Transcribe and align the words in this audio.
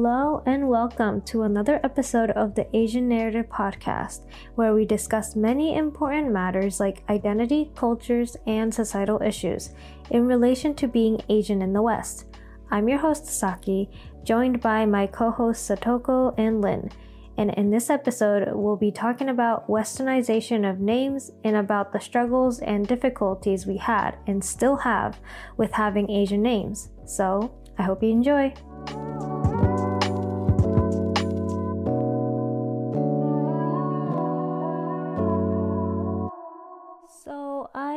Hello 0.00 0.44
and 0.46 0.68
welcome 0.68 1.22
to 1.22 1.42
another 1.42 1.80
episode 1.82 2.30
of 2.30 2.54
the 2.54 2.68
Asian 2.72 3.08
Narrative 3.08 3.46
Podcast, 3.48 4.26
where 4.54 4.72
we 4.72 4.84
discuss 4.84 5.34
many 5.34 5.76
important 5.76 6.30
matters 6.30 6.78
like 6.78 7.02
identity, 7.10 7.72
cultures, 7.74 8.36
and 8.46 8.72
societal 8.72 9.20
issues 9.20 9.70
in 10.10 10.28
relation 10.28 10.72
to 10.76 10.86
being 10.86 11.20
Asian 11.28 11.60
in 11.62 11.72
the 11.72 11.82
West. 11.82 12.26
I'm 12.70 12.88
your 12.88 13.00
host, 13.00 13.26
Saki, 13.26 13.90
joined 14.22 14.60
by 14.60 14.86
my 14.86 15.08
co 15.08 15.32
hosts 15.32 15.68
Satoko 15.68 16.32
and 16.38 16.62
Linh. 16.62 16.92
And 17.36 17.50
in 17.54 17.70
this 17.72 17.90
episode, 17.90 18.52
we'll 18.52 18.76
be 18.76 18.92
talking 18.92 19.30
about 19.30 19.66
westernization 19.66 20.70
of 20.70 20.78
names 20.78 21.32
and 21.42 21.56
about 21.56 21.92
the 21.92 21.98
struggles 21.98 22.60
and 22.60 22.86
difficulties 22.86 23.66
we 23.66 23.78
had 23.78 24.16
and 24.28 24.44
still 24.44 24.76
have 24.76 25.18
with 25.56 25.72
having 25.72 26.08
Asian 26.08 26.40
names. 26.40 26.90
So, 27.04 27.52
I 27.76 27.82
hope 27.82 28.04
you 28.04 28.10
enjoy. 28.10 28.54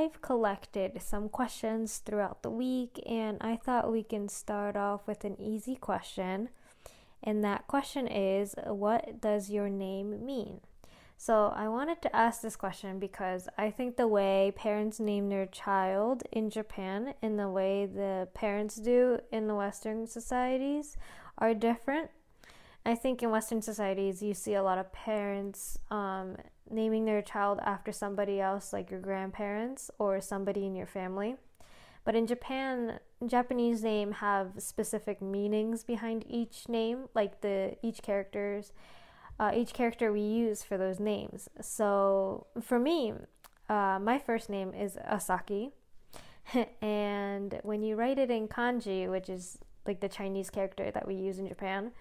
I've 0.01 0.19
collected 0.19 0.99
some 0.99 1.29
questions 1.29 1.99
throughout 1.99 2.41
the 2.41 2.49
week, 2.49 2.99
and 3.07 3.37
I 3.39 3.55
thought 3.55 3.91
we 3.91 4.01
can 4.01 4.29
start 4.29 4.75
off 4.75 5.05
with 5.05 5.23
an 5.23 5.39
easy 5.39 5.75
question. 5.75 6.49
And 7.21 7.43
that 7.43 7.67
question 7.67 8.07
is 8.07 8.55
What 8.65 9.21
does 9.21 9.51
your 9.51 9.69
name 9.69 10.25
mean? 10.25 10.61
So, 11.17 11.53
I 11.55 11.67
wanted 11.67 12.01
to 12.01 12.15
ask 12.15 12.41
this 12.41 12.55
question 12.55 12.97
because 12.97 13.47
I 13.59 13.69
think 13.69 13.95
the 13.95 14.07
way 14.07 14.51
parents 14.55 14.99
name 14.99 15.29
their 15.29 15.45
child 15.45 16.23
in 16.31 16.49
Japan 16.49 17.13
and 17.21 17.37
the 17.37 17.49
way 17.49 17.85
the 17.85 18.27
parents 18.33 18.77
do 18.77 19.19
in 19.31 19.45
the 19.45 19.53
Western 19.53 20.07
societies 20.07 20.97
are 21.37 21.53
different. 21.53 22.09
I 22.83 22.95
think 22.95 23.21
in 23.21 23.29
Western 23.29 23.61
societies, 23.61 24.23
you 24.23 24.33
see 24.33 24.55
a 24.55 24.63
lot 24.63 24.79
of 24.79 24.91
parents 24.91 25.77
um, 25.91 26.37
naming 26.71 27.05
their 27.05 27.21
child 27.21 27.59
after 27.63 27.91
somebody 27.91 28.39
else, 28.39 28.73
like 28.73 28.91
your 28.91 28.99
grandparents 28.99 29.91
or 29.99 30.21
somebody 30.21 30.65
in 30.65 30.75
your 30.75 30.85
family. 30.85 31.35
But 32.03 32.15
in 32.15 32.25
Japan, 32.25 32.99
Japanese 33.25 33.83
name 33.83 34.13
have 34.13 34.53
specific 34.57 35.21
meanings 35.21 35.83
behind 35.83 36.25
each 36.27 36.67
name, 36.67 37.09
like 37.13 37.41
the 37.41 37.75
each 37.83 38.01
characters, 38.01 38.71
uh, 39.39 39.51
each 39.55 39.73
character 39.73 40.11
we 40.11 40.21
use 40.21 40.63
for 40.63 40.77
those 40.77 40.99
names. 40.99 41.47
So 41.61 42.47
for 42.59 42.79
me, 42.79 43.13
uh, 43.69 43.99
my 44.01 44.17
first 44.17 44.49
name 44.49 44.73
is 44.73 44.97
Asaki, 45.09 45.71
and 46.81 47.59
when 47.63 47.83
you 47.83 47.95
write 47.95 48.17
it 48.17 48.31
in 48.31 48.47
kanji, 48.47 49.09
which 49.09 49.29
is 49.29 49.59
like 49.85 49.99
the 49.99 50.09
Chinese 50.09 50.49
character 50.49 50.91
that 50.91 51.07
we 51.07 51.15
use 51.15 51.37
in 51.37 51.47
Japan, 51.47 51.91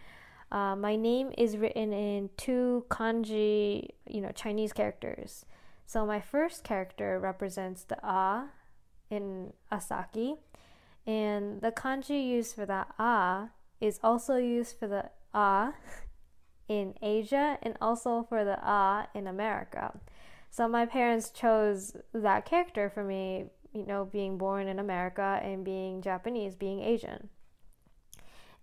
uh, 0.52 0.74
my 0.74 0.96
name 0.96 1.32
is 1.38 1.56
written 1.56 1.92
in 1.92 2.30
two 2.36 2.84
kanji, 2.90 3.90
you 4.08 4.20
know, 4.20 4.32
Chinese 4.32 4.72
characters. 4.72 5.44
So 5.86 6.04
my 6.04 6.20
first 6.20 6.64
character 6.64 7.18
represents 7.18 7.84
the 7.84 8.04
a 8.06 8.50
in 9.10 9.52
Asaki. 9.70 10.38
And 11.06 11.60
the 11.60 11.70
kanji 11.70 12.26
used 12.26 12.54
for 12.54 12.66
that 12.66 12.88
a 12.98 13.50
is 13.80 14.00
also 14.02 14.36
used 14.36 14.76
for 14.78 14.88
the 14.88 15.10
a 15.32 15.72
in 16.68 16.94
Asia 17.00 17.58
and 17.62 17.76
also 17.80 18.24
for 18.28 18.44
the 18.44 18.58
a 18.58 19.08
in 19.14 19.26
America. 19.26 19.98
So 20.50 20.66
my 20.66 20.84
parents 20.84 21.30
chose 21.30 21.96
that 22.12 22.44
character 22.44 22.90
for 22.90 23.04
me, 23.04 23.46
you 23.72 23.86
know, 23.86 24.04
being 24.04 24.36
born 24.36 24.66
in 24.66 24.80
America 24.80 25.40
and 25.42 25.64
being 25.64 26.02
Japanese, 26.02 26.56
being 26.56 26.80
Asian. 26.80 27.28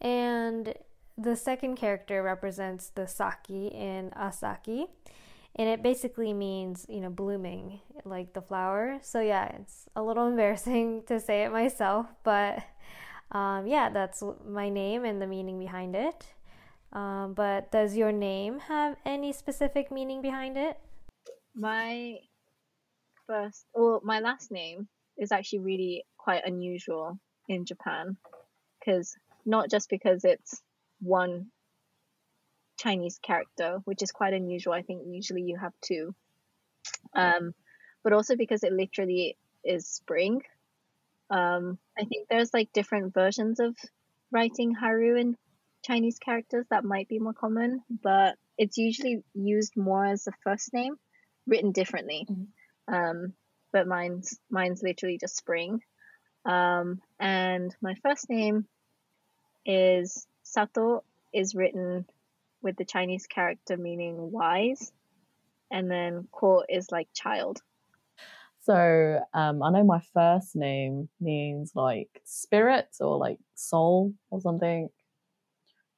And 0.02 0.74
the 1.18 1.36
second 1.36 1.76
character 1.76 2.22
represents 2.22 2.90
the 2.90 3.08
saki 3.08 3.68
in 3.68 4.12
Asaki 4.12 4.88
and 5.56 5.68
it 5.68 5.82
basically 5.82 6.34
means 6.34 6.86
you 6.88 7.02
know 7.02 7.10
blooming 7.10 7.82
like 8.06 8.34
the 8.34 8.42
flower. 8.42 9.00
So 9.02 9.20
yeah 9.20 9.48
it's 9.60 9.88
a 9.96 10.04
little 10.04 10.28
embarrassing 10.34 11.04
to 11.08 11.20
say 11.20 11.44
it 11.44 11.52
myself 11.52 12.08
but 12.24 12.64
um, 13.32 13.68
yeah 13.68 13.90
that's 13.90 14.24
my 14.48 14.70
name 14.70 15.04
and 15.06 15.22
the 15.22 15.28
meaning 15.28 15.60
behind 15.60 15.96
it. 15.96 16.26
Um, 16.94 17.34
but 17.34 17.72
does 17.72 17.98
your 17.98 18.12
name 18.12 18.60
have 18.60 18.96
any 19.06 19.34
specific 19.34 19.92
meaning 19.92 20.22
behind 20.22 20.58
it? 20.58 20.80
My 21.54 22.20
first 23.26 23.66
or 23.74 24.00
my 24.04 24.20
last 24.20 24.52
name 24.52 24.88
is 25.18 25.32
actually 25.32 25.60
really 25.60 26.06
quite 26.18 26.46
unusual 26.46 27.20
in 27.50 27.66
japan 27.66 28.16
because 28.80 29.16
not 29.46 29.70
just 29.70 29.90
because 29.90 30.24
it's 30.24 30.62
one 31.00 31.48
Chinese 32.78 33.20
character, 33.22 33.80
which 33.86 34.02
is 34.02 34.12
quite 34.12 34.34
unusual. 34.34 34.74
I 34.74 34.84
think 34.84 35.04
usually 35.08 35.42
you 35.42 35.58
have 35.58 35.74
two. 35.82 36.16
Um, 37.14 37.54
but 38.04 38.14
also 38.14 38.36
because 38.36 38.64
it 38.64 38.74
literally 38.74 39.38
is 39.64 39.88
spring. 39.88 40.42
Um, 41.30 41.78
I 41.98 42.06
think 42.06 42.28
there's 42.30 42.54
like 42.54 42.72
different 42.72 43.14
versions 43.14 43.60
of 43.60 43.76
writing 44.32 44.74
Haru 44.74 45.18
in 45.18 45.36
Chinese 45.84 46.20
characters 46.20 46.66
that 46.70 46.86
might 46.86 47.08
be 47.08 47.20
more 47.20 47.34
common, 47.34 47.82
but 47.90 48.36
it's 48.58 48.78
usually 48.78 49.24
used 49.34 49.76
more 49.76 50.06
as 50.06 50.28
a 50.28 50.32
first 50.44 50.74
name, 50.74 50.96
written 51.46 51.72
differently. 51.72 52.28
Mm-hmm. 52.30 52.94
Um, 52.94 53.34
but 53.74 53.88
mine's 53.88 54.40
mine's 54.50 54.82
literally 54.82 55.18
just 55.20 55.38
spring. 55.38 55.82
Um, 56.46 57.02
and 57.20 57.76
my 57.82 57.96
first 58.04 58.30
name 58.30 58.66
is 59.66 60.26
Sato 60.58 61.04
is 61.32 61.54
written 61.54 62.04
with 62.64 62.78
the 62.78 62.84
Chinese 62.84 63.28
character 63.28 63.78
meaning 63.78 64.32
wise, 64.32 64.92
and 65.70 65.92
then 65.92 66.28
ko 66.32 66.64
is 66.68 66.92
like 66.92 67.08
child. 67.14 67.62
So 68.64 69.20
um, 69.36 69.62
I 69.62 69.70
know 69.70 69.84
my 69.84 70.02
first 70.16 70.56
name 70.56 71.10
means 71.22 71.74
like 71.76 72.10
spirit 72.24 72.88
or 73.00 73.20
like 73.20 73.38
soul 73.54 74.16
or 74.32 74.42
something, 74.42 74.90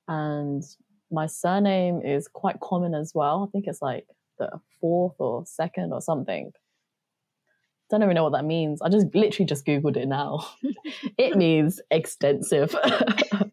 and 0.10 0.62
my 1.10 1.28
surname 1.28 2.02
is 2.02 2.28
quite 2.28 2.60
common 2.60 2.94
as 2.94 3.14
well. 3.16 3.48
I 3.48 3.52
think 3.54 3.66
it's 3.66 3.82
like 3.82 4.08
the 4.40 4.60
fourth 4.82 5.16
or 5.20 5.46
second 5.46 5.94
or 5.94 6.02
something. 6.02 6.52
Don't 7.90 8.04
even 8.04 8.14
know 8.14 8.26
what 8.26 8.34
that 8.34 8.44
means. 8.44 8.82
I 8.82 8.90
just 8.90 9.16
literally 9.16 9.48
just 9.48 9.66
googled 9.66 9.96
it 9.96 10.10
now. 10.10 10.46
it 11.18 11.38
means 11.38 11.80
extensive. 11.90 12.76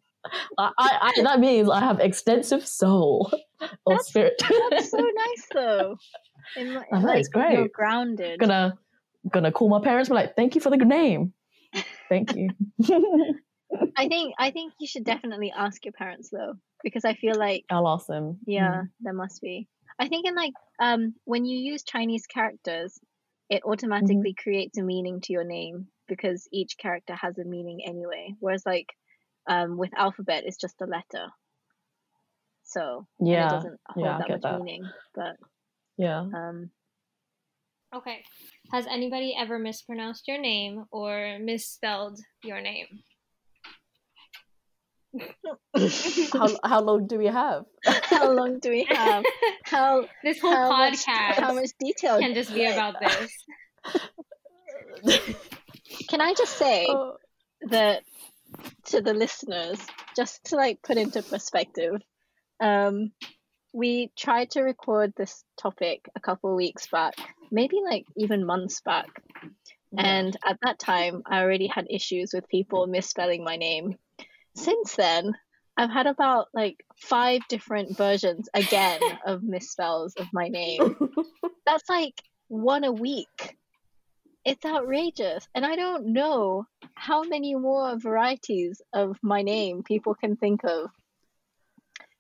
I, 0.58 0.72
I, 0.78 1.22
that 1.22 1.40
means 1.40 1.68
I 1.68 1.80
have 1.80 2.00
extensive 2.00 2.66
soul 2.66 3.30
or 3.86 3.94
that's, 3.94 4.08
spirit. 4.08 4.34
that's 4.70 4.90
so 4.90 4.98
nice, 4.98 5.46
though. 5.52 5.96
In, 6.56 6.68
in, 6.68 6.76
I 6.92 7.00
know, 7.00 7.06
like, 7.06 7.18
it's 7.20 7.28
great. 7.28 7.52
You're 7.52 7.68
grounded. 7.68 8.40
Gonna 8.40 8.78
gonna 9.30 9.52
call 9.52 9.68
my 9.68 9.80
parents. 9.80 10.08
Be 10.08 10.14
like, 10.14 10.36
thank 10.36 10.54
you 10.54 10.60
for 10.60 10.70
the 10.70 10.76
good 10.76 10.88
name. 10.88 11.32
Thank 12.08 12.34
you. 12.36 12.50
I 13.96 14.08
think 14.08 14.34
I 14.38 14.50
think 14.50 14.72
you 14.80 14.86
should 14.86 15.04
definitely 15.04 15.52
ask 15.56 15.84
your 15.84 15.92
parents 15.92 16.30
though, 16.30 16.54
because 16.82 17.04
I 17.04 17.14
feel 17.14 17.36
like 17.36 17.64
I'll 17.70 17.88
ask 17.88 18.06
them. 18.06 18.38
Yeah, 18.46 18.82
mm. 18.82 18.88
there 19.00 19.12
must 19.12 19.40
be. 19.42 19.68
I 19.98 20.08
think 20.08 20.26
in 20.26 20.34
like 20.34 20.52
um 20.80 21.14
when 21.24 21.44
you 21.44 21.58
use 21.58 21.82
Chinese 21.82 22.26
characters, 22.26 22.98
it 23.50 23.62
automatically 23.64 24.16
mm-hmm. 24.16 24.42
creates 24.42 24.78
a 24.78 24.82
meaning 24.82 25.20
to 25.22 25.32
your 25.32 25.44
name 25.44 25.88
because 26.08 26.48
each 26.52 26.76
character 26.78 27.14
has 27.14 27.38
a 27.38 27.44
meaning 27.44 27.80
anyway. 27.86 28.34
Whereas 28.38 28.64
like 28.64 28.88
um, 29.48 29.76
with 29.76 29.90
alphabet, 29.96 30.44
it's 30.46 30.56
just 30.56 30.80
a 30.80 30.86
letter. 30.86 31.28
So 32.64 33.06
yeah, 33.20 33.46
it 33.46 33.50
doesn't 33.50 33.80
hold 33.88 34.06
yeah, 34.06 34.18
that 34.18 34.28
much 34.28 34.42
that. 34.42 34.58
meaning. 34.60 34.84
But 35.14 35.36
yeah. 35.96 36.20
Um, 36.20 36.70
okay. 37.94 38.22
Has 38.72 38.86
anybody 38.86 39.34
ever 39.38 39.58
mispronounced 39.58 40.26
your 40.26 40.38
name 40.38 40.84
or 40.90 41.38
misspelled 41.40 42.18
your 42.42 42.60
name? 42.60 42.86
how 46.32 46.48
how 46.64 46.80
long 46.82 47.06
do 47.06 47.18
we 47.18 47.26
have? 47.26 47.64
how 48.02 48.30
long 48.30 48.58
do 48.58 48.70
we 48.70 48.84
have? 48.90 49.24
How 49.64 50.06
this 50.24 50.40
whole 50.40 50.52
how 50.52 50.70
podcast? 50.72 51.06
Much, 51.06 51.38
how 51.38 51.54
much 51.54 51.70
detail 51.78 52.18
can 52.18 52.34
just 52.34 52.52
be 52.52 52.64
about 52.64 52.96
this? 53.00 53.32
can 56.08 56.20
I 56.20 56.34
just 56.34 56.56
say 56.56 56.86
oh. 56.88 57.16
that 57.68 58.02
to 58.86 59.00
the 59.00 59.14
listeners, 59.14 59.78
just 60.14 60.44
to 60.46 60.56
like 60.56 60.82
put 60.82 60.96
into 60.96 61.22
perspective, 61.22 62.00
um, 62.60 63.12
we 63.72 64.10
tried 64.16 64.50
to 64.52 64.62
record 64.62 65.12
this 65.16 65.44
topic 65.60 66.08
a 66.16 66.20
couple 66.20 66.54
weeks 66.56 66.86
back, 66.86 67.14
maybe 67.50 67.76
like 67.84 68.04
even 68.16 68.46
months 68.46 68.80
back. 68.80 69.08
And 69.98 70.36
at 70.46 70.58
that 70.62 70.78
time, 70.78 71.22
I 71.26 71.40
already 71.40 71.68
had 71.68 71.86
issues 71.88 72.32
with 72.34 72.48
people 72.48 72.86
misspelling 72.86 73.44
my 73.44 73.56
name. 73.56 73.96
Since 74.54 74.96
then, 74.96 75.34
I've 75.76 75.90
had 75.90 76.06
about 76.06 76.48
like 76.54 76.84
five 76.96 77.42
different 77.48 77.96
versions 77.96 78.48
again 78.54 79.00
of 79.26 79.42
misspells 79.42 80.18
of 80.18 80.26
my 80.32 80.48
name. 80.48 80.96
That's 81.66 81.88
like 81.88 82.14
one 82.48 82.84
a 82.84 82.92
week. 82.92 83.56
It's 84.46 84.64
outrageous. 84.64 85.46
And 85.54 85.66
I 85.66 85.74
don't 85.76 86.12
know 86.12 86.64
how 86.94 87.24
many 87.24 87.54
more 87.56 87.98
varieties 87.98 88.80
of 88.94 89.16
my 89.20 89.42
name 89.42 89.82
people 89.82 90.14
can 90.14 90.36
think 90.36 90.62
of. 90.64 90.88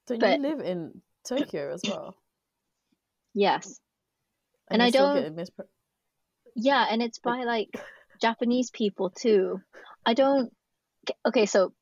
Don't 0.08 0.18
But- 0.20 0.40
you 0.40 0.42
live 0.48 0.60
in 0.60 1.00
Tokyo 1.24 1.72
as 1.72 1.82
well? 1.86 2.14
Yes. 3.38 3.78
And 4.70 4.82
I 4.82 4.86
you 4.86 4.92
still 4.92 5.14
don't- 5.14 5.36
mispr- 5.36 5.68
Yeah, 6.54 6.86
and 6.90 7.02
it's 7.02 7.18
by 7.18 7.44
like 7.44 7.68
Japanese 8.20 8.70
people 8.70 9.10
too. 9.10 9.60
I 10.06 10.14
don't. 10.14 10.50
Okay, 11.28 11.44
so 11.46 11.72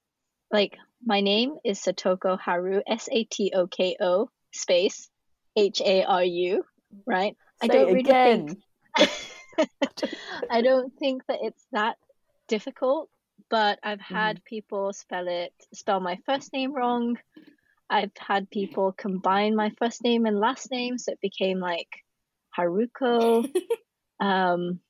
like 0.50 0.76
my 1.04 1.20
name 1.20 1.54
is 1.64 1.78
Satoko 1.80 2.36
Haru, 2.38 2.82
S 2.86 3.08
A 3.12 3.22
T 3.24 3.52
O 3.54 3.68
K 3.68 3.96
O 4.00 4.28
space 4.52 5.08
H 5.56 5.80
A 5.80 6.02
R 6.04 6.24
U, 6.24 6.64
right? 7.06 7.36
I 7.62 7.68
don't 7.68 7.88
it 7.88 7.92
really 7.94 8.00
again. 8.00 8.48
think 8.98 9.10
I 10.50 10.62
don't 10.62 10.92
think 10.98 11.22
that 11.28 11.38
it's 11.42 11.64
that 11.72 11.96
difficult, 12.48 13.08
but 13.50 13.78
I've 13.82 14.00
had 14.00 14.44
people 14.44 14.92
spell 14.92 15.26
it 15.28 15.52
spell 15.72 16.00
my 16.00 16.18
first 16.26 16.52
name 16.52 16.74
wrong. 16.74 17.18
I've 17.88 18.12
had 18.18 18.50
people 18.50 18.92
combine 18.92 19.54
my 19.54 19.70
first 19.78 20.02
name 20.02 20.26
and 20.26 20.38
last 20.38 20.70
name, 20.70 20.98
so 20.98 21.12
it 21.12 21.20
became 21.20 21.60
like 21.60 21.88
Haruko. 22.58 23.48
um, 24.20 24.80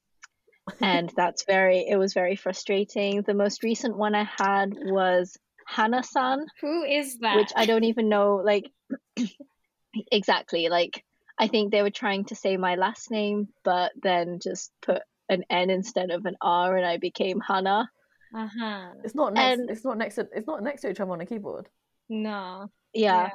and 0.80 1.12
that's 1.16 1.44
very 1.44 1.86
it 1.88 1.96
was 1.96 2.14
very 2.14 2.36
frustrating. 2.36 3.22
The 3.22 3.34
most 3.34 3.62
recent 3.62 3.96
one 3.96 4.14
I 4.14 4.24
had 4.38 4.74
was 4.74 5.36
Hana-san, 5.66 6.46
Who 6.60 6.84
is 6.84 7.18
that? 7.18 7.36
which 7.36 7.52
I 7.56 7.66
don't 7.66 7.84
even 7.84 8.08
know 8.08 8.42
like 8.44 8.70
exactly 10.12 10.68
like 10.68 11.04
I 11.38 11.48
think 11.48 11.70
they 11.72 11.82
were 11.82 11.90
trying 11.90 12.26
to 12.26 12.34
say 12.34 12.56
my 12.56 12.76
last 12.76 13.10
name, 13.10 13.48
but 13.64 13.92
then 14.00 14.38
just 14.42 14.70
put 14.82 15.02
an 15.28 15.44
N 15.50 15.70
instead 15.70 16.10
of 16.10 16.26
an 16.26 16.36
R, 16.40 16.76
and 16.76 16.86
I 16.86 16.98
became 16.98 17.40
Hannah. 17.40 17.90
Uh 18.34 18.48
huh. 18.58 18.90
It's 19.02 19.14
not 19.14 19.34
next. 19.34 19.58
And- 19.60 19.70
it's 19.70 19.84
not 19.84 19.98
next 19.98 20.14
to. 20.16 20.28
It's 20.34 20.46
not 20.46 20.62
next 20.62 20.82
to 20.82 20.90
each 20.90 21.00
other 21.00 21.10
on 21.12 21.20
a 21.20 21.26
keyboard. 21.26 21.68
No. 22.08 22.70
Yeah, 22.92 23.30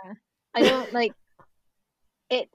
I 0.53 0.61
don't 0.61 0.93
like 0.93 1.11
it, 2.29 2.49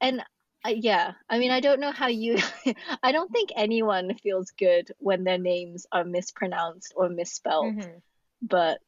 and 0.00 0.20
uh, 0.66 0.70
yeah, 0.74 1.12
I 1.30 1.38
mean, 1.38 1.50
I 1.50 1.60
don't 1.60 1.80
know 1.80 1.92
how 1.92 2.08
you. 2.08 2.36
I 3.02 3.12
don't 3.12 3.30
think 3.30 3.50
anyone 3.56 4.14
feels 4.22 4.50
good 4.50 4.90
when 4.98 5.24
their 5.24 5.38
names 5.38 5.86
are 5.92 6.04
mispronounced 6.04 6.92
or 6.96 7.08
misspelled, 7.08 7.74
Mhm. 7.76 8.02
but 8.42 8.78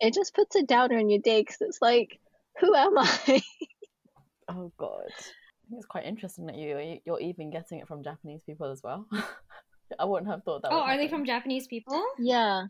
it 0.00 0.14
just 0.14 0.34
puts 0.34 0.56
a 0.56 0.62
downer 0.62 0.96
in 0.98 1.10
your 1.10 1.20
day 1.20 1.40
because 1.42 1.60
it's 1.60 1.82
like, 1.82 2.18
who 2.60 2.74
am 2.74 2.96
I? 2.98 3.42
Oh 4.48 4.72
god. 4.78 5.12
I 5.68 5.70
think 5.70 5.80
it's 5.80 5.86
quite 5.86 6.06
interesting 6.06 6.46
that 6.46 6.56
you 6.56 7.00
you're 7.04 7.20
even 7.20 7.50
getting 7.50 7.80
it 7.80 7.88
from 7.88 8.02
Japanese 8.02 8.42
people 8.42 8.70
as 8.70 8.82
well. 8.82 9.06
I 9.98 10.04
wouldn't 10.04 10.30
have 10.30 10.42
thought 10.42 10.62
that. 10.62 10.72
Oh, 10.72 10.76
would 10.76 10.82
are 10.82 10.96
they 10.96 11.08
from 11.08 11.24
Japanese 11.24 11.66
people? 11.66 12.02
Yeah. 12.18 12.66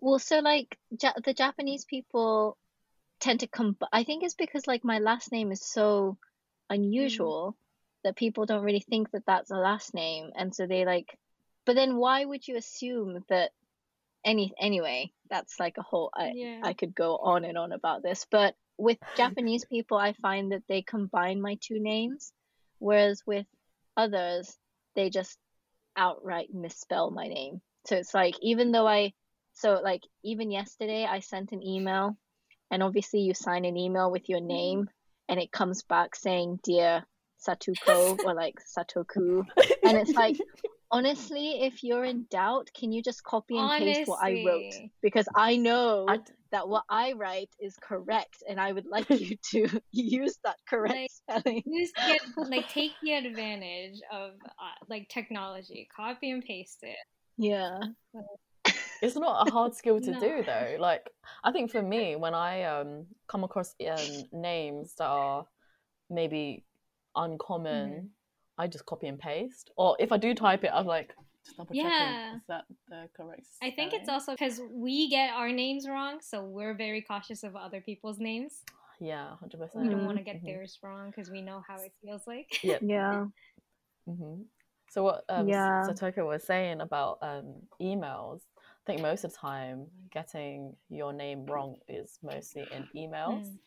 Well, 0.00 0.18
so 0.18 0.40
like 0.40 0.78
ja- 1.00 1.14
the 1.24 1.34
Japanese 1.34 1.84
people 1.84 2.56
tend 3.20 3.40
to 3.40 3.46
come. 3.46 3.76
I 3.92 4.04
think 4.04 4.24
it's 4.24 4.34
because 4.34 4.66
like 4.66 4.84
my 4.84 4.98
last 4.98 5.32
name 5.32 5.52
is 5.52 5.62
so 5.64 6.18
unusual 6.70 7.52
mm. 7.52 8.02
that 8.04 8.16
people 8.16 8.46
don't 8.46 8.64
really 8.64 8.84
think 8.88 9.10
that 9.12 9.26
that's 9.26 9.50
a 9.50 9.56
last 9.56 9.94
name, 9.94 10.30
and 10.34 10.54
so 10.54 10.66
they 10.66 10.84
like. 10.84 11.16
But 11.64 11.76
then, 11.76 11.96
why 11.96 12.24
would 12.24 12.46
you 12.46 12.56
assume 12.56 13.24
that? 13.28 13.50
Any 14.24 14.52
anyway, 14.56 15.10
that's 15.30 15.58
like 15.58 15.78
a 15.78 15.82
whole. 15.82 16.10
I 16.14 16.30
Yeah. 16.32 16.60
I 16.62 16.74
could 16.74 16.94
go 16.94 17.16
on 17.16 17.44
and 17.44 17.58
on 17.58 17.72
about 17.72 18.04
this, 18.04 18.24
but 18.30 18.54
with 18.82 18.98
Japanese 19.16 19.64
people, 19.64 19.96
I 19.96 20.12
find 20.14 20.50
that 20.50 20.64
they 20.68 20.82
combine 20.82 21.40
my 21.40 21.56
two 21.60 21.78
names, 21.78 22.32
whereas 22.80 23.22
with 23.24 23.46
others, 23.96 24.56
they 24.96 25.08
just 25.08 25.38
outright 25.96 26.48
misspell 26.52 27.12
my 27.12 27.28
name. 27.28 27.60
So 27.86 27.94
it's 27.94 28.12
like 28.12 28.34
even 28.42 28.72
though 28.72 28.86
I 28.86 29.12
so 29.54 29.80
like 29.84 30.02
even 30.24 30.50
yesterday 30.50 31.04
I 31.04 31.20
sent 31.20 31.52
an 31.52 31.62
email 31.62 32.16
and 32.72 32.82
obviously 32.82 33.20
you 33.20 33.34
sign 33.34 33.64
an 33.64 33.76
email 33.76 34.10
with 34.10 34.28
your 34.28 34.40
name 34.40 34.88
and 35.28 35.38
it 35.38 35.52
comes 35.52 35.84
back 35.84 36.16
saying 36.16 36.58
dear 36.64 37.04
Satuko 37.46 38.18
or 38.24 38.34
like 38.34 38.56
Satoku 38.76 39.44
and 39.84 39.96
it's 39.96 40.12
like 40.12 40.38
honestly 40.92 41.62
if 41.62 41.82
you're 41.82 42.04
in 42.04 42.26
doubt 42.30 42.68
can 42.78 42.92
you 42.92 43.02
just 43.02 43.24
copy 43.24 43.56
and 43.56 43.70
paste 43.82 44.08
what 44.08 44.22
I 44.22 44.44
wrote 44.46 44.72
because 45.02 45.26
I 45.34 45.56
know 45.56 46.04
I, 46.08 46.18
that 46.52 46.68
what 46.68 46.84
I 46.88 47.12
write 47.12 47.48
is 47.58 47.74
correct 47.80 48.42
and 48.48 48.60
I 48.60 48.70
would 48.72 48.86
like 48.86 49.08
you 49.20 49.36
to 49.52 49.80
use 49.90 50.38
that 50.44 50.56
correct 50.68 50.94
Like- 50.94 51.10
spelling. 51.42 51.62
Just 51.78 51.96
get 51.96 52.20
like 52.50 52.68
take 52.68 52.92
the 53.02 53.14
advantage 53.14 54.00
of 54.12 54.32
uh, 54.44 54.84
like 54.88 55.08
technology. 55.08 55.88
Copy 55.96 56.30
and 56.30 56.44
paste 56.44 56.80
it. 56.82 56.96
Yeah. 57.38 57.80
it's 59.00 59.16
not 59.16 59.48
a 59.48 59.50
hard 59.50 59.74
skill 59.74 59.98
to 60.00 60.10
No. 60.12 60.20
do 60.20 60.42
though. 60.44 60.76
Like 60.78 61.08
I 61.42 61.52
think 61.52 61.70
for 61.70 61.80
me, 61.82 62.16
when 62.16 62.34
I 62.34 62.64
um 62.64 63.06
come 63.28 63.44
across 63.44 63.74
um, 63.88 64.24
names 64.32 64.94
that 64.98 65.06
are 65.08 65.46
maybe 66.10 66.64
uncommon, 67.16 67.90
Mm-hmm. 67.90 68.06
I 68.58 68.66
just 68.66 68.86
copy 68.86 69.06
and 69.06 69.18
paste. 69.18 69.70
Or 69.76 69.96
if 69.98 70.12
I 70.12 70.16
do 70.16 70.34
type 70.34 70.64
it, 70.64 70.70
I'm 70.72 70.86
like 70.86 71.14
just 71.44 71.56
double 71.56 71.74
checking. 71.74 71.90
Yeah. 71.90 72.34
Is 72.36 72.42
that 72.48 72.64
the 72.88 73.08
correct? 73.16 73.46
I 73.62 73.70
think 73.70 73.92
it's 73.94 74.08
also 74.08 74.32
because 74.32 74.60
we 74.70 75.08
get 75.08 75.30
our 75.30 75.50
names 75.50 75.88
wrong, 75.88 76.18
so 76.20 76.42
we're 76.44 76.74
very 76.74 77.00
cautious 77.02 77.42
of 77.42 77.56
other 77.56 77.80
people's 77.80 78.18
names. 78.18 78.62
yeah, 79.00 79.36
hundred 79.36 79.58
percent. 79.58 79.84
We 79.84 79.90
don't 79.90 80.04
want 80.04 80.18
to 80.18 80.24
get 80.24 80.42
Mhm. 80.42 80.46
theirs 80.46 80.78
wrong 80.82 81.10
because 81.10 81.30
we 81.30 81.42
know 81.42 81.62
how 81.66 81.76
it 81.80 81.92
feels 82.02 82.26
like. 82.26 82.48
Yeah. 82.62 82.78
Yeah. 82.82 83.24
hmm 84.06 84.42
So 84.90 85.04
what 85.04 85.24
um, 85.28 85.48
Yeah. 85.48 85.88
Satoko 85.88 86.26
was 86.26 86.44
saying 86.44 86.80
about 86.80 87.18
um, 87.22 87.54
emails, 87.80 88.40
I 88.58 88.84
think 88.86 89.00
most 89.00 89.24
of 89.24 89.32
the 89.32 89.38
time 89.38 89.86
getting 90.10 90.76
your 90.90 91.12
name 91.12 91.46
wrong 91.46 91.76
is 91.88 92.18
mostly 92.22 92.68
in 92.70 92.86
emails. 92.94 93.42
Mm. 93.42 93.58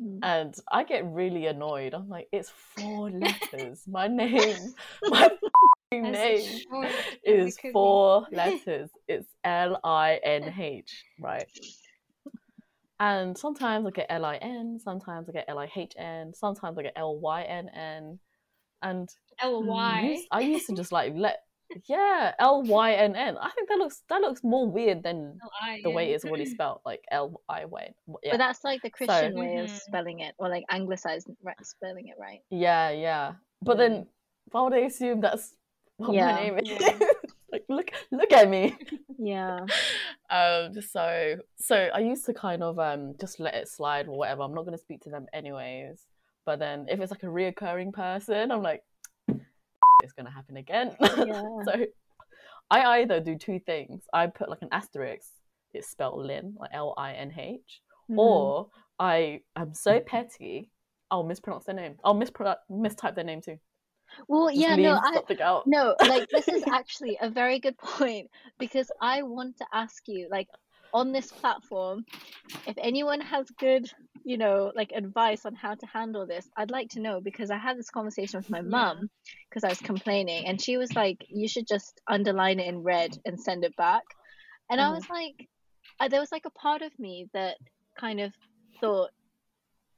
Mm. 0.00 0.18
And 0.22 0.54
I 0.70 0.84
get 0.84 1.04
really 1.06 1.46
annoyed. 1.46 1.94
I'm 1.94 2.08
like, 2.08 2.28
it's 2.32 2.50
four 2.50 3.10
letters. 3.10 3.82
My 3.86 4.08
name, 4.08 4.74
my 5.04 5.30
name 5.92 6.44
is 7.24 7.56
could 7.56 7.68
be- 7.68 7.72
four 7.72 8.26
letters. 8.32 8.90
It's 9.08 9.26
L 9.44 9.80
I 9.82 10.20
N 10.22 10.54
H, 10.58 11.04
right? 11.20 11.46
And 12.98 13.36
sometimes 13.36 13.86
I 13.86 13.90
get 13.90 14.06
L 14.08 14.24
I 14.24 14.36
N, 14.36 14.78
sometimes 14.82 15.28
I 15.28 15.32
get 15.32 15.44
L 15.48 15.58
I 15.58 15.70
H 15.74 15.92
N, 15.98 16.32
sometimes 16.34 16.78
I 16.78 16.82
get 16.82 16.94
L 16.96 17.18
Y 17.18 17.42
N 17.42 17.68
N. 17.74 18.18
And 18.82 19.08
L 19.40 19.62
Y. 19.62 20.24
I 20.30 20.40
used 20.40 20.66
to 20.66 20.74
just 20.74 20.92
like 20.92 21.12
let 21.16 21.38
yeah 21.86 22.32
L 22.38 22.62
Y 22.62 22.92
N 22.94 23.16
N. 23.16 23.36
I 23.38 23.50
think 23.50 23.68
that 23.68 23.78
looks 23.78 24.02
that 24.08 24.20
looks 24.20 24.42
more 24.44 24.66
weird 24.70 25.02
than 25.02 25.38
L-I, 25.42 25.80
the 25.82 25.90
way 25.90 26.12
it's 26.12 26.24
already 26.24 26.46
spelled, 26.46 26.80
like 26.84 27.02
L 27.10 27.40
I 27.48 27.64
Y. 27.64 27.92
But 28.06 28.20
Yeah, 28.22 28.36
that's 28.36 28.64
like 28.64 28.82
the 28.82 28.90
Christian 28.90 29.34
way 29.34 29.56
of 29.58 29.66
Mhm. 29.70 29.80
spelling 29.80 30.20
it, 30.20 30.34
or 30.38 30.48
like 30.48 30.64
anglicized 30.70 31.28
right, 31.42 31.56
spelling 31.66 32.08
it 32.08 32.16
right. 32.18 32.40
yeah, 32.50 32.90
yeah. 32.90 33.34
But 33.62 33.78
then 33.78 34.06
why 34.50 34.62
would 34.62 34.74
I 34.74 34.78
assume 34.86 35.20
that's 35.20 35.54
what 35.96 36.14
Yeah. 36.14 36.32
my 36.32 36.40
name 36.42 36.58
is? 36.58 36.70
Like 37.52 37.64
look 37.68 37.90
look 38.10 38.32
at 38.32 38.48
me. 38.50 38.76
Yeah. 39.18 39.66
Um. 40.30 40.80
So 40.82 41.36
so 41.58 41.76
I 41.94 42.00
used 42.00 42.26
to 42.26 42.34
kind 42.34 42.62
of 42.62 42.78
um 42.80 43.14
just 43.20 43.38
let 43.38 43.54
it 43.54 43.68
slide 43.68 44.08
or 44.08 44.18
whatever. 44.18 44.42
I'm 44.42 44.52
not 44.54 44.64
gonna 44.64 44.76
speak 44.78 45.02
to 45.02 45.10
them 45.10 45.26
anyways. 45.32 46.04
But 46.44 46.58
then 46.58 46.86
if 46.88 46.98
it's 47.00 47.12
like 47.12 47.22
a 47.22 47.26
reoccurring 47.26 47.92
person, 47.92 48.50
I'm 48.50 48.62
like, 48.62 48.82
it's 50.02 50.12
gonna 50.12 50.30
happen 50.30 50.56
again. 50.56 50.96
Yeah. 51.26 51.42
so 51.64 51.86
I 52.70 53.00
either 53.00 53.20
do 53.20 53.36
two 53.36 53.58
things. 53.60 54.04
I 54.12 54.26
put 54.26 54.48
like 54.48 54.62
an 54.62 54.68
asterisk. 54.72 55.28
It's 55.72 55.88
spelled 55.88 56.24
Lin, 56.24 56.54
like 56.58 56.70
L 56.72 56.94
I 56.96 57.12
N 57.14 57.32
H, 57.36 57.80
Mhm. 58.10 58.18
or 58.18 58.68
I 58.98 59.40
am 59.56 59.72
so 59.74 60.00
petty. 60.00 60.70
I'll 61.10 61.22
mispronounce 61.22 61.64
their 61.64 61.74
name. 61.74 61.96
I'll 62.04 62.14
mispro- 62.14 62.56
mistype 62.70 63.14
their 63.14 63.24
name 63.24 63.40
too. 63.40 63.58
well, 64.28 64.48
Just 64.48 64.60
yeah, 64.60 64.76
no, 64.76 64.94
I 65.02 65.22
no, 65.66 65.94
like 66.00 66.28
this 66.30 66.48
is 66.48 66.64
actually 66.72 67.18
a 67.20 67.28
very 67.30 67.58
good 67.60 67.76
point 67.78 68.28
because 68.58 68.90
I 69.00 69.22
want 69.22 69.56
to 69.58 69.66
ask 69.72 70.06
you, 70.08 70.28
like, 70.30 70.48
on 70.94 71.12
this 71.12 71.30
platform, 71.30 72.04
if 72.66 72.76
anyone 72.78 73.20
has 73.20 73.48
good, 73.58 73.90
you 74.26 74.36
know, 74.38 74.72
like 74.74 74.90
advice 74.92 75.46
on 75.46 75.54
how 75.54 75.74
to 75.76 75.86
handle 75.86 76.26
this, 76.26 76.50
I'd 76.56 76.72
like 76.72 76.90
to 76.90 77.00
know 77.00 77.20
because 77.20 77.50
I 77.52 77.58
had 77.58 77.78
this 77.78 77.90
conversation 77.90 78.40
with 78.40 78.50
my 78.50 78.60
mum 78.60 79.08
because 79.48 79.62
I 79.62 79.68
was 79.68 79.80
complaining, 79.80 80.46
and 80.46 80.60
she 80.60 80.76
was 80.76 80.92
like, 80.96 81.24
"You 81.28 81.46
should 81.48 81.66
just 81.68 82.00
underline 82.08 82.58
it 82.58 82.66
in 82.66 82.82
red 82.82 83.16
and 83.24 83.40
send 83.40 83.64
it 83.64 83.76
back," 83.76 84.02
and 84.68 84.80
I 84.80 84.90
Mhm. 84.90 84.94
was 84.94 85.08
like, 85.08 85.48
I, 86.00 86.08
there 86.08 86.20
was 86.20 86.32
like 86.32 86.44
a 86.44 86.50
part 86.50 86.82
of 86.82 86.98
me 86.98 87.28
that 87.34 87.56
kind 88.00 88.20
of 88.20 88.32
thought 88.80 89.10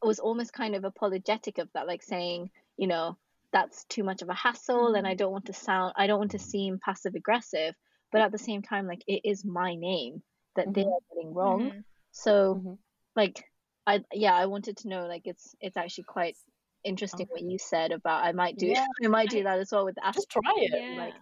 was 0.03 0.19
almost 0.21 0.53
kind 0.53 0.75
of 0.77 0.85
apologetic 0.85 1.59
of 1.59 1.69
that, 1.73 1.87
like 1.87 2.03
saying, 2.03 2.51
you 2.77 2.87
know, 2.87 3.17
that's 3.53 3.85
too 3.87 4.05
much 4.05 4.21
of 4.23 4.29
a 4.29 4.35
hassle 4.35 4.95
and 4.95 5.07
I 5.07 5.15
don't 5.15 5.33
want 5.33 5.47
to 5.47 5.55
sound 5.55 5.95
I 5.97 6.07
don't 6.07 6.19
want 6.19 6.33
to 6.33 6.39
seem 6.39 6.79
passive 6.85 7.15
aggressive, 7.15 7.75
but 8.13 8.21
at 8.21 8.31
the 8.31 8.39
same 8.39 8.63
time 8.63 8.87
like 8.87 9.03
it 9.07 9.23
is 9.25 9.45
my 9.45 9.75
name 9.75 10.23
that 10.57 10.73
they 10.75 10.83
Mhm. 10.83 10.93
are 10.93 11.01
getting 11.15 11.33
wrong. 11.35 11.71
Mhm. 11.71 11.85
So 12.13 12.55
Mhm. 12.57 12.79
like 13.17 13.43
I 13.89 14.01
yeah, 14.13 14.35
I 14.35 14.47
wanted 14.47 14.77
to 14.79 14.89
know 14.89 15.07
like 15.07 15.23
it's 15.25 15.55
it's 15.61 15.77
actually 15.77 16.05
quite 16.05 16.37
interesting 16.85 17.27
what 17.31 17.43
you 17.43 17.59
said 17.59 17.91
about 17.93 18.25
I 18.25 18.33
might 18.33 18.57
do 18.57 18.67
Yeah. 18.67 18.87
I 19.05 19.09
might 19.09 19.31
do 19.31 19.43
that 19.45 19.59
as 19.59 19.73
well 19.73 19.85
with 19.85 19.97
the 19.97 20.03
Just 20.15 20.31
try 20.31 20.41
it. 20.57 20.71
Yeah. 20.75 20.99
Like 21.05 21.15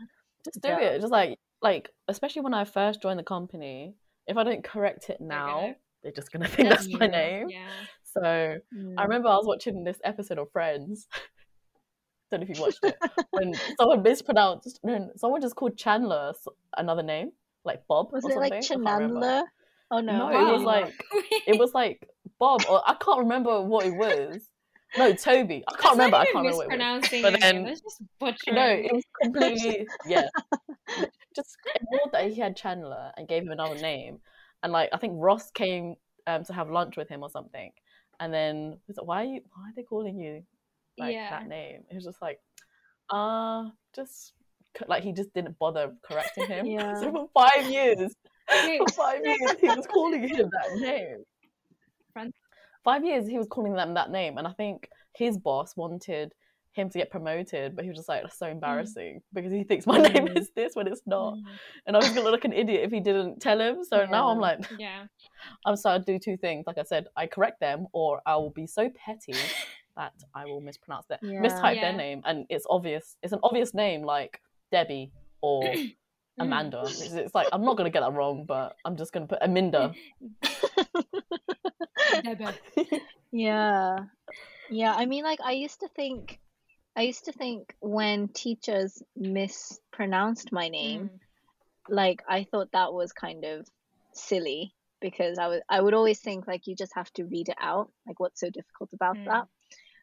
Just 0.45 0.61
do 0.63 0.69
Yeah. 0.69 0.81
it. 0.81 1.01
Just 1.01 1.13
like 1.13 1.39
like 1.63 1.91
especially 2.09 2.43
when 2.43 2.55
I 2.55 2.65
first 2.65 3.01
joined 3.03 3.19
the 3.19 3.25
company, 3.25 3.95
if 4.27 4.37
I 4.37 4.45
don't 4.45 4.63
correct 4.65 5.09
it 5.11 5.21
now, 5.21 5.61
gonna- 5.61 5.77
they're 6.03 6.13
just 6.13 6.31
gonna 6.33 6.49
think 6.55 6.69
That's 6.69 6.87
that's 6.87 7.01
my 7.01 7.07
name. 7.07 7.49
Yeah. 7.51 7.69
So 8.05 8.21
I 8.23 8.59
Mm. 8.77 9.03
remember 9.03 9.29
I 9.29 9.37
was 9.37 9.47
watching 9.47 9.85
this 9.85 9.99
episode 10.05 10.39
of 10.39 10.51
Friends. 10.53 11.07
Don't 12.31 12.41
know 12.41 12.47
if 12.51 12.57
you 12.57 12.61
watched 12.61 12.81
it. 12.83 12.97
When 13.31 13.55
someone 13.79 14.03
mispronounced, 14.03 14.81
no, 14.83 15.11
someone 15.17 15.41
just 15.41 15.55
called 15.55 15.77
Chandler 15.77 16.33
another 16.77 17.05
name, 17.05 17.31
like 17.65 17.87
Bob 17.87 18.11
Was 18.13 18.25
or 18.25 18.33
it 18.33 18.39
like 18.41 18.65
something. 18.65 18.87
I. 18.87 18.99
Chandler? 18.99 19.43
Oh 19.93 20.01
no. 20.01 20.19
No, 20.19 20.27
I 20.27 20.49
it 20.49 20.53
was 20.53 20.63
like 20.63 20.95
it 21.47 21.57
was 21.59 21.73
like 21.73 22.09
Bob, 22.39 22.63
or 22.69 22.83
I 22.89 22.95
can't 22.95 23.21
remember 23.21 23.61
what 23.63 23.87
it 23.87 23.95
was. 23.95 24.49
No, 24.97 25.13
Toby. 25.13 25.65
I 25.69 25.75
can't 25.77 25.93
remember. 25.95 26.17
I 26.17 26.25
can't 26.25 26.37
remember 26.37 26.57
what 26.59 26.65
it 26.67 26.69
was. 26.69 26.79
mispronouncing 26.79 27.23
But 27.23 27.41
then- 27.41 27.65
name. 27.65 27.75
Just 27.75 28.03
butchering. 28.21 28.55
No, 28.55 28.67
it 28.69 28.93
was 28.93 29.05
completely 29.23 29.87
yeah. 30.07 30.29
Just 31.35 31.57
ignored 31.75 32.11
that 32.13 32.31
he 32.31 32.41
had 32.41 32.57
Chandler 32.57 33.11
and 33.17 33.29
gave 33.29 33.43
him 33.43 33.51
another 33.51 33.75
name, 33.77 34.21
and 34.63 34.73
like 34.73 34.89
I 34.93 34.99
think 34.99 35.15
Ross 35.17 35.51
came 35.51 35.97
um, 36.27 36.45
to 36.45 36.53
have 36.53 36.71
lunch 36.71 36.97
with 36.97 37.09
him 37.09 37.23
or 37.23 37.29
something, 37.31 37.71
and 38.21 38.33
then 38.33 38.79
was 38.89 38.97
like, 38.97 39.07
why 39.07 39.23
are 39.23 39.27
you 39.27 39.41
why 39.55 39.63
are 39.69 39.73
they 39.77 39.83
calling 39.83 40.19
you 40.19 40.43
like 40.99 41.13
Yeah. 41.15 41.31
that 41.31 41.47
name? 41.49 41.83
It 41.91 41.95
was 41.95 42.05
just 42.05 42.23
like, 42.23 42.41
uh 43.11 43.65
just 43.95 44.33
like 44.89 45.03
he 45.03 45.13
just 45.13 45.33
didn't 45.35 45.59
bother 45.59 45.93
correcting 46.09 46.47
him. 46.47 46.67
Yeah. 46.77 46.95
so 47.01 47.11
for 47.13 47.29
five 47.35 47.71
years, 47.71 48.15
for 48.49 48.87
five 48.95 49.21
years 49.25 49.57
he 49.61 49.69
was 49.69 49.87
calling 49.87 50.27
him 50.27 50.49
that 50.51 50.77
name. 50.81 51.25
Friend- 52.17 52.33
Five 52.85 53.05
years 53.05 53.29
he 53.29 53.37
was 53.37 53.47
calling 53.49 53.75
them 53.75 53.95
that 53.95 54.11
name, 54.11 54.39
and 54.39 54.47
I 54.47 54.53
think 54.53 54.89
his 55.15 55.37
boss 55.37 55.77
wanted 55.77 56.33
him 56.73 56.89
to 56.91 56.99
get 56.99 57.11
promoted, 57.11 57.75
but 57.75 57.85
he 57.85 57.89
was 57.91 57.97
just 57.99 58.09
like, 58.09 58.23
"That's 58.23 58.39
so 58.39 58.47
embarrassing 58.47 59.23
because 59.33 59.51
he 59.53 59.65
thinks 59.65 59.87
my 59.87 59.99
name 59.99 60.29
Mm. 60.29 60.39
is 60.39 60.51
this 60.51 60.75
when 60.77 60.87
it's 60.87 61.03
not." 61.07 61.35
Mm, 61.35 61.45
And 61.87 61.97
I 61.97 61.99
was 61.99 62.09
gonna 62.11 62.23
look 62.23 62.33
like 62.33 62.45
an 62.45 62.53
idiot 62.53 62.85
if 62.85 62.91
he 62.93 63.01
didn't 63.01 63.41
tell 63.41 63.61
him. 63.61 63.83
So 63.85 64.07
now 64.07 64.29
I'm 64.29 64.39
like, 64.39 64.61
yeah. 64.79 65.07
I'm 65.67 65.77
so 65.77 65.91
I 65.91 65.99
do 65.99 66.19
two 66.19 66.37
things. 66.37 66.67
Like 66.67 66.79
I 66.79 66.85
said, 66.85 67.07
I 67.17 67.27
correct 67.27 67.61
them, 67.61 67.87
or 67.93 68.21
I 68.25 68.37
will 68.37 68.51
be 68.51 68.67
so 68.67 68.89
petty 68.91 69.33
that 69.97 70.13
I 70.35 70.45
will 70.45 70.61
mispronounce 70.61 71.07
their 71.07 71.19
Yeah. 71.23 71.41
mistype 71.43 71.75
Yeah. 71.77 71.81
their 71.91 71.93
name, 72.05 72.23
and 72.25 72.47
it's 72.51 72.67
obvious. 72.71 73.17
It's 73.23 73.33
an 73.33 73.41
obvious 73.43 73.75
name 73.75 74.03
like 74.03 74.41
Debbie 74.71 75.11
or 75.41 75.65
Amanda. 76.39 76.83
It's, 76.83 77.01
it's 77.15 77.35
like 77.35 77.49
I'm 77.53 77.65
not 77.65 77.77
gonna 77.79 77.91
get 77.91 78.01
that 78.01 78.13
wrong, 78.13 78.45
but 78.47 78.77
I'm 78.85 78.97
just 78.97 79.13
gonna 79.13 79.27
put 79.27 79.41
Aminda. 79.41 79.95
Yeah. 83.33 84.05
Yeah, 84.71 84.95
I 84.95 85.07
mean 85.07 85.25
like 85.25 85.41
I 85.45 85.53
used 85.53 85.81
to 85.81 85.89
think 85.89 86.39
I 86.97 87.03
used 87.03 87.27
to 87.27 87.33
think 87.33 87.75
when 87.81 88.29
teachers 88.29 89.03
mispronounced 89.15 90.53
my 90.53 90.69
name, 90.69 91.11
Mm. 91.11 91.19
like 91.89 92.23
I 92.29 92.45
thought 92.45 92.73
that 92.73 92.93
was 92.93 93.13
kind 93.13 93.45
of 93.45 93.67
silly 94.13 94.75
because 95.01 95.39
I 95.39 95.49
would 95.49 95.63
I 95.69 95.81
would 95.81 95.95
always 95.95 96.21
think 96.21 96.47
like 96.47 96.67
you 96.67 96.75
just 96.75 96.95
have 96.95 97.13
to 97.15 97.25
read 97.25 97.49
it 97.49 97.59
out. 97.61 97.91
Like 98.07 98.19
what's 98.19 98.41
so 98.41 98.51
difficult 98.51 98.93
about 98.93 99.17
Mm. 99.19 99.25
that? 99.27 99.45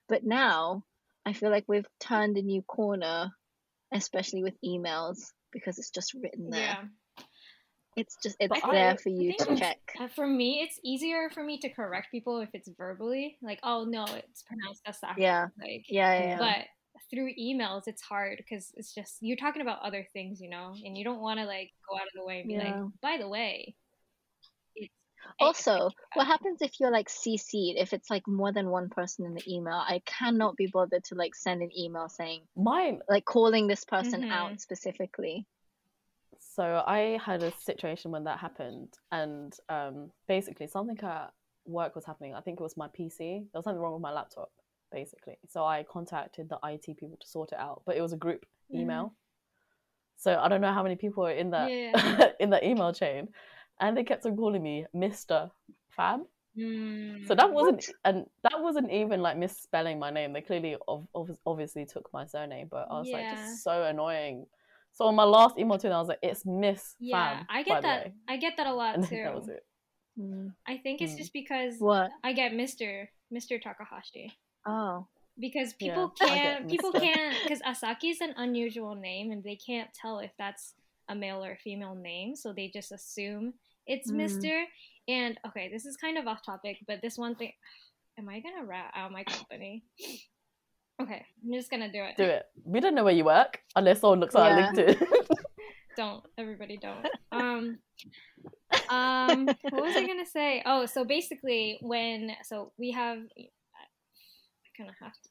But 0.08 0.24
now 0.24 0.84
I 1.26 1.34
feel 1.34 1.50
like 1.50 1.66
we've 1.68 1.88
turned 2.00 2.38
a 2.38 2.42
new 2.42 2.62
corner, 2.62 3.32
especially 3.92 4.44
with 4.44 4.62
emails, 4.64 5.32
because 5.52 5.78
it's 5.80 5.90
just 5.92 6.14
written 6.14 6.50
there. 6.50 6.60
Yeah. 6.62 6.84
It's 7.96 8.18
just 8.22 8.36
it's 8.40 8.50
But 8.50 8.64
I- 8.66 8.72
there 8.72 8.98
for 8.98 9.10
you 9.10 9.34
to 9.38 9.56
check. 9.56 9.78
Uh, 10.00 10.08
for 10.08 10.26
me, 10.26 10.62
it's 10.62 10.80
easier 10.84 11.30
for 11.30 11.44
me 11.44 11.58
to 11.60 11.70
correct 11.70 12.08
people 12.12 12.40
if 12.40 12.50
it's 12.54 12.70
verbally, 12.78 13.38
like, 13.42 13.60
"Oh 13.64 13.84
no, 13.86 14.06
it's 14.06 14.42
pronounced 14.44 14.84
Asaka." 14.86 15.18
Yeah. 15.18 15.48
Like, 15.60 15.86
Yeah, 15.90 16.14
yeah. 16.14 16.26
yeah. 16.30 16.38
but 16.40 17.02
through 17.12 17.34
emails, 17.36 17.88
it's 17.88 18.02
hard 18.02 18.38
because 18.38 18.72
it's 18.76 18.94
just 18.94 19.18
you're 19.22 19.38
talking 19.38 19.62
about 19.62 19.82
other 19.82 20.08
things, 20.14 20.42
you 20.42 20.50
know, 20.50 20.74
and 20.86 20.98
you 20.98 21.04
don't 21.04 21.20
want 21.22 21.40
to 21.40 21.46
like 21.46 21.72
go 21.90 21.96
out 21.96 22.04
of 22.08 22.14
the 22.16 22.26
way 22.26 22.40
and 22.40 22.48
be 22.48 22.54
Yeah. 22.56 22.82
like, 22.82 22.92
"By 23.02 23.18
the 23.18 23.28
way." 23.30 23.76
Also, 25.40 25.90
what 26.16 26.28
happens 26.28 26.62
if 26.62 26.80
you're 26.80 26.92
like 26.92 27.08
CC'd? 27.10 27.78
If 27.78 27.94
it's 27.94 28.10
like 28.10 28.28
more 28.28 28.52
than 28.52 28.70
one 28.70 28.90
person 28.90 29.26
in 29.26 29.34
the 29.34 29.44
email, 29.48 29.74
I 29.76 30.02
cannot 30.06 30.58
be 30.58 30.68
bothered 30.68 31.06
to 31.06 31.16
like 31.16 31.34
send 31.34 31.62
an 31.62 31.70
email 31.78 32.10
saying 32.10 32.42
my 32.58 33.00
like 33.08 33.24
calling 33.24 33.68
this 33.68 33.86
person 33.86 34.24
Mhm. 34.24 34.32
out 34.32 34.60
specifically. 34.62 35.46
So 36.56 36.84
I 36.86 37.18
had 37.26 37.42
a 37.42 37.52
situation 37.52 38.12
when 38.12 38.24
that 38.26 38.38
happened, 38.40 38.94
and 39.12 39.54
um, 39.70 40.12
basically 40.28 40.68
something 40.68 41.00
at 41.02 41.32
work 41.66 41.96
was 41.96 42.06
happening. 42.06 42.36
I 42.36 42.42
think 42.42 42.60
it 42.60 42.64
was 42.64 42.78
my 42.78 42.88
PC. 42.90 43.18
There 43.18 43.60
was 43.60 43.64
something 43.64 43.82
wrong 43.82 43.94
with 43.94 44.02
my 44.04 44.12
laptop, 44.12 44.52
basically. 44.92 45.38
So 45.50 45.66
I 45.66 45.84
contacted 45.84 46.50
the 46.50 46.60
IT 46.64 46.94
people 46.94 47.18
to 47.20 47.28
sort 47.28 47.54
it 47.54 47.58
out, 47.58 47.82
but 47.86 47.96
it 47.98 48.02
was 48.02 48.14
a 48.14 48.18
group 48.18 48.46
Mhm. 48.72 48.82
email. 48.82 49.14
So 50.18 50.38
I 50.40 50.48
don't 50.48 50.62
know 50.62 50.72
how 50.74 50.84
many 50.84 50.96
people 50.96 51.26
are 51.26 51.32
in 51.32 51.50
that 51.52 51.72
Yeah. 51.72 52.32
in 52.40 52.50
that 52.52 52.64
email 52.64 52.94
chain, 52.94 53.30
and 53.80 53.98
they 53.98 54.04
kept 54.04 54.26
on 54.26 54.38
calling 54.38 54.62
me 54.62 54.86
Mister 54.94 55.50
Pham. 55.98 56.28
Mm. 56.56 57.26
So 57.28 57.34
that 57.34 57.52
wasn't, 57.52 57.90
and 58.06 58.30
that 58.44 58.62
wasn't 58.62 58.92
even 58.92 59.22
like 59.24 59.38
misspelling 59.38 59.98
my 59.98 60.12
name. 60.12 60.34
They 60.34 60.42
clearly 60.42 60.78
ov- 60.88 61.08
obviously 61.48 61.86
took 61.86 62.14
my 62.14 62.26
surname, 62.28 62.68
but 62.70 62.88
I 62.92 63.00
was 63.00 63.10
like, 63.12 63.28
just 63.32 63.64
so 63.64 63.84
annoying. 63.84 64.46
So 64.94 65.06
on 65.06 65.16
my 65.16 65.24
last 65.24 65.58
email 65.58 65.78
to 65.78 65.88
them, 65.88 65.96
I 65.96 66.00
was 66.00 66.08
like, 66.08 66.20
it's 66.22 66.46
Miss 66.46 66.96
yeah, 67.00 67.40
Pham. 67.42 67.46
I 67.50 67.64
get 67.64 67.82
that. 67.82 68.14
I 68.28 68.38
get 68.38 68.54
that 68.58 68.68
a 68.68 68.74
lot 68.74 68.96
And 68.96 69.08
too. 69.08 69.22
that 69.24 69.34
was 69.36 69.50
it. 69.50 69.66
Mm. 70.20 70.54
I 70.68 70.78
think 70.78 71.02
it's 71.02 71.14
Mm. 71.14 71.18
just 71.18 71.34
because 71.34 71.76
What? 71.80 72.12
I 72.24 72.34
get 72.34 72.54
Mister 72.54 73.10
Mister 73.32 73.58
Takahashi. 73.60 74.32
Oh. 74.68 75.08
because 75.40 75.74
people 75.74 76.14
I 76.22 76.26
get 76.26 76.36
can't 76.44 76.70
people 76.70 76.92
can't 76.94 77.36
because 77.42 77.60
asaki 77.66 78.12
is 78.12 78.22
an 78.22 78.34
unusual 78.38 78.94
name 78.94 79.32
and 79.32 79.44
they 79.44 79.56
can't 79.58 79.90
tell 80.00 80.20
if 80.20 80.30
that's 80.38 80.76
a 81.10 81.16
male 81.16 81.44
or 81.44 81.58
female 81.64 81.96
name 81.96 82.36
so 82.36 82.54
they 82.54 82.68
just 82.70 82.92
assume 82.92 83.54
it's 83.88 84.12
Mm. 84.12 84.22
mr 84.22 84.64
and 85.08 85.40
okay 85.48 85.70
this 85.74 85.86
is 85.88 85.98
kind 85.98 86.20
of 86.20 86.28
off 86.28 86.46
topic 86.46 86.78
but 86.88 87.02
this 87.02 87.18
one 87.18 87.34
thing 87.36 87.52
am 88.20 88.30
i 88.30 88.40
gonna 88.40 88.64
rat 88.64 88.92
out 88.96 89.12
my 89.12 89.24
company 89.24 89.84
okay 91.04 91.26
i'm 91.44 91.54
just 91.54 91.70
gonna 91.70 91.92
do 91.92 92.02
it. 92.04 92.16
Do 92.18 92.24
it. 92.24 92.46
We 92.66 92.80
don't 92.80 92.96
know 92.96 93.04
where 93.04 93.14
you 93.14 93.26
work 93.26 93.60
unless 93.76 94.02
someone 94.02 94.20
looks 94.22 94.36
at 94.36 94.42
Yeah. 94.42 94.66
our 94.66 94.74
LinkedIn. 94.74 95.08
don't. 95.98 96.24
Everybody 96.38 96.78
don't. 96.78 97.06
Um 97.32 97.78
um 98.90 99.46
what 99.46 99.84
was 99.86 99.96
i 99.96 100.06
gonna 100.08 100.26
say? 100.26 100.64
Oh 100.66 100.86
so 100.86 101.06
basically 101.06 101.78
when 101.82 102.32
so 102.44 102.72
we 102.80 102.92
have 102.92 103.20
i 103.38 103.48
kind 104.78 104.90
of 104.90 104.96
have 105.02 105.14
to 105.14 105.30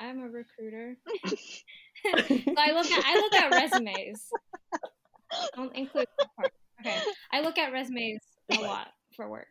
i'm 0.00 0.20
a 0.20 0.28
recruiter. 0.28 0.96
So 1.26 1.36
i 2.58 2.72
look 2.72 2.90
at 2.90 3.04
i 3.04 3.14
look 3.16 3.34
at 3.34 3.50
resumes. 3.52 4.28
Don't 5.56 5.74
include 5.76 6.06
okay. 6.80 6.98
I 7.32 7.40
look 7.40 7.58
at 7.58 7.72
resumes 7.72 8.20
a 8.50 8.60
lot 8.60 8.88
for 9.16 9.28
work 9.28 9.48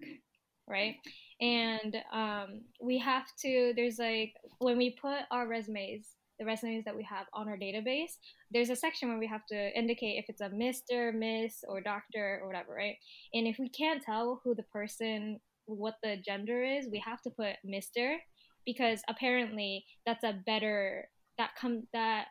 right 0.67 0.95
and 1.43 1.97
um 2.13 2.61
we 2.81 2.97
have 2.97 3.25
to 3.37 3.73
there's 3.75 3.99
like 3.99 4.33
when 4.59 4.77
we 4.77 4.91
put 4.91 5.19
our 5.29 5.47
resumes 5.47 6.07
the 6.39 6.45
resumes 6.45 6.85
that 6.85 6.95
we 6.95 7.03
have 7.03 7.25
on 7.33 7.49
our 7.49 7.57
database 7.57 8.13
there's 8.53 8.69
a 8.69 8.75
section 8.75 9.09
where 9.09 9.17
we 9.17 9.27
have 9.27 9.45
to 9.47 9.77
indicate 9.77 10.17
if 10.19 10.25
it's 10.29 10.41
a 10.41 10.49
Mr., 10.49 11.13
Miss, 11.13 11.63
or 11.67 11.81
Doctor, 11.81 12.39
or 12.41 12.47
whatever, 12.47 12.73
right? 12.73 12.97
And 13.33 13.47
if 13.47 13.57
we 13.57 13.67
can't 13.69 14.01
tell 14.01 14.41
who 14.43 14.53
the 14.53 14.63
person, 14.63 15.39
what 15.65 15.95
the 16.03 16.17
gender 16.17 16.63
is, 16.63 16.87
we 16.91 16.99
have 16.99 17.21
to 17.23 17.31
put 17.31 17.55
Mr. 17.65 18.17
because 18.65 19.01
apparently 19.09 19.85
that's 20.05 20.23
a 20.23 20.39
better 20.45 21.09
that 21.37 21.51
come 21.59 21.87
that 21.93 22.27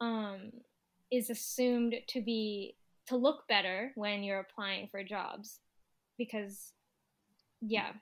um 0.00 0.52
is 1.10 1.30
assumed 1.30 1.94
to 2.08 2.20
be 2.20 2.76
to 3.08 3.16
look 3.16 3.48
better 3.48 3.92
when 3.94 4.22
you're 4.22 4.40
applying 4.40 4.88
for 4.88 5.02
jobs 5.02 5.60
because 6.18 6.72
yeah 7.60 7.92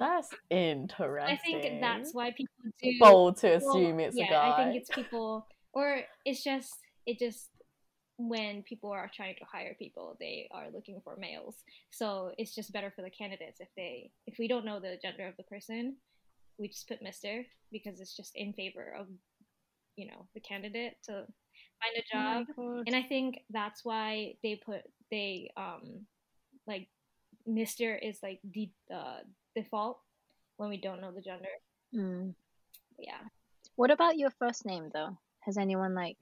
That's 0.00 0.34
interesting. 0.48 1.22
i 1.22 1.36
think 1.36 1.80
that's 1.80 2.14
why 2.14 2.30
people 2.30 2.54
do 2.82 2.92
bold 2.98 3.36
to 3.38 3.58
well, 3.62 3.76
assume 3.76 4.00
it's 4.00 4.16
yeah, 4.16 4.24
a 4.24 4.30
guy. 4.30 4.50
I 4.50 4.64
think 4.64 4.76
it's 4.76 4.90
people, 4.90 5.46
or 5.74 6.00
it's 6.24 6.42
just 6.42 6.74
it 7.06 7.18
just 7.18 7.50
when 8.16 8.62
people 8.62 8.90
are 8.90 9.10
trying 9.14 9.34
to 9.36 9.44
hire 9.44 9.74
people, 9.78 10.16
they 10.20 10.48
are 10.52 10.66
looking 10.72 11.00
for 11.04 11.16
males. 11.16 11.56
So 11.90 12.32
it's 12.36 12.54
just 12.54 12.72
better 12.72 12.92
for 12.94 13.02
the 13.02 13.10
candidates 13.10 13.60
if 13.60 13.68
they 13.76 14.10
if 14.26 14.38
we 14.38 14.48
don't 14.48 14.64
know 14.64 14.80
the 14.80 14.98
gender 15.02 15.26
of 15.26 15.36
the 15.36 15.44
person, 15.44 15.96
we 16.58 16.68
just 16.68 16.88
put 16.88 17.02
Mister 17.02 17.44
because 17.70 18.00
it's 18.00 18.16
just 18.16 18.32
in 18.34 18.52
favor 18.54 18.94
of 18.98 19.06
you 19.96 20.06
know 20.06 20.26
the 20.34 20.40
candidate 20.40 20.94
to 21.04 21.12
find 21.12 21.96
a 21.96 22.02
job. 22.12 22.46
And 22.86 22.96
I 22.96 23.02
think 23.02 23.40
that's 23.50 23.84
why 23.84 24.34
they 24.42 24.60
put 24.64 24.82
they 25.10 25.50
um 25.56 26.06
like 26.66 26.88
Mister 27.46 27.96
is 27.96 28.18
like 28.22 28.40
the 28.52 28.70
uh, 28.94 29.20
default 29.54 29.98
when 30.56 30.68
we 30.68 30.76
don't 30.76 31.00
know 31.00 31.12
the 31.12 31.20
gender. 31.20 31.48
Mm. 31.94 32.34
Yeah. 32.98 33.20
What 33.76 33.90
about 33.90 34.18
your 34.18 34.30
first 34.30 34.66
name 34.66 34.90
though? 34.92 35.16
Has 35.40 35.56
anyone 35.56 35.94
like 35.94 36.18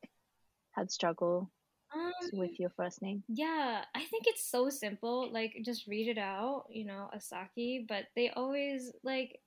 had 0.73 0.90
struggle 0.90 1.50
Um, 1.94 2.12
with 2.32 2.61
your 2.61 2.70
first 2.70 3.02
name? 3.02 3.25
Yeah, 3.28 3.85
I 3.94 4.04
think 4.04 4.25
it's 4.26 4.44
so 4.49 4.68
simple. 4.68 5.32
Like, 5.32 5.56
just 5.64 5.87
read 5.87 6.08
it 6.08 6.18
out, 6.18 6.66
you 6.70 6.85
know, 6.85 7.11
Asaki. 7.16 7.87
But 7.88 8.04
they 8.14 8.30
always 8.30 8.92
like 9.02 9.40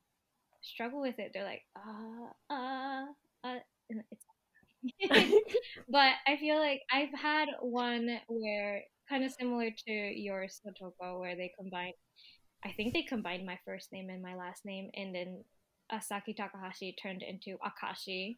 struggle 0.61 1.01
with 1.01 1.19
it. 1.19 1.31
They're 1.33 1.45
like, 1.45 1.63
uh, 1.75 2.53
uh, 2.53 3.05
uh. 3.43 3.59
but 5.89 6.13
I 6.27 6.37
feel 6.39 6.57
like 6.57 6.81
I've 6.91 7.13
had 7.13 7.47
one 7.61 8.19
where 8.27 8.83
kind 9.07 9.23
of 9.23 9.31
similar 9.31 9.69
to 9.87 9.91
your 9.91 10.47
Satoko, 10.47 11.19
where 11.19 11.35
they 11.35 11.51
combine 11.57 11.93
I 12.63 12.71
think 12.71 12.93
they 12.93 13.03
combined 13.03 13.45
my 13.45 13.57
first 13.65 13.91
name 13.91 14.09
and 14.09 14.21
my 14.21 14.35
last 14.35 14.65
name, 14.65 14.89
and 14.93 15.13
then 15.13 15.43
Asaki 15.91 16.35
Takahashi 16.35 16.95
turned 17.01 17.23
into 17.23 17.57
Akashi. 17.57 18.37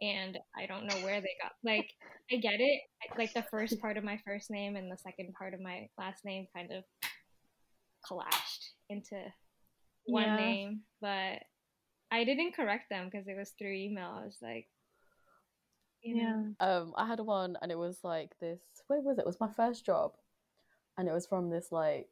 And 0.00 0.38
I 0.56 0.66
don't 0.66 0.86
know 0.86 0.94
where 1.04 1.20
they 1.20 1.34
got 1.42 1.52
like 1.64 1.90
I 2.32 2.36
get 2.36 2.60
it 2.60 2.82
like 3.18 3.34
the 3.34 3.44
first 3.50 3.80
part 3.80 3.96
of 3.96 4.04
my 4.04 4.16
first 4.24 4.48
name 4.48 4.76
and 4.76 4.90
the 4.90 4.96
second 4.96 5.34
part 5.34 5.54
of 5.54 5.60
my 5.60 5.88
last 5.98 6.24
name 6.24 6.46
kind 6.54 6.70
of 6.70 6.84
collapsed 8.06 8.74
into 8.88 9.16
one 10.06 10.24
yeah. 10.24 10.36
name, 10.36 10.80
but 11.00 11.42
I 12.10 12.24
didn't 12.24 12.54
correct 12.54 12.88
them 12.90 13.08
because 13.10 13.28
it 13.28 13.36
was 13.36 13.50
through 13.58 13.74
email. 13.74 14.18
I 14.20 14.24
was 14.24 14.38
like, 14.40 14.66
you 16.02 16.16
know. 16.16 16.54
yeah. 16.60 16.76
Um, 16.76 16.94
I 16.96 17.06
had 17.06 17.20
one, 17.20 17.56
and 17.60 17.70
it 17.70 17.78
was 17.78 17.98
like 18.02 18.30
this. 18.40 18.60
Where 18.86 19.00
was 19.00 19.18
it? 19.18 19.22
It 19.22 19.26
was 19.26 19.40
my 19.40 19.52
first 19.52 19.84
job, 19.84 20.12
and 20.96 21.08
it 21.08 21.12
was 21.12 21.26
from 21.26 21.50
this 21.50 21.70
like 21.70 22.08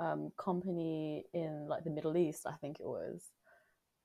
um 0.00 0.30
company 0.36 1.24
in 1.34 1.66
like 1.68 1.84
the 1.84 1.90
Middle 1.90 2.16
East. 2.16 2.46
I 2.46 2.54
think 2.60 2.80
it 2.80 2.86
was. 2.86 3.22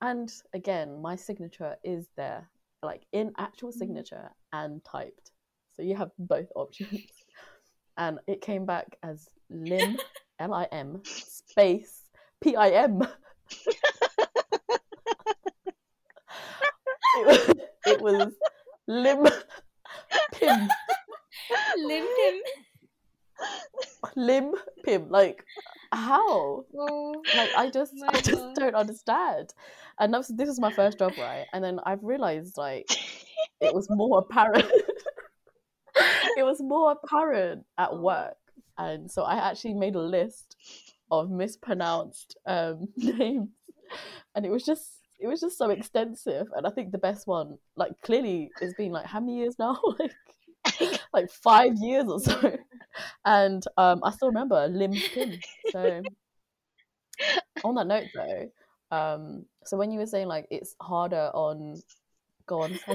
And 0.01 0.31
again, 0.53 1.01
my 1.01 1.15
signature 1.15 1.77
is 1.83 2.07
there, 2.17 2.50
like 2.81 3.03
in 3.13 3.31
actual 3.38 3.69
mm-hmm. 3.69 3.79
signature 3.79 4.29
and 4.51 4.83
typed. 4.83 5.31
So 5.75 5.81
you 5.81 5.95
have 5.95 6.12
both 6.19 6.47
options. 6.55 7.01
and 7.97 8.19
it 8.27 8.41
came 8.41 8.65
back 8.65 8.97
as 9.03 9.27
Lim, 9.50 9.97
L 10.39 10.53
I 10.53 10.67
M, 10.71 11.01
space 11.05 12.01
P 12.41 12.55
I 12.55 12.69
M. 12.69 13.01
it 17.85 18.01
was 18.01 18.33
Lim 18.88 19.25
Pim. 20.33 20.69
Lim 21.77 22.05
Pim. 22.17 22.41
Lim 24.15 24.51
Pim. 24.83 25.09
Like 25.09 25.45
how? 25.95 26.65
Oh, 26.77 27.23
like 27.35 27.50
I 27.57 27.69
just 27.69 27.93
I 28.07 28.21
just 28.21 28.41
God. 28.41 28.55
don't 28.55 28.75
understand. 28.75 29.53
And 30.00 30.13
this 30.13 30.47
was 30.47 30.59
my 30.59 30.71
first 30.71 31.00
job, 31.00 31.13
right? 31.17 31.45
And 31.53 31.63
then 31.63 31.79
I've 31.85 32.03
realized 32.03 32.57
like 32.57 32.91
it 33.62 33.73
was 33.73 33.88
more 33.89 34.19
apparent. 34.19 34.65
it 36.38 36.43
was 36.43 36.62
more 36.62 36.91
apparent 36.91 37.65
at 37.77 37.89
oh. 37.91 38.01
work, 38.01 38.38
and 38.77 39.09
so 39.12 39.23
I 39.23 39.50
actually 39.50 39.75
made 39.75 39.95
a 39.95 40.01
list 40.01 40.55
of 41.12 41.29
mispronounced 41.29 42.38
um, 42.45 42.88
names, 42.97 43.50
and 44.35 44.45
it 44.45 44.50
was 44.50 44.63
just 44.63 45.03
it 45.19 45.27
was 45.27 45.41
just 45.41 45.57
so 45.57 45.69
extensive. 45.69 46.47
And 46.55 46.67
I 46.67 46.69
think 46.71 46.91
the 46.91 46.97
best 46.97 47.27
one, 47.27 47.57
like 47.75 47.93
clearly, 48.01 48.51
it's 48.62 48.73
been 48.73 48.91
like 48.91 49.05
how 49.05 49.19
many 49.19 49.38
years 49.38 49.55
now? 49.59 49.79
like 50.00 50.12
like 51.13 51.29
five 51.31 51.73
years 51.75 52.05
or 52.07 52.19
so. 52.19 52.57
And 53.25 53.63
um, 53.77 54.01
I 54.03 54.12
still 54.12 54.27
remember 54.27 54.67
Lim 54.67 54.93
Kim. 54.93 55.39
So 55.74 56.01
on 57.63 57.75
that 57.75 57.88
note, 57.88 58.08
though, 58.13 58.50
um, 58.96 59.46
so 59.65 59.75
when 59.75 59.92
you 59.92 59.98
were 60.00 60.06
saying 60.06 60.27
like 60.27 60.46
it's 60.51 60.75
harder 60.80 61.32
on, 61.34 61.82
go 62.46 62.62
on, 62.62 62.80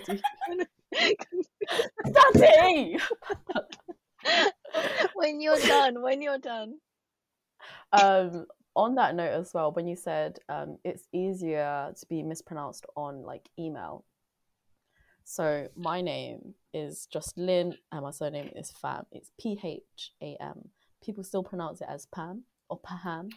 when 5.14 5.40
you're 5.40 5.58
done, 5.58 6.00
when 6.02 6.22
you're 6.22 6.38
done. 6.38 6.74
Um, 7.92 8.46
on 8.76 8.94
that 8.94 9.16
note 9.16 9.32
as 9.32 9.52
well, 9.52 9.72
when 9.72 9.88
you 9.88 9.96
said 9.96 10.38
um, 10.48 10.78
it's 10.84 11.08
easier 11.12 11.92
to 11.98 12.06
be 12.06 12.22
mispronounced 12.22 12.86
on 12.96 13.24
like 13.24 13.48
email. 13.58 14.04
So 15.24 15.66
my 15.76 16.00
name 16.00 16.54
is 16.72 17.08
just 17.12 17.36
Linh, 17.36 17.74
and 17.90 18.02
my 18.02 18.12
surname 18.12 18.50
is 18.54 18.72
Pham. 18.82 19.04
It's 19.10 19.32
P 19.38 19.58
H 19.64 20.12
A 20.22 20.36
M. 20.40 20.68
People 21.02 21.24
still 21.24 21.42
pronounce 21.42 21.80
it 21.80 21.88
as 21.90 22.06
Pam 22.06 22.44
or 22.68 22.80
Paham. 22.80 23.30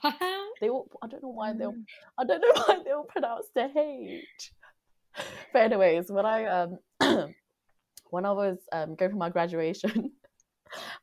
They 0.60 0.70
all, 0.70 0.88
I 1.02 1.08
don't 1.08 1.24
know 1.24 1.30
why 1.30 1.54
they'll, 1.54 1.74
mm. 1.74 1.86
I 2.20 2.24
don't 2.24 2.42
know 2.42 2.64
why 2.68 2.78
they 2.86 2.92
all 2.92 3.04
pronounce 3.04 3.48
the 3.56 3.70
H. 3.76 4.52
But 5.54 5.64
anyways, 5.64 6.12
when 6.12 6.26
I 6.26 6.46
um 6.46 6.78
when 8.10 8.26
I 8.26 8.32
was 8.32 8.58
um 8.72 8.96
going 8.96 9.12
for 9.12 9.18
my 9.18 9.30
graduation, 9.30 9.92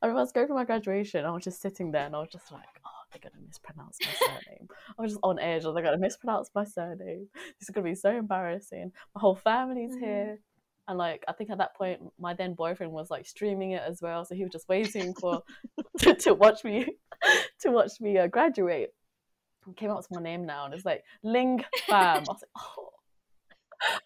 I 0.03 0.07
remember 0.07 0.21
I 0.21 0.23
was 0.23 0.33
going 0.33 0.47
for 0.47 0.55
my 0.55 0.65
graduation. 0.65 1.25
I 1.25 1.31
was 1.31 1.45
just 1.45 1.61
sitting 1.61 1.91
there, 1.91 2.07
and 2.07 2.17
I 2.17 2.21
was 2.21 2.31
just 2.31 2.51
like, 2.51 2.65
oh, 2.87 2.91
they're 3.13 3.31
gonna 3.31 3.45
mispronounce 3.47 3.99
my 4.01 4.27
surname. 4.27 4.69
I 4.99 5.03
was 5.03 5.13
just 5.13 5.21
on 5.23 5.39
edge. 5.39 5.65
I 5.65 5.67
was 5.69 5.75
like, 5.75 5.85
they're 5.85 5.93
gonna 5.93 6.01
mispronounce 6.01 6.51
my 6.55 6.65
surname. 6.65 7.29
This 7.35 7.69
is 7.69 7.71
gonna 7.71 7.85
be 7.85 7.95
so 7.95 8.11
embarrassing. 8.11 8.93
My 9.15 9.21
whole 9.21 9.37
family's 9.37 9.93
mm-hmm. 9.93 10.05
here. 10.05 10.39
And 10.89 10.97
like 10.97 11.23
I 11.29 11.33
think 11.33 11.51
at 11.51 11.59
that 11.59 11.77
point 11.77 12.01
my 12.19 12.33
then 12.33 12.55
boyfriend 12.55 12.93
was 12.93 13.11
like 13.11 13.27
streaming 13.27 13.73
it 13.73 13.83
as 13.87 14.01
well, 14.01 14.25
so 14.25 14.35
he 14.35 14.43
was 14.43 14.53
just 14.53 14.69
waiting 14.69 15.15
for 15.15 15.43
to, 15.99 16.15
to, 16.15 16.35
watch 16.35 16.65
me 16.65 16.87
to 17.61 17.71
watch 17.71 18.01
me 18.01 18.19
uh, 18.19 18.27
graduate. 18.27 18.95
Came 19.77 19.91
up 19.91 19.99
with 19.99 20.11
my 20.11 20.23
name 20.23 20.47
now, 20.47 20.65
and 20.65 20.73
it's 20.73 20.87
like 20.87 21.05
Ling 21.23 21.63
Pham. 21.89 21.93
I 21.93 22.19
was 22.21 22.29
like, 22.29 22.41
oh. 22.57 22.89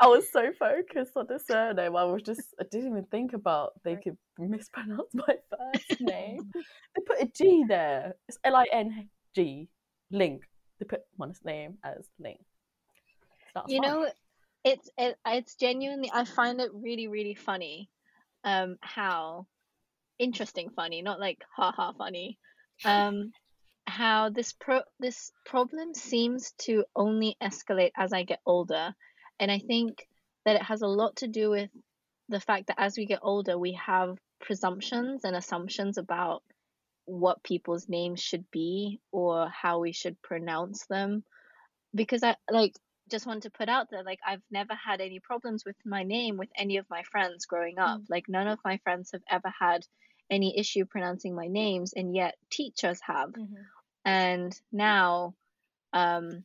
I 0.01 0.07
was 0.07 0.31
so 0.31 0.53
focused 0.59 1.13
on 1.17 1.27
the 1.29 1.39
surname. 1.39 1.97
I 1.97 2.05
was 2.05 2.23
just 2.23 2.43
I 2.61 2.65
didn't 2.71 2.89
even 2.89 3.05
think 3.05 3.33
about 3.33 3.73
they 3.85 3.97
could 3.97 4.19
mispronounce 4.39 5.15
my 5.15 5.37
first 5.49 6.01
name. 6.01 6.51
they 6.53 7.03
put 7.07 7.23
a 7.23 7.27
G 7.27 7.65
there. 7.67 8.15
It's 8.29 8.39
L 8.45 8.57
I 8.57 8.67
N 8.73 9.09
G. 9.35 9.69
Ling. 10.11 10.41
They 10.79 10.85
put 10.85 11.03
my 11.17 11.29
name 11.45 11.79
as 11.85 12.09
Ling. 12.19 12.39
you 13.69 13.81
fun. 13.81 13.89
know, 13.89 14.11
it's 14.65 14.89
it, 14.97 15.17
it's 15.27 15.55
genuinely 15.57 16.11
I 16.13 16.25
find 16.25 16.61
it 16.61 16.71
really 16.73 17.09
really 17.09 17.35
funny, 17.35 17.91
um, 18.45 18.77
how 18.81 19.47
interesting 20.19 20.71
funny, 20.71 21.03
not 21.03 21.21
like 21.21 21.39
ha 21.57 21.73
ha 21.73 21.93
funny, 21.93 22.39
um, 22.85 23.33
how 23.87 24.31
this 24.31 24.53
pro 24.53 24.83
this 25.01 25.33
problem 25.45 25.95
seems 25.95 26.53
to 26.59 26.85
only 26.95 27.37
escalate 27.43 27.93
as 27.97 28.13
I 28.13 28.23
get 28.23 28.41
older, 28.47 28.95
and 29.41 29.51
I 29.51 29.59
think 29.59 30.07
that 30.45 30.57
it 30.57 30.63
has 30.63 30.83
a 30.83 30.87
lot 30.89 31.17
to 31.17 31.29
do 31.29 31.51
with 31.51 31.71
the 32.29 32.41
fact 32.41 32.69
that 32.69 32.81
as 32.81 32.97
we 32.97 33.07
get 33.07 33.21
older, 33.23 33.59
we 33.59 33.73
have 33.85 34.19
presumptions 34.41 35.25
and 35.25 35.37
assumptions 35.37 35.99
about 35.99 36.43
what 37.05 37.43
people's 37.43 37.89
names 37.89 38.21
should 38.21 38.49
be 38.51 39.01
or 39.11 39.49
how 39.49 39.81
we 39.81 39.93
should 39.93 40.21
pronounce 40.23 40.87
them. 40.87 41.25
Because 41.95 42.23
i 42.23 42.37
like 42.51 42.75
just 43.11 43.27
want 43.27 43.43
to 43.43 43.51
put 43.51 43.69
out 43.69 43.91
there 43.91 44.03
like 44.03 44.21
I've 44.27 44.43
never 44.51 44.75
had 44.75 45.01
any 45.01 45.21
problems 45.21 45.65
with 45.65 45.77
my 45.85 46.03
name 46.03 46.37
with 46.37 46.49
any 46.57 46.77
of 46.79 46.89
my 46.89 47.03
friends 47.03 47.47
growing 47.47 47.79
up. 47.79 48.01
Mm. 48.01 48.05
Like 48.09 48.29
none 48.29 48.49
of 48.49 48.59
my 48.65 48.79
friends 48.79 49.11
have 49.13 49.23
ever 49.31 49.53
had 49.59 49.87
any 50.31 50.59
issue 50.59 50.85
pronouncing 50.85 51.35
my 51.35 51.47
names 51.47 51.93
and 51.93 52.15
yet 52.15 52.37
teachers 52.51 53.01
have. 53.07 53.31
Mm-hmm. 53.31 53.55
And 54.05 54.61
now 54.71 55.35
um 55.93 56.45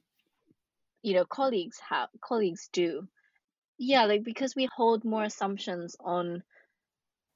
you 1.01 1.13
know 1.13 1.25
colleagues 1.25 1.79
have 1.89 2.09
colleagues 2.21 2.69
do. 2.71 3.07
Yeah, 3.77 4.05
like 4.05 4.23
because 4.23 4.55
we 4.55 4.67
hold 4.75 5.05
more 5.05 5.23
assumptions 5.23 5.95
on 5.99 6.43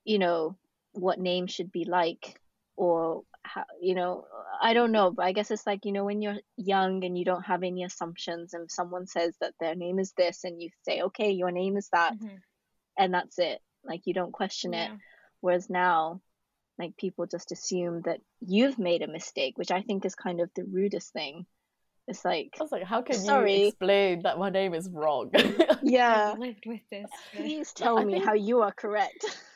you 0.04 0.20
know 0.20 0.58
what 0.94 1.20
names 1.20 1.52
should 1.52 1.72
be 1.72 1.86
like 1.86 2.40
or 2.76 3.24
how, 3.44 3.64
you 3.82 3.96
know 3.96 4.26
i 4.62 4.74
don't 4.74 4.92
know 4.92 5.12
but 5.12 5.26
i 5.26 5.32
guess 5.32 5.52
it's 5.52 5.66
like 5.66 5.86
you 5.86 5.92
know 5.92 6.06
when 6.06 6.22
you're 6.22 6.38
young 6.58 7.04
and 7.04 7.18
you 7.18 7.26
don't 7.26 7.44
have 7.44 7.64
any 7.64 7.84
assumptions 7.84 8.54
and 8.54 8.72
someone 8.72 9.08
says 9.08 9.36
that 9.42 9.54
their 9.60 9.76
name 9.76 10.00
is 10.00 10.14
this 10.18 10.44
and 10.44 10.62
you 10.62 10.70
say 10.84 11.02
okay 11.02 11.32
your 11.32 11.52
name 11.52 11.78
is 11.78 11.90
that 11.92 12.14
mm-hmm. 12.14 12.36
and 12.98 13.14
that's 13.14 13.40
it 13.40 13.60
like 13.84 14.02
you 14.06 14.14
don't 14.14 14.32
question 14.32 14.74
yeah. 14.74 14.86
it 14.86 14.92
whereas 15.40 15.70
now 15.70 16.22
like 16.78 16.96
people 16.98 17.26
just 17.26 17.52
assume 17.52 18.02
that 18.04 18.22
you've 18.40 18.78
made 18.78 19.02
a 19.02 19.08
mistake 19.08 19.58
which 19.58 19.72
i 19.72 19.82
think 19.82 20.06
is 20.06 20.16
kind 20.16 20.40
of 20.40 20.50
the 20.56 20.64
rudest 20.64 21.12
thing 21.12 21.46
it's 22.08 22.26
like 22.26 22.56
I 22.60 22.64
was 22.64 22.72
like, 22.72 22.84
how 22.84 23.02
can 23.02 23.16
sorry. 23.16 23.62
you 23.62 23.68
explain 23.68 24.24
that 24.24 24.38
my 24.38 24.50
name 24.50 24.74
is 24.74 24.90
wrong? 24.90 25.32
yeah, 25.84 26.32
I've 26.34 26.40
lived 26.40 26.66
with 26.66 26.82
this. 26.92 27.10
Please 27.34 27.72
tell 27.74 27.98
me 28.06 28.14
think... 28.14 28.26
how 28.26 28.34
you 28.34 28.62
are 28.62 28.72
correct. 28.72 29.26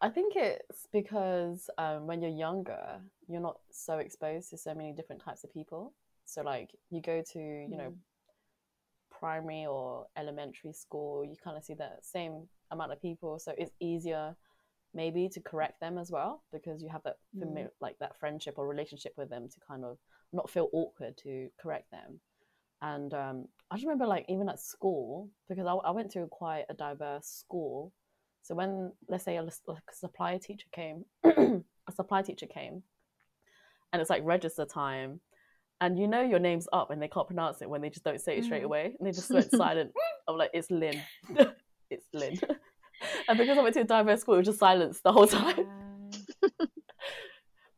I 0.00 0.08
think 0.08 0.34
it's 0.36 0.86
because 0.92 1.68
um, 1.76 2.06
when 2.06 2.22
you're 2.22 2.30
younger, 2.30 3.00
you're 3.26 3.40
not 3.40 3.58
so 3.70 3.98
exposed 3.98 4.50
to 4.50 4.58
so 4.58 4.74
many 4.74 4.92
different 4.92 5.22
types 5.22 5.42
of 5.42 5.52
people. 5.52 5.92
So, 6.24 6.42
like, 6.42 6.70
you 6.90 7.00
go 7.00 7.22
to, 7.32 7.38
you 7.38 7.68
mm. 7.74 7.78
know, 7.78 7.94
primary 9.10 9.66
or 9.66 10.06
elementary 10.16 10.72
school, 10.72 11.24
you 11.24 11.34
kind 11.42 11.56
of 11.56 11.64
see 11.64 11.74
the 11.74 11.90
same 12.00 12.46
amount 12.70 12.92
of 12.92 13.02
people. 13.02 13.38
So, 13.40 13.54
it's 13.58 13.72
easier 13.80 14.36
maybe 14.94 15.28
to 15.30 15.40
correct 15.40 15.80
them 15.80 15.98
as 15.98 16.10
well 16.10 16.42
because 16.52 16.82
you 16.82 16.88
have 16.88 17.02
that 17.04 17.16
mm. 17.36 17.68
like 17.80 17.98
that 17.98 18.18
friendship 18.18 18.54
or 18.56 18.68
relationship 18.68 19.12
with 19.16 19.28
them 19.28 19.48
to 19.48 19.56
kind 19.66 19.84
of 19.84 19.98
not 20.32 20.48
feel 20.48 20.68
awkward 20.72 21.16
to 21.24 21.48
correct 21.60 21.90
them. 21.90 22.20
And 22.82 23.12
um, 23.14 23.46
I 23.70 23.74
just 23.74 23.86
remember, 23.86 24.06
like, 24.06 24.26
even 24.28 24.48
at 24.48 24.60
school, 24.60 25.28
because 25.48 25.66
I, 25.66 25.72
I 25.72 25.90
went 25.90 26.12
to 26.12 26.26
quite 26.30 26.66
a 26.68 26.74
diverse 26.74 27.26
school 27.26 27.92
so 28.42 28.54
when 28.54 28.92
let's 29.08 29.24
say 29.24 29.36
a, 29.36 29.42
like 29.42 29.82
a 29.90 29.94
supply 29.94 30.38
teacher 30.38 30.66
came, 30.72 31.04
a 31.24 31.92
supply 31.94 32.22
teacher 32.22 32.46
came, 32.46 32.82
and 33.92 34.00
it's 34.00 34.10
like 34.10 34.22
register 34.24 34.64
time, 34.64 35.20
and 35.80 35.98
you 35.98 36.08
know 36.08 36.22
your 36.22 36.38
name's 36.38 36.68
up 36.72 36.90
and 36.90 37.00
they 37.00 37.08
can't 37.08 37.26
pronounce 37.26 37.62
it 37.62 37.70
when 37.70 37.80
they 37.80 37.90
just 37.90 38.04
don't 38.04 38.20
say 38.20 38.38
it 38.38 38.44
straight 38.44 38.62
mm. 38.62 38.66
away 38.66 38.94
and 38.98 39.06
they 39.06 39.12
just 39.12 39.30
went 39.34 39.50
silent. 39.50 39.92
I'm 40.26 40.36
like, 40.36 40.50
it's 40.52 40.70
Linh, 40.70 41.00
it's 41.90 42.06
Linh, 42.12 42.38
and 43.28 43.38
because 43.38 43.58
I 43.58 43.62
went 43.62 43.74
to 43.74 43.80
a 43.80 43.84
diverse 43.84 44.20
school, 44.20 44.34
it 44.34 44.38
was 44.38 44.46
just 44.46 44.58
silence 44.58 45.00
the 45.00 45.12
whole 45.12 45.26
time. 45.26 45.66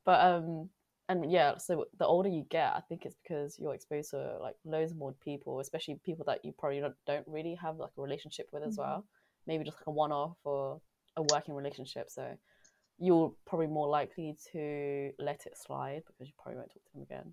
but 0.04 0.20
um, 0.24 0.70
and 1.10 1.30
yeah, 1.30 1.56
so 1.58 1.86
the 1.98 2.06
older 2.06 2.28
you 2.28 2.44
get, 2.48 2.72
I 2.72 2.80
think 2.88 3.04
it's 3.04 3.16
because 3.22 3.58
you're 3.58 3.74
exposed 3.74 4.10
to 4.10 4.38
like 4.40 4.54
loads 4.64 4.94
more 4.94 5.12
people, 5.24 5.58
especially 5.58 5.98
people 6.04 6.24
that 6.26 6.44
you 6.44 6.52
probably 6.56 6.78
don't, 6.78 6.94
don't 7.04 7.26
really 7.26 7.56
have 7.60 7.78
like 7.78 7.90
a 7.98 8.00
relationship 8.00 8.48
with 8.52 8.62
as 8.62 8.76
Mhm. 8.76 8.78
well. 8.78 9.04
Maybe 9.46 9.64
just 9.64 9.78
like 9.78 9.86
a 9.86 9.90
one 9.90 10.12
off 10.12 10.36
or 10.44 10.80
a 11.16 11.22
working 11.22 11.54
relationship. 11.54 12.10
So 12.10 12.36
you're 12.98 13.32
probably 13.46 13.66
more 13.66 13.88
likely 13.88 14.36
to 14.52 15.10
let 15.18 15.46
it 15.46 15.56
slide 15.56 16.02
because 16.06 16.28
you 16.28 16.34
probably 16.38 16.58
won't 16.58 16.70
talk 16.70 16.84
to 16.84 16.92
them 16.94 17.02
again, 17.02 17.32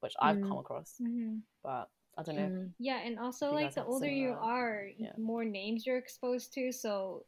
which 0.00 0.14
I've 0.20 0.36
Mm. 0.38 0.48
come 0.48 0.58
across. 0.58 0.94
hmm 0.98 1.38
But 1.62 1.88
I 2.16 2.22
don't 2.22 2.36
know. 2.36 2.42
Mm. 2.48 2.70
Yeah, 2.78 3.00
and 3.04 3.18
also 3.18 3.52
like 3.52 3.74
the 3.74 3.84
older 3.84 4.10
you 4.10 4.30
are, 4.30 4.88
yeah. 4.98 5.12
more 5.18 5.44
names 5.44 5.86
you're 5.86 5.98
exposed 5.98 6.52
to. 6.54 6.72
So 6.72 7.24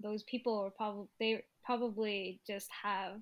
those 0.00 0.24
people 0.24 0.58
are 0.58 0.70
probably 0.70 1.08
they 1.20 1.44
probably 1.64 2.40
just 2.46 2.68
have 2.82 3.20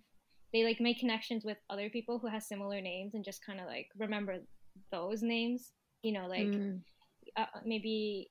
they 0.52 0.64
like 0.64 0.80
make 0.80 0.98
connections 0.98 1.44
with 1.44 1.58
other 1.68 1.90
people 1.90 2.18
who 2.18 2.26
have 2.26 2.42
similar 2.42 2.80
names 2.80 3.14
and 3.14 3.24
just 3.24 3.44
kind 3.44 3.60
of 3.60 3.66
like 3.66 3.88
remember 3.98 4.38
those 4.90 5.22
names. 5.22 5.72
You 6.02 6.12
know, 6.12 6.26
like 6.26 6.46
Mm. 6.48 6.80
uh, 7.36 7.46
maybe 7.64 8.29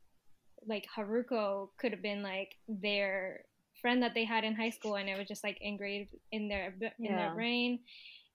like 0.69 0.85
Haruko 0.95 1.69
could 1.79 1.91
have 1.91 2.01
been 2.01 2.21
like 2.23 2.55
their 2.67 3.41
friend 3.81 4.03
that 4.03 4.13
they 4.13 4.23
had 4.25 4.43
in 4.43 4.55
high 4.55 4.69
school, 4.69 4.95
and 4.95 5.09
it 5.09 5.17
was 5.17 5.27
just 5.27 5.43
like 5.43 5.57
engraved 5.61 6.15
in 6.31 6.47
their 6.47 6.73
in 6.99 7.15
their 7.15 7.33
brain, 7.33 7.79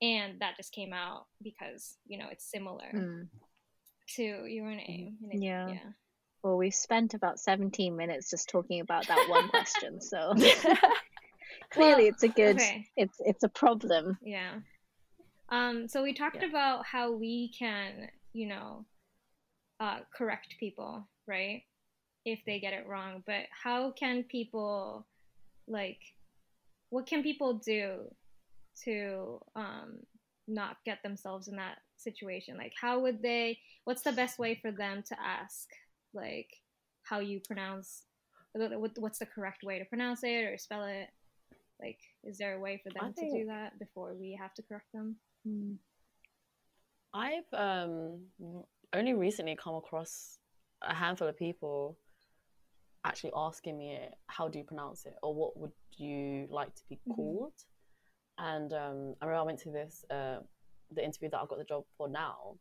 and 0.03 0.41
that 0.41 0.57
just 0.57 0.73
came 0.73 0.93
out 0.93 1.27
because 1.43 1.97
you 2.07 2.19
know 2.19 2.27
it's 2.31 2.45
similar 2.51 2.91
Mm. 2.93 3.29
to 4.17 4.23
your 4.47 4.71
name. 4.71 5.17
and 5.23 5.33
it- 5.33 5.41
Yeah. 5.43 5.69
yeah. 5.69 5.93
Well, 6.43 6.59
we've 6.59 6.75
spent 6.75 7.15
about 7.15 7.41
17 7.41 7.97
minutes 7.97 8.29
just 8.29 8.51
talking 8.51 8.81
about 8.81 9.07
that 9.07 9.29
one 9.31 9.49
question, 9.49 10.01
so 10.01 10.35
clearly 11.71 12.05
Well, 12.05 12.13
it's 12.13 12.23
a 12.23 12.29
good, 12.29 12.57
okay. 12.57 12.87
it's 12.97 13.19
it's 13.21 13.45
a 13.45 13.49
problem. 13.49 14.19
Yeah. 14.23 14.61
Um, 15.51 15.89
so 15.89 16.03
we 16.03 16.13
talked 16.15 16.37
Yeah. 16.43 16.49
about 16.49 16.85
how 16.87 17.13
we 17.13 17.53
can, 17.59 18.09
you 18.33 18.47
know, 18.49 18.85
uh, 19.81 20.01
correct 20.17 20.57
people, 20.59 21.07
right? 21.27 21.63
If 22.25 22.41
they 22.47 22.59
get 22.59 22.73
it 22.73 22.87
wrong. 22.87 23.23
But 23.27 23.47
how 23.51 23.91
can 23.93 24.25
people, 24.25 25.07
like, 25.69 25.99
what 26.91 27.07
can 27.07 27.23
people 27.23 27.55
do 27.55 28.11
to 28.85 29.41
um, 29.55 29.99
not 30.49 30.77
get 30.85 31.03
themselves 31.03 31.49
in 31.49 31.57
that 31.57 31.79
situation? 31.97 32.57
Like, 32.57 32.73
how 32.81 33.01
would 33.01 33.23
they, 33.23 33.59
what's 33.85 34.03
the 34.03 34.13
best 34.13 34.39
way 34.39 34.59
for 34.61 34.71
them 34.71 35.03
to 35.09 35.17
ask, 35.21 35.69
like, 36.13 36.49
how 37.03 37.21
you 37.21 37.41
pronounce, 37.47 38.05
what's 38.55 39.19
the 39.19 39.27
correct 39.27 39.63
way 39.63 39.79
to 39.79 39.85
pronounce 39.85 40.23
it 40.23 40.45
or 40.45 40.57
spell 40.57 40.85
it? 40.85 41.09
Like, 41.81 41.99
is 42.23 42.39
there 42.39 42.55
a 42.55 42.61
way 42.61 42.81
for 42.83 42.91
them 42.91 43.13
I 43.19 43.21
to 43.21 43.39
do 43.39 43.47
that 43.47 43.79
before 43.79 44.15
we 44.15 44.39
have 44.41 44.55
to 44.55 44.63
correct 44.63 44.93
them? 44.95 45.17
I've 47.13 47.53
um, 47.53 48.21
only 48.93 49.15
recently 49.15 49.57
come 49.57 49.75
across 49.75 50.39
a 50.83 50.95
handful 50.95 51.29
of 51.29 51.37
people 51.37 51.97
actually 53.05 53.33
asking 53.37 53.79
me, 53.79 53.99
"How 54.27 54.49
do 54.49 54.59
you 54.59 54.65
pronounce 54.65 55.07
it?" 55.07 55.15
or 55.23 55.35
"What 55.35 55.57
would 55.57 55.73
you 55.97 56.47
like 56.51 56.75
to 56.75 56.83
be 56.89 57.01
Mhm. 57.07 57.15
called?" 57.17 57.53
And 58.39 58.73
um, 58.73 59.15
I 59.21 59.27
remember 59.27 59.41
I 59.41 59.43
went 59.43 59.61
to 59.61 59.71
this 59.71 60.05
uh, 60.11 60.41
the 60.91 61.05
interview 61.05 61.31
that 61.31 61.39
I 61.41 61.47
got 61.47 61.59
the 61.59 61.65
job 61.65 61.85
for 61.97 62.09
now. 62.09 62.57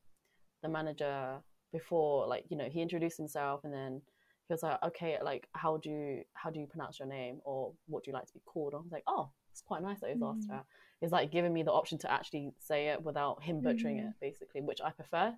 The 0.62 0.70
manager 0.70 1.42
before, 1.72 2.28
like 2.28 2.46
you 2.50 2.58
know, 2.58 2.70
he 2.70 2.82
introduced 2.82 3.18
himself 3.18 3.64
and 3.64 3.74
then 3.74 4.02
he 4.48 4.54
was 4.54 4.64
like, 4.64 4.82
"Okay, 4.84 5.18
like 5.22 5.48
how 5.54 5.78
do 5.78 5.90
you 5.90 6.24
how 6.34 6.50
do 6.50 6.60
you 6.60 6.68
pronounce 6.68 7.00
your 7.00 7.08
name 7.08 7.40
or 7.44 7.74
what 7.88 8.04
do 8.04 8.12
you 8.12 8.16
like 8.16 8.28
to 8.28 8.34
be 8.34 8.42
called?" 8.46 8.74
I 8.74 8.78
was 8.78 8.92
like, 8.92 9.04
"Oh, 9.08 9.30
it's 9.52 9.62
quite 9.62 9.82
nice 9.82 10.00
that 10.02 10.10
he's 10.12 10.22
asked 10.22 10.48
Mhm. 10.48 10.50
that." 10.50 10.66
He's 11.02 11.12
like 11.12 11.32
giving 11.32 11.54
me 11.54 11.64
the 11.64 11.72
option 11.72 11.98
to 12.00 12.12
actually 12.12 12.54
say 12.60 12.90
it 12.90 13.02
without 13.04 13.44
him 13.44 13.62
butchering 13.62 13.98
Mhm. 13.98 14.08
it, 14.08 14.14
basically, 14.22 14.62
which 14.62 14.80
I 14.82 14.92
prefer, 14.92 15.36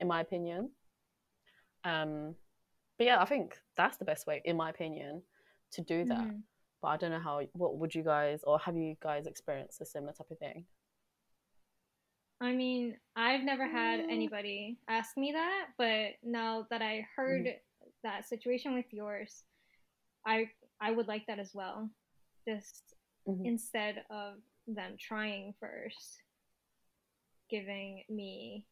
in 0.00 0.08
my 0.08 0.20
opinion. 0.20 0.70
Um, 1.84 2.36
but 2.98 3.06
yeah, 3.06 3.20
I 3.20 3.24
think 3.26 3.58
that's 3.76 3.96
the 3.96 4.04
best 4.04 4.26
way, 4.26 4.42
in 4.44 4.56
my 4.56 4.70
opinion, 4.70 5.22
to 5.72 5.80
do 5.82 6.04
that. 6.06 6.30
Mhm. 6.30 6.42
But 6.80 6.88
I 6.88 6.96
don't 6.96 7.10
know 7.10 7.20
how. 7.20 7.40
What 7.52 7.76
would 7.78 7.94
you 7.94 8.02
guys, 8.02 8.42
or 8.44 8.58
have 8.58 8.76
you 8.76 8.96
guys 9.00 9.26
experienced 9.26 9.80
a 9.80 9.86
similar 9.86 10.12
type 10.12 10.30
of 10.30 10.38
thing? 10.38 10.66
I 12.40 12.52
mean, 12.52 12.98
I've 13.14 13.44
never 13.44 13.66
had 13.68 14.00
Mm. 14.00 14.10
anybody 14.10 14.78
ask 14.88 15.16
me 15.16 15.32
that, 15.32 15.68
but 15.78 16.14
now 16.22 16.66
that 16.70 16.82
I 16.82 17.06
heard 17.16 17.48
that 18.02 18.26
situation 18.28 18.74
with 18.74 18.92
yours, 18.92 19.44
I 20.26 20.50
I 20.80 20.90
would 20.90 21.06
like 21.06 21.26
that 21.26 21.38
as 21.38 21.54
well. 21.54 21.88
Just 22.48 22.96
Mhm. 23.26 23.44
instead 23.44 24.04
of 24.10 24.34
them 24.66 24.96
trying 24.98 25.54
first, 25.60 26.22
giving 27.48 28.04
me, 28.08 28.66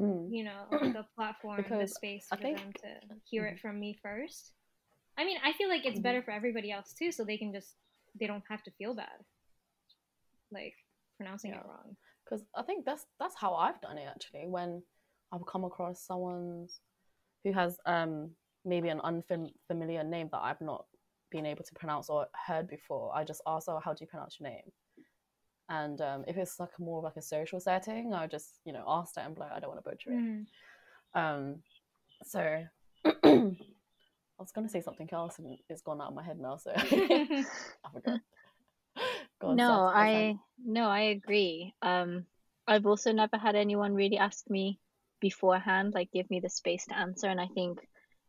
Mm. 0.00 0.28
you 0.30 0.42
know, 0.44 0.64
the 0.70 1.06
platform, 1.16 1.64
the 1.68 1.86
space 1.86 2.26
for 2.28 2.36
think- 2.36 2.58
them 2.58 2.72
to 2.82 3.16
hear 3.24 3.46
it 3.46 3.60
from 3.60 3.78
me 3.78 3.96
first. 4.02 4.52
I 5.16 5.24
mean, 5.24 5.38
I 5.44 5.52
feel 5.52 5.68
like 5.68 5.84
it's 5.86 6.00
Mhm. 6.00 6.02
better 6.02 6.22
for 6.22 6.32
everybody 6.32 6.72
else 6.72 6.92
too, 6.92 7.12
so 7.12 7.24
they 7.24 7.38
can 7.38 7.52
just 7.52 7.76
they 8.18 8.26
don't 8.26 8.42
have 8.48 8.62
to 8.64 8.70
feel 8.72 8.94
bad, 8.94 9.24
like 10.50 10.74
pronouncing 11.16 11.52
it 11.52 11.62
wrong. 11.66 11.96
because 12.24 12.44
I 12.54 12.62
think 12.62 12.84
that's 12.84 13.06
that's 13.20 13.36
how 13.36 13.54
I've 13.54 13.80
done 13.80 13.98
it 13.98 14.06
actually. 14.08 14.46
When 14.48 14.82
I've 15.32 15.46
come 15.46 15.64
across 15.64 16.00
someone's 16.04 16.80
who 17.44 17.52
has 17.52 17.78
um 17.86 18.30
maybe 18.64 18.88
an 18.88 19.00
unfamiliar 19.00 20.02
name 20.02 20.28
that 20.32 20.42
I've 20.42 20.60
not 20.60 20.86
been 21.30 21.46
able 21.46 21.64
to 21.64 21.74
pronounce 21.74 22.08
or 22.08 22.26
heard 22.46 22.66
before, 22.68 23.14
I 23.14 23.24
just 23.24 23.42
ask, 23.46 23.68
"Oh, 23.68 23.78
how 23.84 23.92
do 23.94 24.02
you 24.02 24.08
pronounce 24.08 24.40
your 24.40 24.48
name?" 24.50 24.72
And 25.68 26.00
um, 26.00 26.24
if 26.28 26.36
it's 26.36 26.60
like 26.60 26.78
more 26.78 26.98
of 26.98 27.04
like 27.04 27.16
a 27.16 27.22
social 27.22 27.58
setting, 27.60 28.12
I 28.12 28.26
just 28.26 28.60
you 28.64 28.72
know 28.72 28.84
ask 28.86 29.14
that 29.14 29.26
and 29.26 29.34
be 29.34 29.40
like, 29.40 29.52
"I 29.52 29.60
don't 29.60 29.70
want 29.70 29.82
to 29.82 29.90
butcher 29.90 30.10
it." 30.10 30.16
Mhm. 30.16 30.46
Um, 31.14 31.62
so 32.22 32.64
I 33.04 33.52
was 34.38 34.52
gonna 34.52 34.68
say 34.68 34.80
something 34.82 35.08
else 35.12 35.38
and 35.38 35.56
it's 35.68 35.82
gone 35.82 36.00
out 36.00 36.08
of 36.08 36.14
my 36.14 36.22
head 36.22 36.38
now, 36.38 36.56
so 36.56 36.72
I 36.76 37.46
forgot. 37.92 38.20
Go 39.40 39.48
on, 39.48 39.56
no, 39.56 39.68
Sam, 39.68 40.06
Sam. 40.06 40.14
I 40.14 40.34
no, 40.64 40.84
I 40.86 41.00
agree. 41.00 41.74
Um, 41.82 42.26
I've 42.66 42.86
also 42.86 43.12
never 43.12 43.36
had 43.36 43.56
anyone 43.56 43.94
really 43.94 44.18
ask 44.18 44.48
me 44.50 44.80
beforehand, 45.20 45.94
like 45.94 46.12
give 46.12 46.30
me 46.30 46.40
the 46.40 46.50
space 46.50 46.84
to 46.86 46.96
answer, 46.96 47.26
and 47.28 47.40
I 47.40 47.48
think 47.54 47.78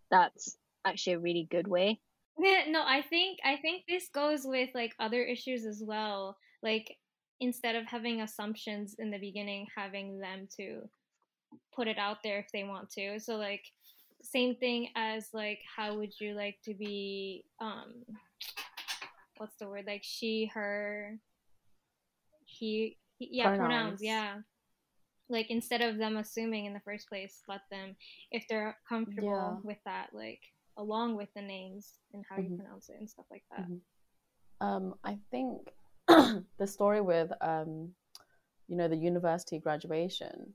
that's 0.10 0.58
actually 0.86 1.14
a 1.14 1.20
really 1.20 1.48
good 1.50 1.68
way. 1.68 2.00
Yeah, 2.38 2.64
no, 2.68 2.84
I 2.86 3.02
think 3.02 3.40
I 3.44 3.58
think 3.58 3.84
this 3.88 4.10
goes 4.10 4.42
with 4.44 4.70
like 4.76 4.94
other 5.00 5.24
issues 5.24 5.66
as 5.66 5.82
well. 5.86 6.38
Like 6.62 6.96
instead 7.40 7.76
of 7.76 7.86
having 7.86 8.22
assumptions 8.22 8.96
in 9.00 9.12
the 9.12 9.18
beginning, 9.20 9.68
having 9.76 10.20
them 10.20 10.48
to 10.58 10.82
put 11.76 11.88
it 11.88 11.98
out 11.98 12.18
there 12.24 12.40
if 12.40 12.48
they 12.52 12.64
want 12.64 12.90
to. 12.92 13.20
So 13.20 13.36
like 13.36 13.64
same 14.22 14.56
thing 14.56 14.90
as 14.96 15.30
like 15.34 15.60
how 15.76 15.96
would 15.96 16.14
you 16.20 16.34
like 16.34 16.58
to 16.66 16.74
be 16.74 17.46
um 17.62 17.94
what's 19.38 19.56
the 19.58 19.68
word 19.68 19.84
like 19.86 20.02
she 20.04 20.50
her 20.54 21.20
he, 22.46 22.98
he 23.20 23.30
yeah 23.32 23.50
pronouns. 23.56 23.70
Pronouns. 23.70 24.02
yeah 24.02 24.36
like 25.30 25.50
instead 25.52 25.82
of 25.82 25.98
them 25.98 26.18
assuming 26.18 26.66
in 26.66 26.74
the 26.74 26.80
first 26.80 27.08
place 27.10 27.42
let 27.48 27.62
them 27.70 27.96
if 28.32 28.46
they're 28.50 28.78
comfortable 28.88 29.26
Yeah. 29.26 29.56
with 29.64 29.78
that 29.86 30.10
like 30.14 30.42
along 30.78 31.16
with 31.16 31.30
the 31.36 31.42
names 31.42 31.94
and 32.14 32.24
how 32.30 32.38
you 32.38 32.50
Mhm. 32.50 32.58
pronounce 32.60 32.90
it 32.90 32.98
and 33.00 33.10
stuff 33.10 33.26
like 33.30 33.44
that 33.52 33.68
Mhm. 33.68 33.82
Um, 34.62 34.96
I 35.04 35.20
think 35.32 35.68
the 36.60 36.68
story 36.68 37.02
with 37.02 37.32
um, 37.42 37.92
you 38.68 38.76
know, 38.76 38.88
the 38.88 38.96
university 38.96 39.60
graduation 39.60 40.54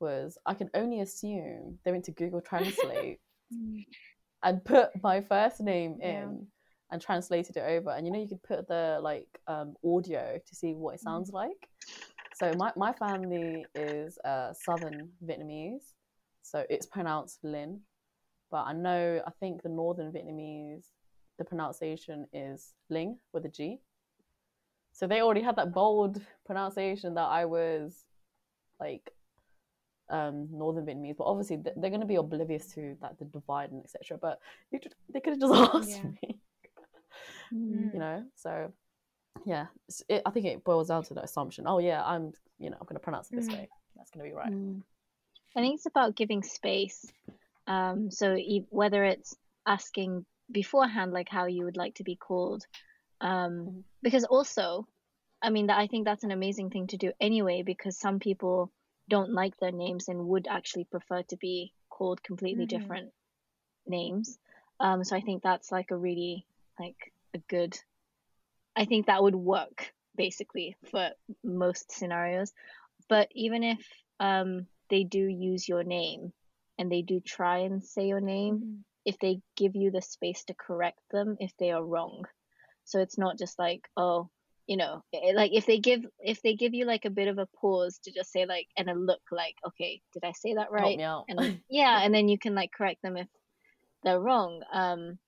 was 0.00 0.36
I 0.44 0.54
can 0.54 0.70
only 0.74 1.00
assume 1.00 1.78
they 1.84 1.92
went 1.92 2.04
to 2.04 2.12
Google 2.12 2.40
Translate 2.40 3.18
and 4.42 4.64
put 4.64 4.90
my 5.02 5.20
first 5.20 5.60
name 5.60 5.96
Yeah. 6.00 6.22
in 6.24 6.46
and 6.92 7.02
translated 7.02 7.56
it 7.56 7.64
over. 7.66 7.90
And 7.90 8.06
you 8.06 8.12
know, 8.12 8.20
you 8.20 8.28
could 8.28 8.42
put 8.42 8.68
the 8.68 8.98
like 9.02 9.28
um, 9.46 9.74
audio 9.84 10.38
to 10.46 10.54
see 10.54 10.74
what 10.74 10.94
it 10.94 11.00
sounds 11.00 11.30
like. 11.32 11.68
So 12.34 12.52
my, 12.58 12.70
my 12.76 12.92
family 12.92 13.64
is 13.74 14.18
uh, 14.24 14.52
Southern 14.52 15.08
Vietnamese, 15.24 15.94
so 16.42 16.64
it's 16.68 16.84
pronounced 16.86 17.38
Lin. 17.42 17.80
But 18.50 18.66
I 18.66 18.74
know 18.74 19.22
I 19.26 19.30
think 19.40 19.62
the 19.62 19.70
Northern 19.70 20.12
Vietnamese, 20.12 20.84
the 21.38 21.44
pronunciation 21.44 22.26
is 22.34 22.74
Ling 22.90 23.18
with 23.32 23.46
a 23.46 23.48
G. 23.48 23.80
So 24.96 25.06
they 25.06 25.20
already 25.20 25.42
had 25.42 25.56
that 25.56 25.74
bold 25.74 26.22
pronunciation 26.46 27.14
that 27.14 27.28
I 27.28 27.44
was 27.44 27.94
like 28.80 29.12
um, 30.08 30.48
Northern 30.50 30.86
Vietnamese, 30.86 31.18
but 31.18 31.24
obviously 31.24 31.58
th- 31.58 31.74
they're 31.76 31.90
going 31.90 32.00
to 32.00 32.06
be 32.06 32.14
oblivious 32.14 32.72
to 32.74 32.96
that 33.02 33.18
the 33.18 33.26
divide 33.26 33.72
and 33.72 33.84
etc. 33.84 34.16
But 34.16 34.38
you 34.70 34.80
could, 34.80 34.94
they 35.12 35.20
could 35.20 35.34
have 35.34 35.40
just 35.40 35.54
asked 35.74 36.02
Yeah. 36.02 36.10
me, 36.22 36.38
Mm. 37.54 37.92
you 37.94 38.00
know. 38.00 38.24
So 38.36 38.72
yeah, 39.44 39.66
it, 40.08 40.22
I 40.26 40.30
think 40.30 40.46
it 40.46 40.64
boils 40.64 40.88
down 40.88 41.04
to 41.04 41.14
the 41.14 41.22
assumption. 41.22 41.64
Oh 41.66 41.78
yeah, 41.78 42.02
I'm 42.04 42.32
you 42.58 42.70
know 42.70 42.76
I'm 42.80 42.86
going 42.86 42.96
to 42.96 43.00
pronounce 43.04 43.30
it 43.30 43.36
this 43.36 43.48
Mm. 43.48 43.52
way. 43.52 43.68
That's 43.96 44.10
going 44.10 44.24
to 44.24 44.30
be 44.30 44.34
right. 44.34 44.50
Mm. 44.52 44.82
I 45.54 45.60
think 45.60 45.74
it's 45.76 45.86
about 45.86 46.16
giving 46.16 46.42
space. 46.42 47.04
Um, 47.66 48.10
so 48.10 48.34
e- 48.34 48.66
whether 48.70 49.04
it's 49.04 49.36
asking 49.66 50.24
beforehand, 50.50 51.12
like 51.12 51.28
how 51.28 51.46
you 51.46 51.64
would 51.64 51.76
like 51.76 51.94
to 51.96 52.04
be 52.04 52.16
called, 52.16 52.64
um, 53.20 53.70
Mhm. 53.70 53.84
because 54.02 54.24
also, 54.24 54.86
I 55.42 55.50
mean, 55.50 55.66
that 55.68 55.78
I 55.78 55.86
think 55.86 56.04
that's 56.04 56.24
an 56.24 56.32
amazing 56.32 56.70
thing 56.70 56.86
to 56.88 56.96
do 56.96 57.12
anyway 57.20 57.62
because 57.62 57.98
some 57.98 58.18
people 58.18 58.72
don't 59.08 59.32
like 59.32 59.56
their 59.58 59.72
names 59.72 60.08
and 60.08 60.26
would 60.28 60.46
actually 60.48 60.84
prefer 60.84 61.22
to 61.24 61.36
be 61.36 61.72
called 61.88 62.22
completely 62.22 62.66
Mhm. 62.66 62.68
different 62.68 63.12
names. 63.86 64.38
Um, 64.80 65.04
so 65.04 65.16
I 65.16 65.20
think 65.20 65.42
that's 65.42 65.72
like 65.72 65.90
a 65.90 65.96
really 65.96 66.46
like 66.78 67.12
a 67.34 67.38
good. 67.38 67.78
I 68.76 68.84
think 68.84 69.06
that 69.06 69.22
would 69.22 69.34
work 69.34 69.92
basically 70.16 70.76
for 70.90 71.10
most 71.42 71.92
scenarios. 71.92 72.52
But 73.08 73.28
even 73.32 73.62
if 73.62 73.86
um, 74.20 74.66
they 74.90 75.04
do 75.04 75.18
use 75.26 75.68
your 75.68 75.84
name 75.84 76.32
and 76.78 76.90
they 76.90 77.02
do 77.02 77.20
try 77.20 77.58
and 77.58 77.82
say 77.84 78.06
your 78.08 78.20
name, 78.20 78.60
Mhm. 78.60 78.84
if 79.04 79.18
they 79.18 79.40
give 79.56 79.76
you 79.76 79.90
the 79.90 80.02
space 80.02 80.44
to 80.44 80.54
correct 80.54 81.00
them 81.10 81.36
if 81.40 81.56
they 81.58 81.70
are 81.70 81.84
wrong. 81.84 82.26
So 82.86 83.00
it's 83.00 83.18
not 83.18 83.36
just 83.38 83.58
like, 83.58 83.88
oh, 83.96 84.30
you 84.66 84.76
know, 84.76 85.02
like 85.34 85.52
if 85.52 85.66
they 85.66 85.78
give 85.78 86.04
if 86.18 86.40
they 86.42 86.54
give 86.54 86.72
you 86.74 86.86
like 86.86 87.04
a 87.04 87.10
bit 87.10 87.28
of 87.28 87.38
a 87.38 87.46
pause 87.60 87.98
to 88.04 88.12
just 88.12 88.32
say 88.32 88.46
like 88.46 88.66
and 88.76 88.88
a 88.88 88.94
look 88.94 89.20
like, 89.30 89.54
okay, 89.66 90.00
did 90.12 90.24
I 90.24 90.32
say 90.32 90.54
that 90.54 90.68
Help 90.76 90.82
right? 90.82 90.96
me 90.96 91.02
out. 91.04 91.24
And 91.28 91.60
yeah, 91.70 92.00
and 92.02 92.14
then 92.14 92.28
you 92.28 92.38
can 92.38 92.54
like 92.54 92.72
correct 92.72 93.02
them 93.02 93.16
if 93.16 93.28
they're 94.02 94.20
wrong. 94.20 94.62
Um 94.72 95.18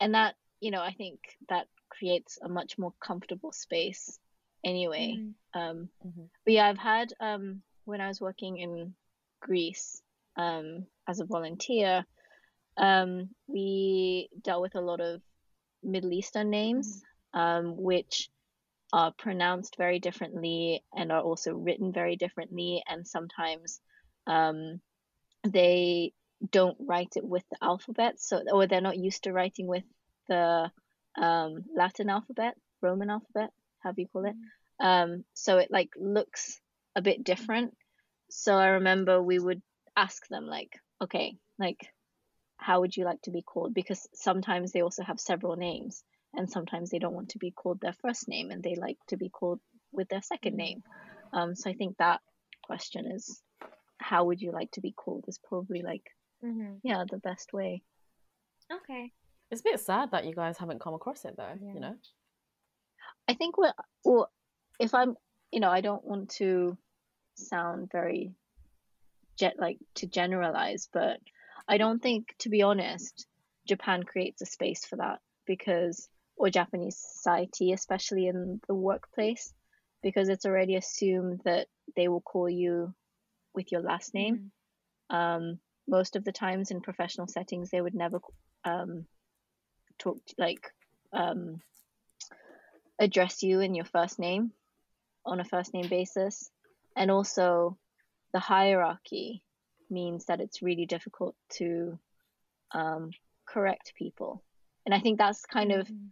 and 0.00 0.14
that, 0.14 0.34
you 0.60 0.70
know, 0.70 0.80
I 0.82 0.92
think 0.92 1.20
that 1.48 1.66
creates 1.88 2.38
a 2.42 2.48
much 2.48 2.76
more 2.78 2.92
comfortable 3.00 3.52
space 3.52 4.18
anyway. 4.64 5.18
Mhm. 5.18 5.34
Um 5.54 5.88
Mhm. 6.04 6.28
but 6.44 6.52
yeah, 6.54 6.66
I've 6.68 6.78
had 6.78 7.12
um 7.20 7.62
when 7.84 8.00
I 8.00 8.08
was 8.08 8.20
working 8.20 8.58
in 8.58 8.94
Greece 9.40 10.02
um 10.36 10.86
as 11.08 11.20
a 11.20 11.26
volunteer, 11.26 12.04
um 12.76 13.30
we 13.46 14.28
dealt 14.42 14.62
with 14.62 14.74
a 14.74 14.80
lot 14.80 15.00
of 15.00 15.22
Middle 15.84 16.12
Eastern 16.12 16.50
names, 16.50 17.02
um, 17.32 17.76
which 17.76 18.28
are 18.92 19.12
pronounced 19.18 19.76
very 19.76 19.98
differently 19.98 20.84
and 20.94 21.10
are 21.10 21.20
also 21.22 21.52
written 21.52 21.92
very 21.92 22.16
differently, 22.16 22.82
and 22.88 23.06
sometimes 23.06 23.80
um 24.26 24.80
they 25.42 26.12
don't 26.50 26.76
write 26.80 27.16
it 27.16 27.24
with 27.24 27.42
the 27.50 27.56
alphabet, 27.62 28.20
so 28.20 28.42
or 28.52 28.66
they're 28.66 28.80
not 28.80 28.96
used 28.96 29.24
to 29.24 29.32
writing 29.32 29.66
with 29.66 29.84
the 30.28 30.70
um 31.16 31.64
Latin 31.76 32.08
alphabet, 32.08 32.54
Roman 32.80 33.10
alphabet, 33.10 33.50
however 33.80 34.00
you 34.00 34.08
call 34.12 34.26
it. 34.26 34.36
Um, 34.80 35.24
so 35.34 35.58
it 35.58 35.70
like 35.70 35.90
looks 35.96 36.60
a 36.96 37.02
bit 37.02 37.24
different. 37.24 37.74
So 38.30 38.54
I 38.54 38.68
remember 38.68 39.22
we 39.22 39.38
would 39.38 39.62
ask 39.96 40.26
them 40.28 40.46
like, 40.46 40.72
okay, 41.02 41.36
like 41.58 41.86
how 42.66 42.80
would 42.80 42.96
you 42.96 43.04
like 43.04 43.20
to 43.22 43.30
be 43.30 43.42
called? 43.42 43.74
Because 43.74 44.08
sometimes 44.14 44.72
they 44.72 44.80
also 44.80 45.02
have 45.02 45.20
several 45.20 45.54
names 45.56 46.02
and 46.32 46.50
sometimes 46.50 46.88
they 46.88 46.98
don't 46.98 47.12
want 47.14 47.28
to 47.30 47.38
be 47.38 47.50
called 47.50 47.78
their 47.80 47.92
first 47.92 48.26
name 48.26 48.50
and 48.50 48.62
they 48.62 48.74
like 48.74 48.96
to 49.08 49.18
be 49.18 49.28
called 49.28 49.60
with 49.92 50.08
their 50.08 50.22
second 50.22 50.56
name. 50.56 50.82
Um, 51.34 51.54
so 51.54 51.68
I 51.68 51.74
think 51.74 51.98
that 51.98 52.22
question 52.62 53.12
is 53.12 53.42
how 53.98 54.24
would 54.24 54.40
you 54.40 54.50
like 54.50 54.70
to 54.72 54.80
be 54.80 54.92
called 54.92 55.24
is 55.28 55.38
probably 55.38 55.82
like 55.82 56.06
Mhm. 56.42 56.80
yeah 56.82 57.04
the 57.10 57.18
best 57.18 57.52
way. 57.52 57.82
Okay. 58.72 59.12
It's 59.50 59.60
a 59.60 59.64
bit 59.70 59.80
sad 59.80 60.12
that 60.12 60.24
you 60.24 60.34
guys 60.34 60.56
haven't 60.56 60.80
come 60.80 60.94
across 60.94 61.26
it 61.26 61.36
though. 61.36 61.56
Yeah. 61.60 61.74
You 61.74 61.80
know. 61.80 61.96
I 63.28 63.34
think 63.34 63.58
what 63.58 63.74
well 64.04 64.30
if 64.80 64.94
I'm 64.94 65.16
you 65.52 65.60
know 65.60 65.70
I 65.70 65.82
don't 65.82 66.04
want 66.04 66.30
to 66.40 66.78
sound 67.34 67.90
very 67.92 68.32
jet 69.38 69.56
like 69.58 69.78
to 69.96 70.06
generalize, 70.06 70.88
but 70.92 71.20
I 71.68 71.78
don't 71.78 72.02
think 72.02 72.34
to 72.40 72.48
be 72.48 72.62
honest 72.62 73.26
Japan 73.66 74.02
creates 74.02 74.42
a 74.42 74.46
space 74.46 74.84
for 74.84 74.96
that 74.96 75.20
because 75.46 76.08
or 76.36 76.50
Japanese 76.50 76.98
society 76.98 77.72
especially 77.72 78.26
in 78.26 78.60
the 78.68 78.74
workplace 78.74 79.52
because 80.02 80.28
it's 80.28 80.44
already 80.44 80.76
assumed 80.76 81.40
that 81.44 81.66
they 81.96 82.08
will 82.08 82.20
call 82.20 82.48
you 82.48 82.94
with 83.54 83.72
your 83.72 83.80
last 83.80 84.12
name. 84.12 84.50
Um, 85.08 85.58
most 85.88 86.16
of 86.16 86.24
the 86.24 86.32
times 86.32 86.70
in 86.70 86.80
professional 86.80 87.26
settings 87.26 87.70
they 87.70 87.80
would 87.80 87.94
never 87.94 88.20
um, 88.64 89.06
talk 89.98 90.18
like 90.38 90.70
um, 91.12 91.60
address 92.98 93.42
you 93.42 93.60
in 93.60 93.74
your 93.74 93.84
first 93.84 94.18
name 94.18 94.52
on 95.24 95.40
a 95.40 95.44
first 95.44 95.72
name 95.74 95.88
basis. 95.88 96.50
And 96.96 97.10
also, 97.10 97.76
the 98.32 98.40
hierarchy 98.40 99.42
means 99.94 100.26
that 100.26 100.40
it's 100.40 100.62
really 100.62 100.86
difficult 100.86 101.34
to 101.58 101.98
um, 102.72 103.10
correct 103.46 103.94
people. 103.96 104.42
And 104.84 104.94
I 104.94 105.00
think 105.00 105.18
that's 105.18 105.46
kind 105.46 105.72
of 105.72 105.88
Mhm. 105.88 106.10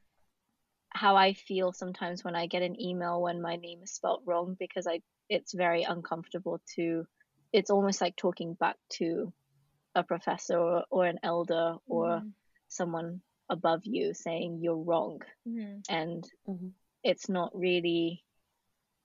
how 0.91 1.17
I 1.17 1.33
feel 1.35 1.73
sometimes 1.73 2.25
when 2.25 2.37
I 2.37 2.47
get 2.47 2.63
an 2.63 2.81
email 2.81 3.21
when 3.23 3.41
my 3.43 3.57
name 3.57 3.83
is 3.83 3.93
spelt 3.93 4.23
wrong 4.27 4.57
because 4.59 4.87
I 4.87 5.01
it's 5.29 5.55
very 5.55 5.83
uncomfortable 5.85 6.61
to 6.77 7.07
it's 7.53 7.71
almost 7.71 8.01
like 8.01 8.17
talking 8.17 8.55
back 8.55 8.77
to 8.99 9.33
a 9.95 10.03
professor 10.03 10.59
or, 10.59 10.85
or 10.91 11.07
an 11.07 11.19
elder 11.23 11.77
or 11.89 12.21
Mhm. 12.21 12.33
someone 12.69 13.23
above 13.49 13.81
you 13.85 14.15
saying 14.15 14.61
you're 14.63 14.85
wrong 14.91 15.21
Mhm. 15.47 15.83
and 15.89 16.25
Mhm. 16.49 16.73
it's 17.03 17.29
not 17.29 17.51
really 17.55 18.25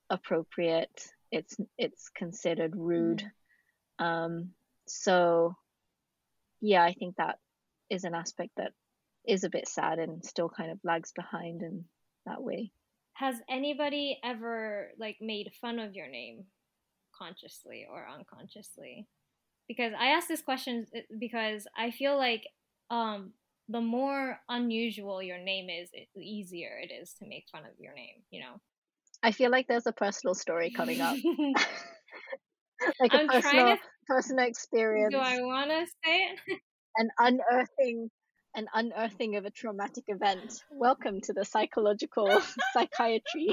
appropriate 0.10 1.14
it's 1.32 1.58
it's 1.78 2.10
considered 2.10 2.76
rude 2.76 3.24
um 4.00 4.54
so 4.88 5.56
yeah 6.62 6.84
i 6.84 6.94
think 6.94 7.16
that 7.18 7.38
is 7.90 8.04
an 8.04 8.16
aspect 8.16 8.52
that 8.58 8.72
is 9.28 9.44
a 9.44 9.50
bit 9.50 9.68
sad 9.68 10.00
and 10.00 10.24
still 10.24 10.50
kind 10.50 10.72
of 10.72 10.80
lags 10.84 11.12
behind 11.16 11.62
in 11.62 11.86
that 12.26 12.42
way 12.42 12.72
Has 13.16 13.36
anybody 13.50 14.20
ever 14.24 14.92
like 15.00 15.18
made 15.20 15.52
fun 15.60 15.80
of 15.80 15.94
your 15.96 16.08
name 16.08 16.46
consciously 17.18 17.86
or 17.92 18.08
unconsciously? 18.08 19.08
Because 19.68 19.94
I 20.00 20.08
ask 20.08 20.28
this 20.28 20.42
question 20.42 20.86
uh, 20.96 21.00
because 21.20 21.68
I 21.76 21.92
feel 21.92 22.16
like 22.18 22.44
um 22.90 23.34
the 23.70 23.82
more 23.82 24.40
unusual 24.48 25.22
your 25.22 25.40
name 25.40 25.70
is, 25.70 25.90
the 25.92 26.22
easier 26.22 26.80
it 26.82 26.92
is 26.94 27.14
to 27.20 27.28
make 27.28 27.46
fun 27.52 27.64
of 27.66 27.78
your 27.80 27.94
name, 27.94 28.24
you 28.30 28.40
know. 28.40 28.62
i 29.24 29.32
feel 29.32 29.52
like 29.52 29.68
there's 29.68 29.88
a 29.88 29.92
personal 29.92 30.36
story 30.36 30.70
coming 30.70 31.02
up 31.02 31.18
like 33.02 33.14
a 33.14 33.18
I'm 33.18 33.28
trying 33.28 33.42
personal 33.42 33.76
to 33.76 33.82
personal 34.08 34.46
experience 34.46 35.14
do 35.14 35.20
I 35.20 35.42
want 35.42 35.70
to 35.70 35.86
say 36.04 36.30
it? 36.48 36.60
an 36.98 37.10
unearthing 37.20 38.10
an 38.56 38.68
unearthing 38.74 39.36
of 39.36 39.46
a 39.46 39.52
traumatic 39.52 40.06
event 40.08 40.64
welcome 40.72 41.22
to 41.22 41.34
the 41.34 41.46
psychological 41.46 42.42
psychiatry 42.74 43.50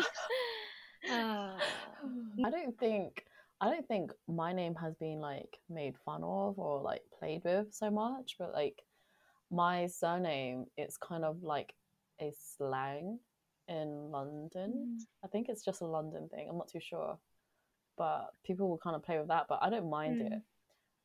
Uh, 1.11 1.59
I 2.45 2.51
don't 2.51 2.79
think 2.79 3.25
I 3.61 3.71
don't 3.71 3.87
think 3.87 4.13
my 4.29 4.53
name 4.53 4.75
has 4.77 4.95
been 4.97 5.21
like 5.21 5.59
made 5.71 5.95
fun 6.05 6.23
of 6.23 6.59
or 6.59 6.83
like 6.83 7.03
played 7.19 7.43
with 7.45 7.73
so 7.73 7.91
much, 7.91 8.37
but 8.39 8.53
like 8.53 8.83
my 9.51 9.87
surname 9.87 10.67
it's 10.77 10.97
kind 10.97 11.25
of 11.25 11.43
like 11.43 11.73
a 12.21 12.33
slang 12.57 13.19
in 13.69 14.11
London. 14.11 14.99
I 15.25 15.29
think 15.29 15.49
it's 15.49 15.65
just 15.65 15.81
a 15.81 15.87
London 15.87 16.29
thing. 16.29 16.49
I'm 16.49 16.59
not 16.59 16.69
too 16.69 16.81
sure. 16.81 17.19
But 17.97 18.29
people 18.45 18.69
will 18.69 18.79
kind 18.79 18.97
of 18.97 19.03
play 19.03 19.19
with 19.19 19.29
that, 19.29 19.47
but 19.49 19.61
I 19.63 19.71
don't 19.71 19.91
mind 19.91 20.21
Mm. 20.21 20.33
it. 20.33 20.43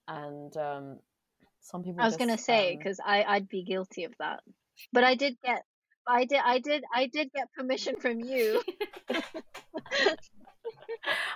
And 0.08 0.58
um 0.58 1.00
some 1.62 1.84
people 1.84 2.02
I 2.02 2.06
was 2.06 2.14
just, 2.16 2.20
gonna 2.20 2.38
say 2.38 2.72
um, 2.72 2.78
because 2.78 3.00
I 3.06 3.24
I'd 3.24 3.50
be 3.50 3.64
guilty 3.64 4.06
of 4.06 4.14
that, 4.20 4.42
but 4.94 5.04
I 5.04 5.16
did 5.16 5.38
get 5.44 5.64
I 6.08 6.26
did 6.26 6.40
I 6.44 6.60
did 6.60 6.84
I 6.94 7.08
did 7.08 7.32
get 7.34 7.52
permission 7.54 7.96
from 7.98 8.20
you. 8.20 8.62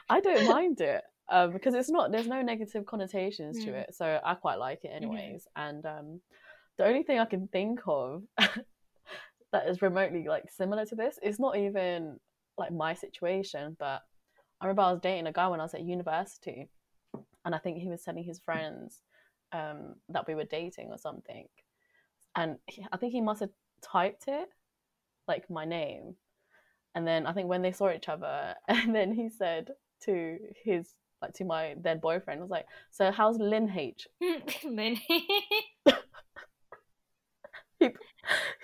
I 0.10 0.20
don't 0.20 0.46
mind 0.46 0.82
it 0.82 1.04
um, 1.30 1.54
because 1.54 1.74
it's 1.74 1.90
not. 1.90 2.12
There's 2.12 2.28
no 2.28 2.42
negative 2.42 2.86
connotations 2.86 3.64
to 3.64 3.72
Mm. 3.72 3.82
it, 3.82 3.96
so 3.96 4.20
I 4.24 4.36
quite 4.36 4.60
like 4.60 4.84
it 4.84 4.92
anyways. 4.94 5.48
And 5.56 5.86
um, 5.86 6.22
the 6.78 6.86
only 6.86 7.04
thing 7.04 7.20
I 7.20 7.26
can 7.26 7.48
think 7.48 7.80
of 7.88 8.24
that 8.38 9.68
is 9.68 9.82
remotely 9.82 10.26
like 10.28 10.50
similar 10.50 10.86
to 10.86 10.96
this 10.96 11.18
is 11.22 11.40
not 11.40 11.58
even 11.58 12.20
like 12.58 12.72
my 12.72 12.94
situation, 12.94 13.76
but 13.80 14.02
I 14.64 14.68
remember 14.68 14.82
I 14.84 14.92
was 14.92 15.02
dating 15.02 15.28
a 15.28 15.34
guy 15.34 15.48
when 15.48 15.60
I 15.60 15.64
was 15.64 15.74
at 15.74 15.84
university, 15.84 16.70
and 17.46 17.54
I 17.54 17.58
think 17.58 17.78
he 17.78 17.90
was 17.90 18.02
telling 18.02 18.24
his 18.24 18.40
friends 18.40 19.02
um, 19.52 19.96
that 20.10 20.28
we 20.28 20.34
were 20.34 20.46
dating 20.46 20.90
or 20.90 20.98
something, 20.98 21.48
and 22.36 22.58
he, 22.66 22.86
I 22.92 22.98
think 22.98 23.12
he 23.12 23.22
must 23.22 23.42
have 23.42 23.52
typed 23.82 24.26
it 24.28 24.50
like 25.28 25.50
my 25.50 25.66
name 25.66 26.16
and 26.96 27.08
then 27.08 27.26
I 27.26 27.34
think 27.34 27.48
when 27.48 27.62
they 27.62 27.72
saw 27.72 27.92
each 27.92 28.10
other, 28.10 28.56
and 28.68 28.94
then 28.96 29.14
he 29.14 29.30
said 29.30 29.72
to 30.06 30.38
his 30.64 30.94
like 31.22 31.34
to 31.36 31.46
my 31.46 31.76
then 31.82 32.00
boyfriend, 32.00 32.42
was 32.42 32.50
like, 32.50 32.66
"So 32.92 33.12
how's 33.12 33.38
Lynn 33.38 33.72
H?" 33.76 34.08
Lynn. 34.64 34.98
He, 37.80 37.90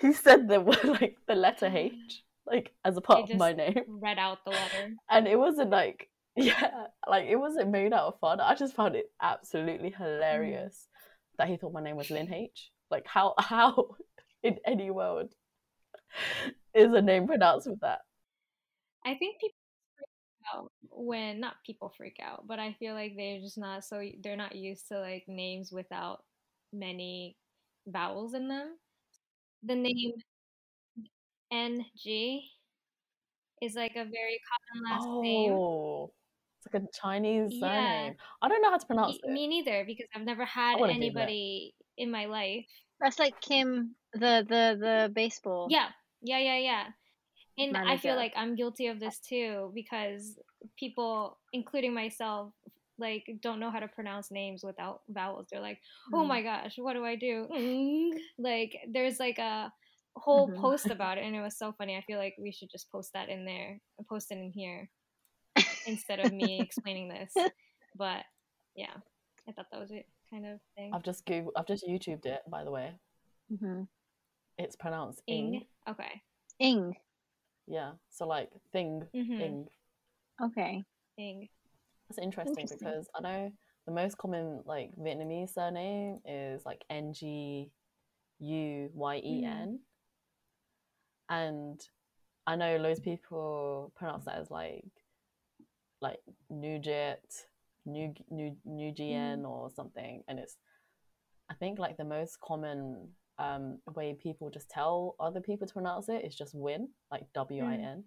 he 0.00 0.12
said 0.14 0.48
the 0.48 0.60
word 0.60 0.82
like 0.82 1.16
the 1.28 1.34
letter 1.34 1.66
H 1.66 2.22
like 2.50 2.72
as 2.84 2.96
a 2.96 3.00
part 3.00 3.30
of 3.30 3.36
my 3.36 3.52
name, 3.52 3.84
read 3.88 4.18
out 4.18 4.44
the 4.44 4.50
letter. 4.50 4.94
and 5.10 5.26
it 5.26 5.38
wasn't 5.38 5.70
like 5.70 6.08
yeah, 6.36 6.86
like 7.08 7.26
it 7.26 7.36
wasn't 7.36 7.70
made 7.70 7.92
out 7.92 8.06
of 8.06 8.20
fun. 8.20 8.40
I 8.40 8.54
just 8.54 8.74
found 8.74 8.96
it 8.96 9.10
absolutely 9.20 9.90
hilarious 9.90 10.88
mm. 10.88 11.36
that 11.38 11.48
he 11.48 11.56
thought 11.56 11.72
my 11.72 11.82
name 11.82 11.96
was 11.96 12.10
Lynn 12.10 12.32
H. 12.32 12.70
Like 12.90 13.06
how 13.06 13.34
how 13.38 13.96
in 14.42 14.56
any 14.66 14.90
world 14.90 15.32
is 16.74 16.92
a 16.92 17.02
name 17.02 17.26
pronounced 17.26 17.68
with 17.68 17.80
that? 17.80 18.00
I 19.04 19.14
think 19.14 19.40
people 19.40 19.54
out 20.54 20.72
when 20.90 21.40
not 21.40 21.54
people 21.64 21.92
freak 21.96 22.18
out, 22.22 22.46
but 22.46 22.58
I 22.58 22.74
feel 22.78 22.94
like 22.94 23.14
they're 23.16 23.40
just 23.40 23.58
not 23.58 23.84
so 23.84 24.02
they're 24.22 24.36
not 24.36 24.54
used 24.54 24.88
to 24.88 25.00
like 25.00 25.24
names 25.26 25.70
without 25.72 26.22
many 26.72 27.36
vowels 27.86 28.34
in 28.34 28.48
them. 28.48 28.76
The 29.64 29.74
name 29.74 30.12
NG 31.52 32.50
is 33.62 33.74
like 33.74 33.92
a 33.96 34.04
very 34.04 34.40
common 34.48 34.84
last 34.92 35.08
name. 35.22 35.52
Oh, 35.52 36.10
it's 36.58 36.72
like 36.74 36.82
a 36.82 36.86
Chinese 37.00 37.52
Yeah. 37.60 37.60
surname. 37.60 38.14
I 38.42 38.48
don't 38.48 38.62
know 38.62 38.70
how 38.70 38.78
to 38.78 38.86
pronounce 38.86 39.16
Me, 39.16 39.20
it. 39.24 39.30
me 39.32 39.46
neither, 39.48 39.84
because 39.84 40.06
I've 40.14 40.22
never 40.24 40.44
had 40.44 40.78
wanna 40.78 40.94
Google 40.94 41.22
it. 41.22 41.26
anybody 41.26 41.74
in 41.96 42.10
my 42.10 42.26
life. 42.26 42.64
That's 43.00 43.18
like 43.18 43.40
Kim, 43.40 43.94
the 44.12 44.44
the 44.48 44.76
the 44.78 45.10
baseball. 45.14 45.68
Yeah, 45.70 45.88
yeah, 46.22 46.38
yeah, 46.38 46.58
yeah. 46.58 46.84
And 47.58 47.76
I 47.76 47.96
feel 47.98 48.16
like 48.16 48.32
I'm 48.36 48.54
guilty 48.54 48.86
of 48.86 49.00
this 49.00 49.18
too 49.18 49.72
because 49.74 50.38
people, 50.78 51.38
including 51.52 51.92
myself, 51.94 52.52
like 52.98 53.24
don't 53.42 53.60
know 53.60 53.70
how 53.70 53.80
to 53.80 53.88
pronounce 53.88 54.30
names 54.30 54.62
without 54.64 55.00
vowels. 55.08 55.46
They're 55.50 55.60
like, 55.60 55.78
"Oh 56.12 56.24
Mhm. 56.24 56.28
my 56.28 56.42
gosh, 56.42 56.74
what 56.78 56.94
do 56.94 57.04
I 57.04 57.16
do?" 57.16 57.46
Mm. 57.50 58.10
Like 58.38 58.76
there's 58.92 59.18
like 59.20 59.38
a 59.38 59.72
whole 60.20 60.48
Mhm. 60.48 60.60
post 60.60 60.90
about 60.90 61.18
it, 61.18 61.24
and 61.24 61.34
it 61.34 61.40
was 61.40 61.56
so 61.58 61.72
funny. 61.72 61.96
I 61.96 62.02
feel 62.02 62.18
like 62.18 62.34
we 62.38 62.52
should 62.52 62.70
just 62.70 62.90
post 62.92 63.10
that 63.14 63.28
in 63.28 63.44
there, 63.44 63.80
post 64.08 64.30
it 64.30 64.38
in 64.38 64.50
here 64.54 64.88
instead 65.86 66.20
of 66.20 66.32
me 66.32 66.60
explaining 66.60 67.08
this. 67.08 67.32
But 67.96 68.24
yeah, 68.76 68.94
I 69.48 69.52
thought 69.52 69.66
that 69.72 69.80
was 69.80 69.90
it, 69.90 70.06
kind 70.30 70.46
of 70.46 70.60
thing. 70.76 70.92
I've 70.94 71.02
just 71.02 71.26
Googled, 71.26 71.50
I've 71.56 71.66
just 71.66 71.84
YouTubed 71.86 72.24
it, 72.24 72.40
by 72.48 72.62
the 72.62 72.70
way. 72.70 72.92
hmm 73.58 73.82
It's 74.56 74.76
pronounced 74.76 75.20
ing. 75.26 75.54
Ing. 75.54 75.66
Okay. 75.88 76.22
Ing. 76.60 76.94
Yeah. 77.66 77.92
So 78.10 78.26
like 78.28 78.48
thing, 78.72 79.02
Mhm. 79.14 79.40
ing. 79.40 79.66
Okay. 80.40 80.84
Ing. 81.18 81.48
That's 82.08 82.18
interesting, 82.18 82.54
Interesting. 82.62 82.78
because 82.78 83.08
I 83.14 83.20
know 83.20 83.52
the 83.86 83.92
most 83.92 84.16
common 84.16 84.62
like 84.64 84.90
Vietnamese 84.96 85.50
surname 85.54 86.20
is 86.24 86.64
like 86.64 86.82
N 86.90 87.12
G 87.12 87.70
U 88.38 88.90
Y 88.94 89.16
E 89.16 89.44
N. 89.44 89.80
And 91.30 91.80
I 92.46 92.56
know 92.56 92.76
loads 92.76 92.98
of 92.98 93.04
people 93.04 93.92
pronounce 93.96 94.24
that 94.26 94.36
as 94.38 94.50
like 94.50 94.84
like 96.02 96.18
Nugget, 96.50 97.24
New 97.86 98.12
New 98.30 98.56
Nugien 98.68 99.44
or 99.44 99.70
something. 99.70 100.22
And 100.28 100.38
it's 100.38 100.56
I 101.50 101.54
think 101.54 101.78
like 101.78 101.96
the 101.96 102.04
most 102.04 102.40
common 102.40 103.08
um 103.38 103.78
way 103.94 104.14
people 104.20 104.50
just 104.50 104.68
tell 104.68 105.14
other 105.20 105.40
people 105.40 105.66
to 105.66 105.72
pronounce 105.72 106.08
it 106.08 106.24
is 106.24 106.34
just 106.34 106.54
win, 106.54 106.88
like 107.10 107.22
W 107.34 107.64
I 107.64 107.74
N. 107.74 108.04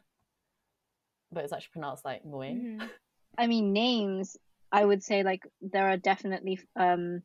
But 1.31 1.45
it's 1.45 1.53
actually 1.53 1.71
pronounced 1.71 2.05
like 2.05 2.23
Nguyen. 2.23 2.77
Mhm. 2.77 2.89
I 3.37 3.47
mean, 3.47 3.73
names. 3.73 4.37
I 4.71 4.83
would 4.83 5.03
say 5.03 5.23
like 5.23 5.47
there 5.61 5.87
are 5.87 5.97
definitely 5.97 6.59
um, 6.75 7.21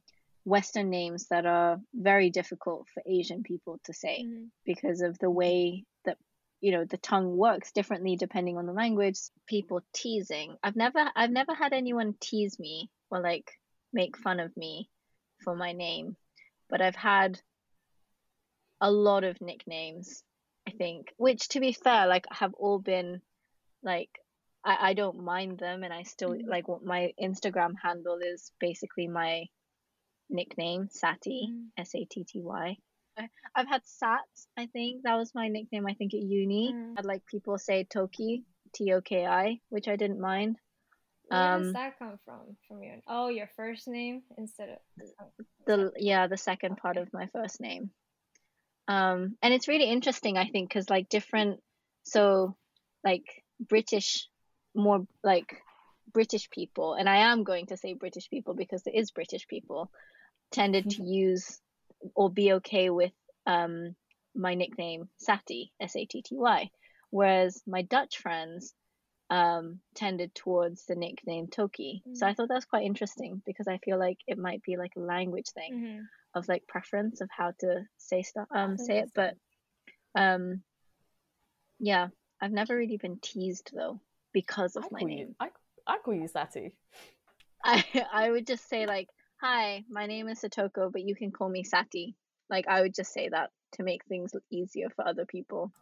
Western 0.48 0.88
names 0.90 1.28
that 1.28 1.44
are 1.46 1.80
very 1.92 2.30
difficult 2.30 2.88
for 2.88 3.02
Asian 3.06 3.42
people 3.42 3.78
to 3.84 3.92
say 3.92 4.24
Mhm. 4.24 4.50
because 4.64 5.00
of 5.02 5.18
the 5.18 5.30
way 5.30 5.84
that 6.04 6.18
you 6.60 6.72
know 6.72 6.84
the 6.84 6.96
tongue 6.98 7.36
works 7.36 7.72
differently 7.72 8.16
depending 8.16 8.56
on 8.56 8.66
the 8.66 8.72
language. 8.72 9.18
People 9.46 9.82
teasing. 9.92 10.56
I've 10.62 10.76
never 10.76 11.10
I've 11.14 11.30
never 11.30 11.54
had 11.54 11.72
anyone 11.72 12.14
tease 12.14 12.58
me 12.58 12.90
or 13.10 13.20
like 13.20 13.50
make 13.92 14.16
fun 14.16 14.40
of 14.40 14.56
me 14.56 14.88
for 15.44 15.54
my 15.54 15.72
name, 15.72 16.16
but 16.68 16.80
I've 16.80 16.96
had 16.96 17.40
a 18.80 18.90
lot 18.90 19.24
of 19.24 19.40
nicknames. 19.40 20.22
I 20.66 20.70
think, 20.72 21.14
which 21.16 21.48
to 21.48 21.60
be 21.60 21.72
fair, 21.72 22.06
like 22.06 22.26
have 22.30 22.54
all 22.54 22.78
been 22.78 23.22
like 23.82 24.10
I, 24.64 24.90
I 24.90 24.94
don't 24.94 25.24
mind 25.24 25.58
them 25.58 25.82
and 25.84 25.92
I 25.92 26.02
still 26.02 26.34
Mhm. 26.34 26.46
like 26.46 26.68
what 26.68 26.84
my 26.84 27.14
Instagram 27.20 27.74
handle 27.82 28.18
is 28.18 28.52
basically 28.60 29.08
my 29.08 29.46
nickname, 30.30 30.88
Sati, 30.90 31.48
Mhm. 31.50 31.70
S 31.76 31.94
A 31.94 32.04
T 32.04 32.24
T 32.24 32.40
Y. 32.42 32.76
I- 33.16 33.30
I've 33.54 33.66
had 33.68 33.86
Sat, 33.86 34.20
I 34.56 34.66
think 34.66 35.02
that 35.02 35.16
was 35.16 35.34
my 35.34 35.48
nickname 35.48 35.86
I 35.86 35.94
think 35.94 36.14
at 36.14 36.20
uni. 36.22 36.72
Mm. 36.72 36.94
I'd 36.98 37.04
like 37.04 37.24
people 37.26 37.58
say 37.58 37.84
Toki, 37.84 38.44
T 38.72 38.92
O 38.92 39.00
K 39.00 39.26
I, 39.26 39.60
which 39.70 39.88
I 39.88 39.96
didn't 39.96 40.20
mind. 40.20 40.58
Where 41.28 41.58
does 41.58 41.66
Um, 41.66 41.72
that 41.74 41.98
come 41.98 42.18
from? 42.24 42.56
From 42.66 42.82
you? 42.82 43.02
Oh, 43.06 43.28
your 43.28 43.48
first 43.48 43.88
name 43.88 44.22
instead 44.36 44.68
of. 44.70 44.78
oh, 45.20 45.32
the 45.66 45.92
yeah 45.96 46.26
the 46.28 46.36
second 46.36 46.76
part 46.76 46.96
of 46.96 47.12
my 47.12 47.26
first 47.28 47.60
name 47.60 47.90
um 48.88 49.36
and 49.42 49.52
it's 49.52 49.68
really 49.68 49.84
interesting 49.90 50.38
i 50.38 50.48
think 50.48 50.68
because 50.68 50.88
like 50.88 51.08
different 51.10 51.62
so 52.04 52.56
like 53.04 53.44
british 53.60 54.28
more 54.74 55.06
like 55.22 55.62
british 56.12 56.48
people 56.48 56.94
and 56.94 57.06
i 57.08 57.16
am 57.30 57.44
going 57.44 57.66
to 57.66 57.76
say 57.76 57.92
british 57.92 58.30
people 58.30 58.54
because 58.54 58.86
it 58.86 58.94
is 58.94 59.10
british 59.10 59.46
people 59.46 59.90
tended 60.50 60.88
to 60.90 61.02
use 61.02 61.60
or 62.14 62.30
be 62.30 62.52
okay 62.54 62.90
with 62.90 63.12
um 63.46 63.94
my 64.34 64.54
nickname 64.54 65.08
sati 65.18 65.72
s-a-t-t-y 65.80 66.70
whereas 67.10 67.62
my 67.66 67.82
dutch 67.82 68.18
friends 68.18 68.74
um 69.30 69.80
tended 69.94 70.34
towards 70.34 70.86
the 70.86 70.94
nickname 70.94 71.48
toki 71.48 72.02
so 72.14 72.26
i 72.26 72.32
thought 72.34 72.48
that 72.48 72.54
was 72.54 72.64
quite 72.64 72.84
interesting 72.86 73.42
because 73.44 73.68
i 73.68 73.78
feel 73.78 73.98
like 73.98 74.18
it 74.26 74.38
might 74.38 74.62
be 74.62 74.76
like 74.76 74.92
a 74.96 75.00
language 75.00 75.48
thing 75.54 75.72
Mhm. 75.74 76.04
of 76.34 76.48
like 76.48 76.66
preference 76.66 77.20
of 77.20 77.28
how 77.30 77.52
to 77.60 77.84
say 77.96 78.22
stuff 78.22 78.46
um 78.54 78.78
say 78.78 78.98
it 78.98 79.10
but 79.14 79.34
um 80.14 80.62
yeah 81.78 82.08
i've 82.40 82.52
never 82.52 82.76
really 82.76 82.96
been 82.96 83.18
teased 83.20 83.70
though 83.74 84.00
because 84.32 84.76
of 84.76 84.84
I 84.84 84.88
my 84.92 85.00
name 85.00 85.18
you 85.18 85.34
I, 85.40 85.48
I 85.86 85.98
call 85.98 86.14
you 86.14 86.28
Sati. 86.28 86.72
i 87.64 87.84
i 88.12 88.30
would 88.30 88.46
just 88.46 88.68
say 88.68 88.86
like 88.86 89.08
hi 89.40 89.84
my 89.90 90.06
name 90.06 90.28
is 90.28 90.40
satoko 90.40 90.90
but 90.92 91.02
you 91.02 91.14
can 91.14 91.30
call 91.30 91.48
me 91.48 91.62
sati. 91.64 92.16
Like 92.50 92.66
i 92.68 92.80
would 92.80 92.94
just 92.94 93.12
say 93.12 93.28
that 93.28 93.50
to 93.72 93.82
make 93.82 94.04
things 94.06 94.32
easier 94.50 94.88
for 94.94 95.06
other 95.06 95.26
people. 95.26 95.72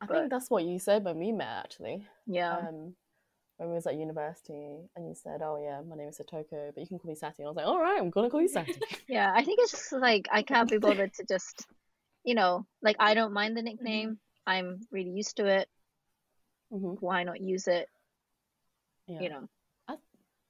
I 0.00 0.06
But- 0.06 0.14
think 0.16 0.30
that's 0.30 0.48
what 0.50 0.64
you 0.64 0.78
said 0.78 1.04
when 1.04 1.18
we 1.18 1.32
met 1.32 1.48
actually. 1.64 2.06
yeah. 2.26 2.56
Um, 2.58 2.94
when 3.56 3.70
we 3.70 3.74
was 3.74 3.88
at 3.88 3.96
university, 3.96 4.88
and 4.94 5.08
you 5.08 5.16
said, 5.16 5.42
"Oh 5.42 5.58
yeah, 5.60 5.80
my 5.80 5.96
name 5.96 6.06
is 6.10 6.20
Satoko, 6.20 6.72
but 6.72 6.80
you 6.80 6.86
can 6.86 7.00
call 7.00 7.08
me 7.08 7.16
Sati." 7.16 7.42
And 7.42 7.46
I 7.46 7.50
was 7.50 7.56
like, 7.56 7.66
"All 7.66 7.80
right, 7.80 7.98
I'm 8.00 8.08
gonna 8.10 8.30
call 8.30 8.40
you 8.40 8.46
Sati." 8.46 8.72
yeah 9.08 9.32
i 9.34 9.42
think 9.42 9.58
it's 9.60 9.72
just 9.72 9.92
like 9.92 10.28
i 10.30 10.42
can't 10.42 10.70
be 10.70 10.78
bothered 10.78 11.12
to 11.14 11.24
just 11.28 11.66
you 12.22 12.36
know 12.36 12.64
like 12.82 12.94
i 13.00 13.14
don't 13.14 13.32
mind 13.32 13.56
the 13.56 13.62
nickname. 13.62 14.18
I'm 14.46 14.80
really 14.92 15.10
used 15.10 15.36
to 15.38 15.46
it. 15.46 15.68
Hmm 16.70 16.94
why 17.00 17.24
not 17.24 17.40
use 17.40 17.66
it? 17.66 17.88
Yeah. 19.08 19.20
you 19.22 19.28
know 19.30 19.48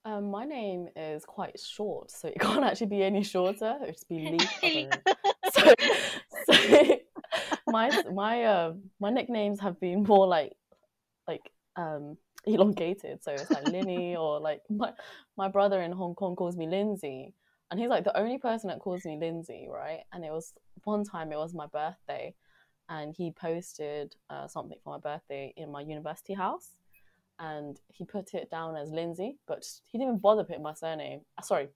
Um, 0.05 0.31
my 0.31 0.45
name 0.45 0.89
is 0.97 1.25
quite 1.25 1.59
short, 1.59 2.11
so 2.11 2.29
it 2.29 2.39
can't 2.41 2.65
actually 2.65 2.87
be 2.89 3.03
any 3.03 3.23
shorter. 3.23 3.77
It 3.83 3.87
would 3.87 3.95
just 3.95 4.09
be 4.09 4.19
Lee. 4.39 4.39
I 4.63 4.71
don't 4.73 5.07
know. 5.07 5.75
so, 6.47 6.53
so 6.53 6.99
my 7.67 8.03
my 8.13 8.45
uh, 8.45 8.73
my 9.01 9.11
nicknames 9.11 9.61
have 9.61 9.79
been 9.81 10.03
more 10.03 10.27
like 10.27 10.53
like 11.27 11.51
um 11.77 12.17
elongated. 12.47 13.23
So 13.23 13.33
it's 13.33 13.51
like 13.51 13.69
Linny 13.69 14.17
or 14.17 14.41
like 14.41 14.63
my 14.71 14.93
my 15.37 15.49
brother 15.49 15.83
in 15.83 15.93
Hong 15.93 16.15
Kong 16.15 16.37
calls 16.37 16.57
me 16.57 16.67
Lindsay, 16.67 17.35
and 17.71 17.79
he's 17.79 17.89
like 17.89 18.05
the 18.05 18.17
only 18.17 18.39
person 18.39 18.69
that 18.69 18.79
calls 18.79 19.05
me 19.05 19.19
Lindsay, 19.21 19.69
right? 19.71 20.05
And 20.13 20.25
it 20.25 20.31
was 20.31 20.53
one 20.85 21.05
time 21.05 21.33
it 21.33 21.37
was 21.37 21.55
my 21.55 21.67
birthday, 21.67 22.35
and 22.89 23.15
he 23.15 23.31
posted 23.31 24.15
uh, 24.31 24.47
something 24.49 24.79
for 24.83 24.95
my 24.95 24.99
birthday 24.99 25.53
in 25.57 25.71
my 25.71 25.81
university 25.81 26.35
house. 26.35 26.77
And 27.41 27.79
he 27.93 28.05
put 28.05 28.35
it 28.35 28.51
down 28.51 28.77
as 28.77 28.91
Lindsay, 28.91 29.37
but 29.47 29.65
he 29.87 29.99
didn't 29.99 30.09
even 30.11 30.21
bother 30.21 30.45
putting 30.45 30.63
my 30.63 30.75
surname. 30.75 31.21
uh, 31.39 31.43
Sorry, 31.43 31.69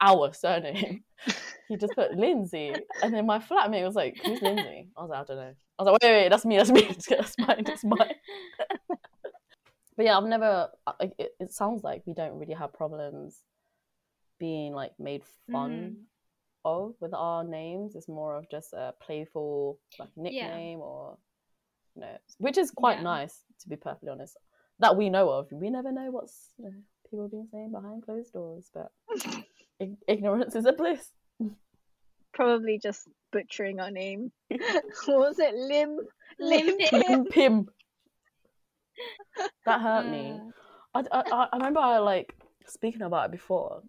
our 0.00 0.32
surname. 0.32 1.04
he 1.68 1.76
just 1.76 1.94
put 1.94 2.16
Lindsay, 2.16 2.74
and 3.02 3.12
then 3.12 3.26
my 3.26 3.38
flatmate 3.38 3.84
was 3.84 3.94
like, 3.94 4.20
"Who's 4.24 4.40
Lindsay?" 4.40 4.88
I 4.96 5.00
was 5.02 5.10
like, 5.10 5.20
"I 5.20 5.24
don't 5.24 5.36
know." 5.36 5.54
I 5.78 5.82
was 5.82 5.92
like, 5.92 6.02
"Wait, 6.02 6.10
wait, 6.10 6.22
wait 6.22 6.28
that's 6.30 6.44
me, 6.46 6.56
that's 6.56 6.70
me, 6.70 6.96
that's 7.08 7.38
mine, 7.38 7.64
that's 7.64 7.84
mine." 7.84 8.14
but 9.96 10.04
yeah, 10.06 10.16
I've 10.16 10.24
never. 10.24 10.68
It, 11.00 11.34
it 11.38 11.52
sounds 11.52 11.84
like 11.84 12.02
we 12.06 12.14
don't 12.14 12.38
really 12.38 12.54
have 12.54 12.72
problems 12.72 13.40
being 14.38 14.72
like 14.74 14.92
made 14.98 15.22
fun 15.50 15.96
of 16.64 16.94
with 17.00 17.14
our 17.14 17.44
names. 17.44 17.94
It's 17.96 18.08
more 18.08 18.36
of 18.36 18.48
just 18.50 18.72
a 18.72 18.94
playful 19.00 19.78
like 19.98 20.08
nickname 20.16 20.80
or 20.80 21.18
you 21.94 22.00
know, 22.02 22.16
which 22.38 22.58
is 22.58 22.70
quite 22.70 22.98
Yeah. 22.98 23.02
nice 23.04 23.44
to 23.60 23.68
be 23.68 23.76
perfectly 23.76 24.08
honest. 24.10 24.36
That 24.82 24.96
we 24.96 25.10
know 25.10 25.30
of. 25.30 25.46
We 25.52 25.70
never 25.70 25.92
know 25.92 26.10
what's 26.10 26.52
you 26.58 26.64
know 26.66 26.72
people 27.08 27.28
being 27.28 27.46
saying 27.52 27.70
behind 27.70 28.02
closed 28.04 28.32
doors, 28.32 28.68
but 28.74 28.90
ig- 29.80 29.96
ignorance 30.08 30.56
is 30.56 30.66
a 30.66 30.72
bliss. 30.72 31.08
probably 32.34 32.80
just 32.82 33.08
butchering 33.30 33.78
our 33.78 33.92
name. 33.92 34.32
what 34.50 34.58
was 35.06 35.38
it? 35.38 35.54
Lim. 35.54 35.98
Lim. 36.40 36.76
Pim, 36.78 37.24
Pim. 37.26 37.66
That 39.64 39.80
hurt 39.80 40.06
me. 40.06 40.40
Uh, 40.94 41.02
I, 41.12 41.20
I, 41.20 41.48
I 41.52 41.56
remember 41.56 41.80
I 41.80 41.98
like 41.98 42.34
speaking 42.66 43.02
about 43.02 43.26
it 43.26 43.32
before. 43.32 43.82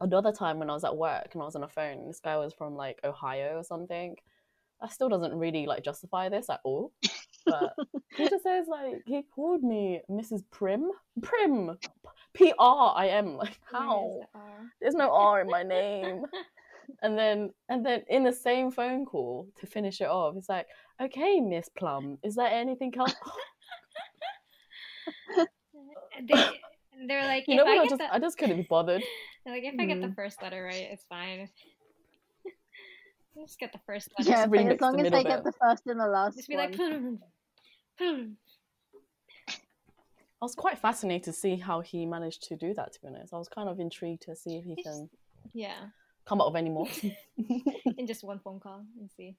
Another 0.00 0.32
time 0.32 0.58
when 0.58 0.68
I 0.68 0.74
was 0.74 0.84
at 0.84 0.96
work 0.96 1.28
and 1.32 1.42
I 1.42 1.44
was 1.44 1.54
on 1.54 1.62
the 1.62 1.68
phone, 1.68 2.06
this 2.06 2.20
guy 2.20 2.36
was 2.36 2.52
from 2.52 2.74
like 2.74 2.98
Ohio 3.04 3.56
or 3.56 3.62
something. 3.62 4.16
That 4.80 4.92
still 4.92 5.08
doesn't 5.08 5.34
really 5.34 5.66
like 5.66 5.84
justify 5.84 6.28
this 6.28 6.50
at 6.50 6.60
all. 6.64 6.92
But 7.46 7.72
he 8.16 8.28
just 8.28 8.42
says 8.42 8.66
like 8.68 9.02
he 9.06 9.22
called 9.34 9.62
me 9.62 10.00
Mrs. 10.10 10.42
Prim. 10.50 10.90
Prim. 11.22 11.78
P 12.34 12.52
R 12.58 12.94
I 12.96 13.08
M. 13.08 13.36
Like 13.36 13.58
how? 13.72 14.20
There's 14.80 14.94
no 14.94 15.10
R 15.12 15.40
in 15.40 15.48
my 15.48 15.62
name. 15.76 16.22
and 17.02 17.18
then 17.18 17.50
and 17.68 17.84
then 17.84 18.02
in 18.08 18.24
the 18.24 18.32
same 18.32 18.70
phone 18.70 19.04
call 19.06 19.48
to 19.60 19.66
finish 19.66 20.00
it 20.00 20.08
off, 20.08 20.36
it's 20.36 20.48
like, 20.48 20.66
okay, 21.00 21.40
Miss 21.40 21.68
Plum, 21.70 22.18
is 22.22 22.34
there 22.36 22.46
anything 22.48 22.92
else? 22.96 23.14
they, 26.28 26.60
they're 27.06 27.26
like, 27.26 27.44
you 27.48 27.56
know 27.56 27.62
if 27.62 27.68
I, 27.68 27.76
what? 27.76 27.86
I 27.86 27.88
just 27.88 27.98
the, 27.98 28.14
I 28.14 28.18
just 28.18 28.38
couldn't 28.38 28.56
be 28.56 28.66
bothered. 28.68 29.02
they're 29.44 29.54
like, 29.54 29.64
if 29.64 29.74
I 29.78 29.86
get 29.86 30.00
the 30.00 30.08
Mm. 30.08 30.16
first 30.16 30.42
letter 30.42 30.62
right, 30.62 30.88
it's 30.90 31.04
fine. 31.04 31.48
just 33.38 33.58
get 33.58 33.72
the 33.72 33.80
first 33.86 34.08
letter. 34.18 34.30
Yeah, 34.30 34.46
but 34.46 34.60
as 34.60 34.80
long 34.80 34.96
as 34.96 35.02
middle 35.04 35.22
they 35.22 35.28
get 35.28 35.44
the 35.44 35.52
first 35.60 35.82
and 35.86 36.00
the 36.00 36.06
last 36.06 36.36
Just 36.36 36.48
be 36.48 36.56
one. 36.56 36.70
like, 36.70 36.80
"Hmm, 37.98 38.14
hmm." 38.14 38.32
I 39.48 40.44
was 40.44 40.54
quite 40.54 40.78
fascinated 40.78 41.24
to 41.24 41.32
see 41.32 41.56
how 41.56 41.80
he 41.80 42.04
managed 42.04 42.42
to 42.48 42.56
do 42.56 42.74
that. 42.74 42.92
To 42.92 43.00
be 43.00 43.08
honest, 43.08 43.32
I 43.32 43.38
was 43.38 43.48
kind 43.48 43.68
of 43.68 43.80
intrigued 43.80 44.22
to 44.22 44.36
see 44.36 44.56
if 44.56 44.64
he 44.64 44.76
can 44.82 45.08
yeah, 45.54 45.86
come 46.26 46.40
up 46.40 46.52
with 46.52 46.56
any 46.58 46.70
more. 46.70 46.88
in 47.98 48.06
just 48.06 48.22
one 48.22 48.38
phone 48.40 48.60
call 48.60 48.84
and 49.00 49.10
see. 49.16 49.36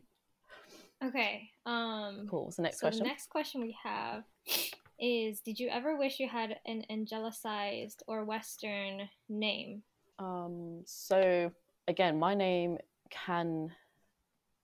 Okay. 1.04 1.50
Um. 1.66 2.26
cool. 2.28 2.44
What's 2.44 2.56
the 2.56 2.62
next 2.62 2.78
so 2.78 2.86
question? 2.86 3.04
the 3.04 3.08
next 3.08 3.28
question 3.28 3.60
we 3.60 3.76
have 3.82 4.24
is: 4.98 5.40
Did 5.40 5.60
you 5.60 5.68
ever 5.68 5.96
wish 5.96 6.20
you 6.20 6.28
had 6.28 6.58
an 6.66 6.84
angelicized 6.90 8.02
or 8.06 8.24
Western 8.24 9.08
name? 9.28 9.82
Um, 10.18 10.82
so 10.86 11.52
again, 11.86 12.18
my 12.18 12.34
name 12.34 12.78
can, 13.10 13.72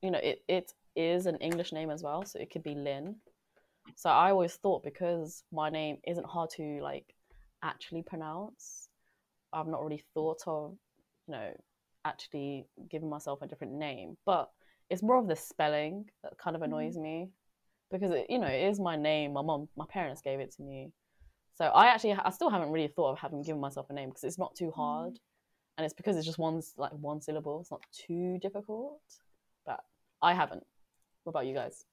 you 0.01 0.11
know, 0.11 0.19
it, 0.19 0.43
it 0.49 0.73
is 0.97 1.27
an 1.27 1.37
English 1.37 1.73
name 1.73 1.91
as 1.91 2.03
well, 2.03 2.25
so 2.25 2.39
it 2.39 2.51
could 2.51 2.63
be 2.63 2.75
Lynn. 2.75 3.17
So 3.97 4.11
I 4.11 4.31
always 4.31 4.55
thought 4.55 4.85
because 4.85 5.43
my 5.53 5.69
name 5.71 5.99
isn't 6.07 6.27
hard 6.27 6.51
to 6.57 6.81
like 6.81 7.15
actually 7.63 8.03
pronounce, 8.03 8.89
I've 9.53 9.67
not 9.67 9.83
really 9.83 10.05
thought 10.15 10.41
of, 10.47 10.77
you 11.27 11.33
know, 11.33 11.53
actually 12.05 12.67
giving 12.91 13.11
myself 13.11 13.43
a 13.43 13.47
different 13.47 13.75
name. 13.75 14.17
But 14.25 14.51
it's 14.91 15.03
more 15.03 15.19
of 15.19 15.29
the 15.29 15.37
spelling 15.37 16.07
that 16.23 16.39
kind 16.39 16.57
of 16.57 16.63
annoys 16.63 16.97
mm. 16.97 17.03
me 17.03 17.29
because 17.91 18.13
it, 18.13 18.27
you 18.29 18.39
know, 18.39 18.47
it 18.47 18.69
is 18.71 18.81
my 18.81 18.97
name. 18.97 19.33
My 19.33 19.43
mom, 19.43 19.69
my 19.77 19.87
parents 19.89 20.23
gave 20.23 20.41
it 20.41 20.53
to 20.57 20.63
me. 20.63 20.93
So 21.55 21.67
I 21.67 21.87
actually, 21.87 22.13
I 22.15 22.31
still 22.31 22.51
haven't 22.51 22.71
really 22.71 22.89
thought 22.89 23.13
of 23.13 23.19
having 23.19 23.43
given 23.43 23.61
myself 23.61 23.87
a 23.91 23.93
name 23.93 24.09
because 24.09 24.25
it's 24.25 24.39
not 24.39 24.55
too 24.55 24.71
mm. 24.71 24.75
hard 24.75 25.19
and 25.77 25.85
it's 25.85 25.95
because 25.95 26.17
it's 26.17 26.27
just 26.27 26.39
one 26.39 26.63
like 26.77 26.93
one 26.93 27.21
syllable. 27.21 27.61
It's 27.61 27.71
not 27.71 27.83
too 28.07 28.39
difficult, 28.41 29.01
but 29.67 29.81
I 30.21 30.35
haven't. 30.35 30.65
What 31.25 31.31
about 31.31 31.47
you 31.47 31.55
guys? 31.55 31.85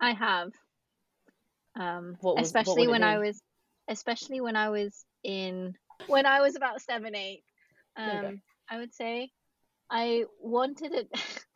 I 0.00 0.12
have. 0.12 0.52
Um, 1.74 2.16
What 2.20 2.36
was- 2.36 2.46
especially 2.46 2.86
would 2.86 2.92
when 2.92 3.02
I 3.02 3.18
was, 3.18 3.40
especially 3.88 4.40
when 4.40 4.56
I 4.56 4.70
was 4.70 5.04
in, 5.22 5.74
when 6.06 6.26
I 6.26 6.40
was 6.40 6.56
about 6.56 6.80
seven, 6.80 7.14
eight. 7.14 7.42
There 7.96 8.14
you 8.14 8.20
go. 8.20 8.28
Um, 8.28 8.42
I 8.70 8.78
would 8.78 8.94
say, 8.94 9.30
I 9.90 10.24
wanted 10.40 10.92
it. 10.92 11.08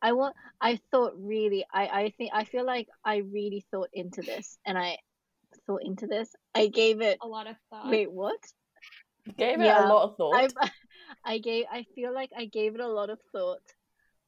I 0.00 0.12
want. 0.12 0.34
I 0.60 0.80
thought 0.90 1.12
really. 1.16 1.66
I. 1.72 1.86
I 1.86 2.10
think. 2.16 2.30
I 2.32 2.44
feel 2.44 2.64
like 2.64 2.88
I 3.04 3.16
really 3.18 3.64
thought 3.70 3.90
into 3.92 4.22
this, 4.22 4.58
and 4.64 4.78
I 4.78 4.96
thought 5.66 5.82
into 5.84 6.06
this. 6.06 6.30
I 6.54 6.68
gave 6.68 7.02
it. 7.02 7.18
A 7.20 7.26
lot 7.26 7.46
of 7.46 7.56
thought. 7.70 7.90
Wait, 7.90 8.10
what? 8.10 8.38
Gave 9.36 9.60
it 9.60 9.64
Yeah, 9.64 9.86
a 9.86 9.92
lot 9.92 10.04
of 10.04 10.16
thought. 10.16 10.34
I 10.34 10.48
I 11.24 11.38
gave 11.38 11.66
I 11.70 11.84
feel 11.94 12.14
like 12.14 12.30
I 12.36 12.46
gave 12.46 12.74
it 12.74 12.80
a 12.80 12.88
lot 12.88 13.10
of 13.10 13.18
thought. 13.32 13.62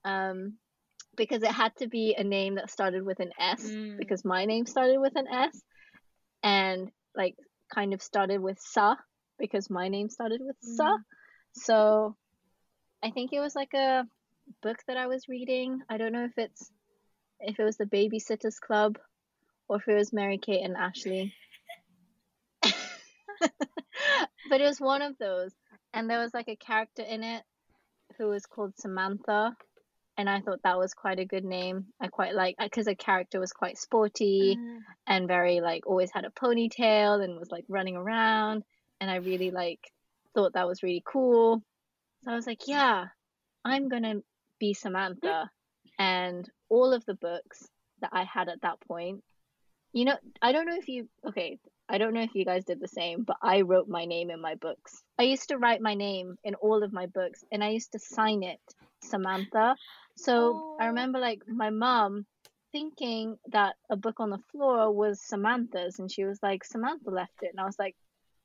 Um 0.05 0.59
because 1.19 1.43
it 1.43 1.51
had 1.51 1.77
to 1.77 1.89
be 1.89 2.15
a 2.17 2.25
name 2.25 2.55
that 2.55 2.71
started 2.71 3.05
with 3.05 3.21
an 3.21 3.33
S 3.39 3.63
Mm. 3.63 3.99
because 3.99 4.25
my 4.25 4.47
name 4.47 4.65
started 4.65 4.99
with 4.99 5.15
an 5.17 5.27
S 5.29 5.61
and 6.43 6.91
like 7.15 7.37
kind 7.75 7.93
of 7.93 8.01
started 8.01 8.41
with 8.41 8.59
Sa 8.59 8.97
because 9.39 9.69
my 9.69 9.89
name 9.89 10.09
started 10.09 10.41
with 10.41 10.57
Sa. 10.61 10.97
Mm. 10.97 11.03
So 11.53 12.17
I 13.03 13.11
think 13.11 13.33
it 13.33 13.41
was 13.41 13.55
like 13.55 13.75
a 13.75 14.07
book 14.63 14.79
that 14.87 14.97
I 14.97 15.07
was 15.09 15.29
reading. 15.29 15.81
I 15.91 15.99
don't 15.99 16.13
know 16.13 16.25
if 16.25 16.39
it's 16.39 16.71
if 17.41 17.59
it 17.61 17.65
was 17.65 17.77
the 17.77 17.85
Babysitters 17.85 18.59
Club 18.61 18.99
or 19.69 19.77
if 19.77 19.89
it 19.89 19.95
was 19.95 20.13
Mary 20.13 20.39
Kate 20.39 20.65
and 20.65 20.77
Ashley. 20.77 21.35
but 24.51 24.61
it 24.61 24.65
was 24.65 24.81
one 24.81 25.03
of 25.03 25.17
those. 25.19 25.53
And 25.93 26.09
there 26.09 26.21
was 26.21 26.35
like 26.35 26.49
a 26.49 26.57
character 26.57 27.03
in 27.03 27.23
it 27.23 27.43
who 28.17 28.29
was 28.29 28.47
called 28.47 28.75
Samantha. 28.77 29.55
And 30.19 30.29
I 30.29 30.41
thought 30.41 30.63
that 30.65 30.77
was 30.77 30.95
quite 30.95 31.21
a 31.21 31.25
good 31.25 31.45
name. 31.45 31.87
I 32.01 32.09
quite 32.09 32.35
like 32.35 32.57
because 32.59 32.87
the 32.87 32.97
character 32.97 33.39
was 33.39 33.53
quite 33.53 33.79
sporty 33.79 34.59
Uh, 34.59 34.81
and 35.07 35.29
very 35.29 35.61
like 35.61 35.87
always 35.87 36.11
had 36.13 36.25
a 36.25 36.31
ponytail 36.31 37.23
and 37.23 37.39
was 37.39 37.53
like 37.53 37.65
running 37.69 37.97
around. 37.97 38.65
And 39.01 39.09
I 39.09 39.17
really 39.17 39.53
like 39.53 39.81
thought 40.35 40.55
that 40.55 40.67
was 40.67 40.83
really 40.83 41.03
cool. 41.07 41.63
So 42.25 42.33
I 42.33 42.35
was 42.35 42.49
like, 42.49 42.67
yeah, 42.67 43.07
I'm 43.65 43.89
gonna 43.89 44.17
be 44.59 44.75
Samantha. 44.75 45.51
And 46.01 46.49
all 46.69 46.93
of 46.93 47.05
the 47.07 47.15
books 47.15 47.69
that 48.01 48.11
I 48.13 48.25
had 48.25 48.49
at 48.49 48.63
that 48.63 48.81
point, 48.81 49.23
you 49.93 50.05
know, 50.05 50.17
I 50.43 50.51
don't 50.51 50.67
know 50.67 50.77
if 50.77 50.89
you 50.89 51.09
okay, 51.29 51.61
I 51.89 51.99
don't 51.99 52.13
know 52.13 52.23
if 52.23 52.35
you 52.35 52.45
guys 52.45 52.65
did 52.65 52.81
the 52.81 52.89
same, 52.89 53.23
but 53.23 53.37
I 53.41 53.61
wrote 53.63 53.89
my 53.89 54.05
name 54.05 54.31
in 54.31 54.41
my 54.41 54.57
books. 54.57 55.01
I 55.19 55.23
used 55.23 55.49
to 55.51 55.59
write 55.59 55.81
my 55.81 55.95
name 55.95 56.37
in 56.43 56.57
all 56.57 56.83
of 56.83 56.93
my 56.93 57.07
books 57.07 57.45
and 57.53 57.63
I 57.63 57.69
used 57.71 57.93
to 57.93 57.99
sign 58.01 58.43
it 58.43 58.61
Samantha. 59.01 59.77
So 60.19 60.77
I 60.81 60.85
Oh. 60.85 60.89
remember 60.89 61.19
like 61.19 61.43
my 61.49 61.71
mom 61.71 62.27
thinking 62.73 63.39
that 63.49 63.77
a 63.89 63.97
book 63.97 64.21
on 64.21 64.31
the 64.31 64.39
floor 64.53 64.93
was 64.93 65.21
Samantha's 65.23 65.99
and 65.99 66.11
she 66.11 66.25
was 66.25 66.39
like, 66.43 66.65
Samantha 66.65 67.11
left 67.11 67.43
it. 67.43 67.51
And 67.51 67.61
I 67.61 67.65
was 67.65 67.79
like, 67.79 67.97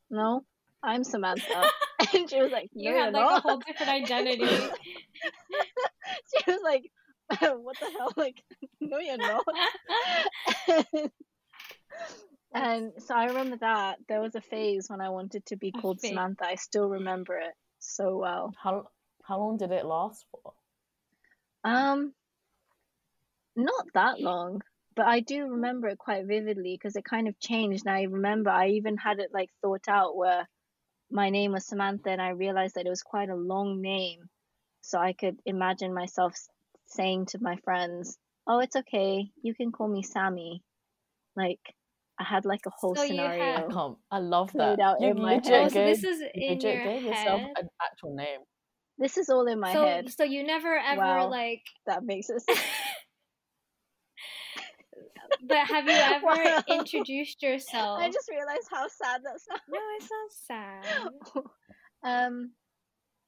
no, 0.09 0.45
I'm 0.81 1.03
Samantha. 1.03 1.43
and 2.13 2.29
she 2.29 2.41
was 2.41 2.51
like, 2.51 2.69
no, 2.73 2.83
you 2.83 2.89
you're 2.95 3.05
had 3.05 3.13
like 3.13 3.23
not. 3.23 3.37
a 3.39 3.41
whole 3.41 3.59
different 3.59 3.91
identity. 3.91 4.45
she 4.45 6.51
was 6.51 6.59
like, 6.63 6.91
what 7.39 7.77
the 7.79 7.91
hell? 7.97 8.13
Like, 8.17 8.43
no, 8.81 8.99
you're 8.99 9.17
not. 9.17 9.45
and 12.53 12.91
so 12.99 13.15
I 13.15 13.25
remember 13.25 13.57
that 13.57 13.97
there 14.07 14.21
was 14.21 14.35
a 14.35 14.41
phase 14.41 14.85
when 14.89 15.01
I 15.01 15.09
wanted 15.09 15.45
to 15.47 15.55
be 15.57 15.73
A 15.75 15.81
called 15.81 15.99
phase. 16.01 16.09
Samantha. 16.11 16.45
I 16.45 16.55
still 16.55 16.87
remember 16.89 17.37
it 17.37 17.53
so 17.79 18.17
well. 18.17 18.53
how 18.61 18.87
how 19.23 19.39
long 19.39 19.57
did 19.57 19.71
it 19.71 19.85
last 19.85 20.25
for? 20.31 20.53
Um, 21.63 22.13
not 23.55 23.85
that 23.93 24.19
long, 24.19 24.61
but 24.95 25.05
I 25.05 25.19
do 25.21 25.47
remember 25.47 25.87
it 25.87 25.97
quite 25.97 26.25
vividly 26.25 26.75
because 26.77 26.95
it 26.95 27.05
kind 27.05 27.27
of 27.27 27.39
changed. 27.39 27.85
And 27.85 27.95
I 27.95 28.03
remember 28.03 28.49
I 28.49 28.69
even 28.69 28.97
had 28.97 29.19
it 29.19 29.29
like 29.33 29.49
thought 29.61 29.87
out 29.87 30.15
where 30.15 30.47
my 31.11 31.29
name 31.29 31.51
was 31.51 31.65
Samantha, 31.67 32.09
and 32.09 32.21
I 32.21 32.29
realized 32.29 32.75
that 32.75 32.85
it 32.85 32.89
was 32.89 33.03
quite 33.03 33.29
a 33.29 33.35
long 33.35 33.81
name, 33.81 34.29
so 34.81 34.97
I 34.97 35.13
could 35.13 35.37
imagine 35.45 35.93
myself 35.93 36.33
saying 36.87 37.27
to 37.27 37.39
my 37.41 37.55
friends, 37.57 38.17
"Oh, 38.47 38.59
it's 38.59 38.75
okay, 38.75 39.29
you 39.43 39.53
can 39.53 39.71
call 39.71 39.87
me 39.87 40.01
Sammy." 40.01 40.63
Like 41.35 41.59
I 42.19 42.23
had 42.23 42.45
like 42.45 42.65
a 42.65 42.71
whole 42.71 42.95
So 42.95 43.03
you 43.03 43.15
had- 43.17 43.29
I 43.31 43.35
scenario. 43.37 43.69
can't. 43.69 43.97
I 44.11 44.19
love 44.19 44.51
Played 44.51 44.79
that. 44.79 44.83
out 44.83 45.01
You 45.01 45.09
in 45.09 45.21
my 45.21 45.35
legit 45.35 45.45
head. 45.53 45.71
so 45.71 45.79
gave, 45.79 46.01
this 46.01 46.03
is 46.03 46.21
you 46.21 46.29
in 46.47 46.53
legit 46.55 46.75
your 46.75 46.83
gave 46.83 47.03
yourself 47.03 47.41
head. 47.41 47.53
an 47.57 47.69
actual 47.81 48.15
name. 48.15 48.39
This 48.97 49.17
is 49.17 49.29
all 49.29 49.47
in 49.47 49.59
my 49.59 49.73
so, 49.73 49.83
head. 49.85 50.13
so 50.13 50.23
you 50.23 50.43
never 50.43 50.77
ever 50.77 50.99
Wow. 50.99 51.29
like. 51.29 51.63
That 51.85 52.03
makes 52.03 52.29
it. 52.29 52.43
but 55.41 55.57
have 55.67 55.85
you 55.85 55.91
ever 56.03 56.25
Wow. 56.25 56.63
introduced 56.67 57.41
yourself? 57.41 57.99
I 58.01 58.07
just 58.11 58.29
realized 58.29 58.67
how 58.71 58.87
sad 58.87 59.21
that 59.23 59.41
sounds. 59.41 59.61
No, 59.67 59.79
it's 59.97 60.09
not 60.11 60.31
sad. 61.33 61.43
um, 62.03 62.51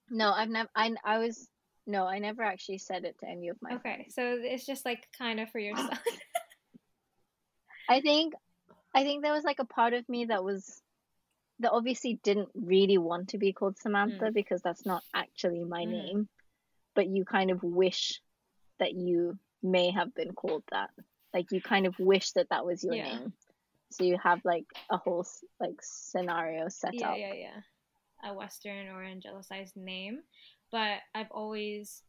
no, 0.10 0.32
I've 0.32 0.50
never. 0.50 0.70
I 0.76 0.92
I 1.04 1.18
was 1.18 1.50
no, 1.88 2.06
I 2.06 2.20
never 2.20 2.42
actually 2.44 2.80
said 2.80 3.06
it 3.06 3.18
to 3.20 3.28
any 3.28 3.50
of 3.50 3.58
my. 3.62 3.76
Okay, 3.76 4.08
so 4.10 4.38
it's 4.42 4.66
just 4.66 4.86
like 4.86 5.08
kind 5.18 5.40
of 5.40 5.50
for 5.52 5.60
yourself. 5.60 6.00
I 7.88 8.02
think, 8.02 8.34
I 8.96 9.04
think 9.04 9.24
there 9.24 9.34
was 9.34 9.44
like 9.44 9.60
a 9.60 9.66
part 9.66 9.94
of 9.94 10.10
me 10.10 10.26
that 10.26 10.44
was, 10.44 10.82
that 11.60 11.72
obviously 11.72 12.20
didn't 12.24 12.50
really 12.54 12.98
want 12.98 13.30
to 13.30 13.38
be 13.38 13.54
called 13.54 13.78
Samantha 13.78 14.32
because 14.32 14.62
that's 14.62 14.86
not 14.86 15.04
actually 15.14 15.64
my 15.64 15.86
Mhm. 15.86 15.92
name, 15.92 16.30
but 16.94 17.08
you 17.08 17.26
kind 17.26 17.52
of 17.52 17.64
wish 17.64 18.22
that 18.80 18.94
you 18.94 19.40
may 19.64 19.92
have 19.92 20.14
been 20.14 20.34
called 20.34 20.64
that. 20.72 20.92
Like 21.34 21.52
you 21.52 21.62
kind 21.62 21.86
of 21.86 21.98
wish 22.00 22.32
that 22.32 22.50
that 22.50 22.66
was 22.66 22.84
your 22.84 22.96
Yeah. 22.96 23.04
name. 23.04 23.34
So 23.92 24.04
you 24.04 24.18
have 24.18 24.44
like 24.44 24.66
a 24.90 24.98
whole 24.98 25.26
like 25.60 25.80
scenario 25.82 26.68
set 26.70 26.94
yeah, 26.94 27.12
up. 27.12 27.18
yeah, 27.18 27.34
yeah. 27.34 27.62
A 28.24 28.34
Western 28.34 28.88
or 28.88 29.04
angelicized 29.04 29.76
name, 29.76 30.24
but 30.72 31.00
I've 31.14 31.32
always, 31.32 32.02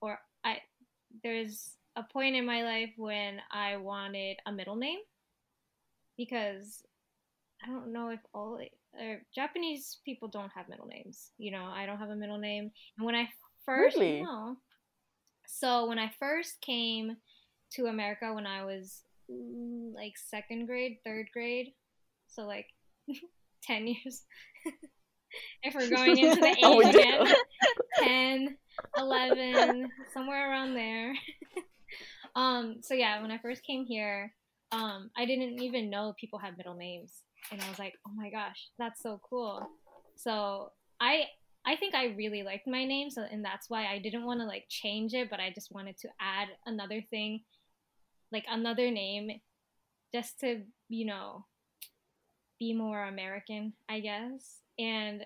or 0.00 0.18
I, 0.44 0.62
there's 1.22 1.76
a 1.96 2.02
point 2.02 2.36
in 2.36 2.44
my 2.44 2.62
life 2.62 2.92
when 2.96 3.40
I 3.50 3.76
wanted 3.76 4.38
a 4.46 4.52
middle 4.52 4.76
name 4.76 4.98
because 6.16 6.82
I 7.62 7.68
don't 7.68 7.92
know 7.92 8.10
if 8.10 8.20
all 8.32 8.58
Japanese 9.34 9.98
people 10.04 10.28
don't 10.28 10.52
have 10.54 10.68
middle 10.68 10.86
names. 10.86 11.30
You 11.38 11.52
know, 11.52 11.64
I 11.64 11.86
don't 11.86 11.98
have 11.98 12.10
a 12.10 12.16
middle 12.16 12.38
name, 12.38 12.70
and 12.96 13.06
when 13.06 13.14
I 13.14 13.28
first 13.64 13.96
Really? 13.96 14.22
no, 14.22 14.56
So 15.46 15.86
when 15.86 15.98
I 15.98 16.12
first 16.18 16.60
came 16.60 17.16
to 17.72 17.86
America 17.86 18.32
when 18.32 18.46
I 18.46 18.64
was 18.64 19.02
mm, 19.30 19.94
like 19.94 20.14
second 20.16 20.66
grade, 20.66 20.98
third 21.04 21.26
grade, 21.32 21.72
so 22.28 22.42
like 22.42 22.66
10 23.64 23.86
years. 23.86 24.22
if 25.62 25.74
we're 25.74 25.90
going 25.90 26.18
into 26.18 26.40
the 26.40 26.48
age 26.48 26.56
oh, 26.62 26.80
again, 26.80 27.26
10, 27.98 28.56
11, 28.98 29.90
somewhere 30.12 30.50
around 30.50 30.74
there. 30.74 31.14
um, 32.36 32.76
so 32.82 32.94
yeah, 32.94 33.20
when 33.22 33.30
I 33.30 33.38
first 33.38 33.64
came 33.64 33.84
here, 33.84 34.32
um, 34.72 35.10
I 35.16 35.24
didn't 35.24 35.60
even 35.60 35.90
know 35.90 36.14
people 36.18 36.38
had 36.38 36.56
middle 36.56 36.74
names. 36.74 37.22
And 37.52 37.60
I 37.60 37.68
was 37.68 37.78
like, 37.78 37.94
oh 38.06 38.12
my 38.14 38.30
gosh, 38.30 38.68
that's 38.78 39.02
so 39.02 39.20
cool. 39.28 39.68
So 40.16 40.70
I 41.00 41.24
I 41.66 41.76
think 41.76 41.94
I 41.94 42.14
really 42.16 42.42
liked 42.42 42.66
my 42.66 42.84
name, 42.84 43.10
so 43.10 43.22
and 43.22 43.44
that's 43.44 43.70
why 43.70 43.86
I 43.86 43.98
didn't 43.98 44.26
want 44.26 44.40
to 44.40 44.46
like 44.46 44.64
change 44.68 45.14
it, 45.14 45.30
but 45.30 45.40
I 45.40 45.50
just 45.54 45.72
wanted 45.72 45.96
to 45.98 46.08
add 46.20 46.48
another 46.66 47.02
thing, 47.10 47.40
like 48.32 48.44
another 48.50 48.90
name, 48.90 49.30
just 50.12 50.40
to 50.40 50.62
you 50.88 51.06
know 51.06 51.46
be 52.58 52.74
more 52.74 53.04
American, 53.04 53.72
I 53.88 54.00
guess. 54.00 54.58
And 54.78 55.22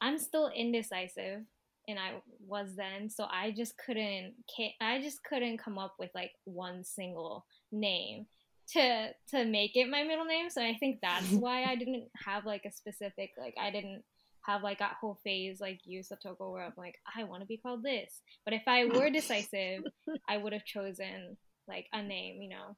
I'm 0.00 0.18
still 0.18 0.50
indecisive, 0.54 1.40
and 1.88 1.98
I 1.98 2.20
was 2.46 2.76
then, 2.76 3.08
so 3.08 3.24
I 3.30 3.52
just 3.56 3.74
couldn't. 3.78 4.34
I 4.80 5.00
just 5.00 5.24
couldn't 5.24 5.58
come 5.58 5.78
up 5.78 5.94
with 5.98 6.10
like 6.14 6.32
one 6.44 6.84
single 6.84 7.46
name 7.70 8.26
to 8.72 9.08
to 9.30 9.44
make 9.44 9.76
it 9.76 9.88
my 9.88 10.02
middle 10.04 10.24
name. 10.24 10.50
So 10.50 10.62
I 10.62 10.76
think 10.78 11.00
that's 11.02 11.30
why 11.30 11.64
I 11.64 11.76
didn't 11.76 12.08
have 12.24 12.46
like 12.46 12.64
a 12.66 12.72
specific 12.72 13.30
like 13.38 13.54
I 13.60 13.70
didn't 13.70 14.02
have 14.42 14.62
like 14.62 14.80
that 14.80 14.96
whole 15.00 15.18
phase 15.22 15.60
like 15.60 15.80
you 15.84 16.00
Satoko 16.00 16.52
where 16.52 16.64
I'm 16.64 16.72
like, 16.76 16.96
I 17.16 17.24
want 17.24 17.42
to 17.42 17.46
be 17.46 17.58
called 17.58 17.82
this. 17.82 18.20
But 18.44 18.54
if 18.54 18.62
I 18.66 18.86
were 18.86 19.10
decisive, 19.12 19.84
I 20.28 20.36
would 20.36 20.52
have 20.52 20.64
chosen 20.64 21.36
like 21.68 21.86
a 21.92 22.02
name, 22.02 22.42
you 22.42 22.50
know, 22.50 22.76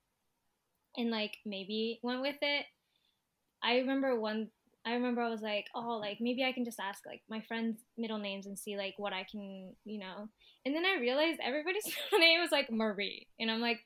and 0.96 1.10
like 1.10 1.36
maybe 1.46 2.00
went 2.02 2.20
with 2.20 2.36
it. 2.42 2.66
I 3.62 3.76
remember 3.78 4.18
one. 4.18 4.48
I 4.86 4.92
remember 4.92 5.22
I 5.22 5.30
was 5.30 5.40
like, 5.40 5.64
oh, 5.74 5.96
like 5.98 6.18
maybe 6.20 6.44
I 6.44 6.52
can 6.52 6.66
just 6.66 6.78
ask 6.78 7.06
like 7.06 7.22
my 7.30 7.40
friends' 7.48 7.80
middle 7.96 8.18
names 8.18 8.44
and 8.44 8.58
see 8.58 8.76
like 8.76 8.94
what 8.98 9.14
I 9.14 9.26
can, 9.30 9.72
you 9.86 9.98
know. 9.98 10.28
And 10.66 10.74
then 10.74 10.84
I 10.84 11.00
realized 11.00 11.40
everybody's 11.42 11.86
middle 12.12 12.18
name 12.18 12.40
was 12.40 12.52
like 12.52 12.70
Marie, 12.70 13.26
and 13.40 13.50
I'm 13.50 13.62
like, 13.62 13.80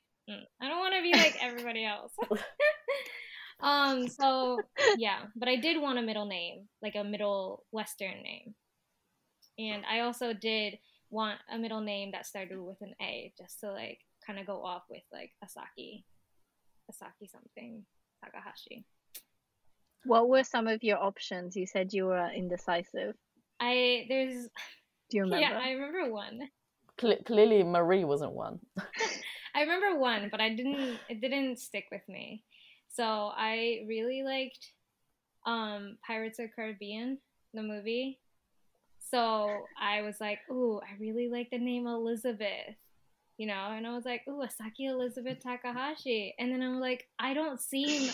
I 0.61 0.69
don't 0.69 0.79
want 0.79 0.95
to 0.95 1.03
be 1.03 1.13
like 1.13 1.37
everybody 1.41 1.85
else. 1.85 2.13
um 3.61 4.07
so 4.07 4.61
yeah 4.99 5.23
but 5.35 5.49
i 5.49 5.57
did 5.57 5.83
want 5.83 5.99
a 5.99 6.03
middle 6.03 6.27
name 6.27 6.69
like 6.81 6.95
a 6.95 7.03
middle 7.03 7.65
western 7.73 8.23
name. 8.23 8.55
And 9.59 9.83
i 9.91 10.01
also 10.01 10.33
did 10.33 10.79
want 11.11 11.39
a 11.51 11.59
middle 11.59 11.81
name 11.81 12.13
that 12.13 12.27
started 12.27 12.61
with 12.61 12.81
an 12.81 12.95
a 13.01 13.33
just 13.37 13.61
to 13.61 13.73
like 13.73 13.99
kind 14.25 14.39
of 14.39 14.47
go 14.47 14.65
off 14.65 14.83
with 14.91 15.03
like 15.13 15.33
asaki. 15.45 16.05
Asaki 16.91 17.31
something. 17.31 17.85
Takahashi. 18.25 18.85
What 20.05 20.29
were 20.29 20.45
some 20.45 20.69
of 20.69 20.83
your 20.83 20.99
options? 20.99 21.57
You 21.57 21.67
said 21.67 21.93
you 21.93 22.07
were 22.07 22.31
indecisive. 22.35 23.15
I 23.61 24.07
there's 24.09 24.49
do 25.11 25.17
you 25.17 25.23
remember? 25.23 25.41
Yeah 25.41 25.59
i 25.63 25.71
remember 25.73 26.13
one. 26.13 26.49
Clearly 26.99 27.63
marie 27.63 28.05
wasn't 28.05 28.33
one 28.33 28.59
i 29.59 29.63
remember 29.63 29.99
one 29.99 30.29
but 30.31 30.41
i 30.41 30.49
didn't 30.49 30.99
it 31.09 31.21
didn't 31.21 31.59
stick 31.59 31.87
with 31.91 32.07
me 32.09 32.43
so 32.99 33.31
I 33.37 33.85
really 33.87 34.23
liked 34.23 34.73
um, 35.47 35.99
Pirates 36.07 36.39
of 36.39 36.51
Caribbean, 36.55 37.19
the 37.55 37.63
movie. 37.63 38.19
So 38.99 39.63
I 39.81 40.03
was 40.03 40.17
like, 40.21 40.41
ooh, 40.51 40.81
I 40.81 41.01
really 41.01 41.29
like 41.29 41.51
the 41.51 41.59
name 41.59 41.87
Elizabeth, 41.87 42.75
you 43.39 43.47
know, 43.47 43.73
and 43.73 43.87
I 43.87 43.95
was 43.95 44.05
like, 44.05 44.23
ooh, 44.29 44.43
Asaki 44.45 44.89
Elizabeth 44.91 45.39
Takahashi. 45.41 46.35
And 46.39 46.53
then 46.53 46.63
I'm 46.63 46.81
like, 46.81 47.07
I 47.19 47.35
don't 47.35 47.61
seem, 47.61 48.11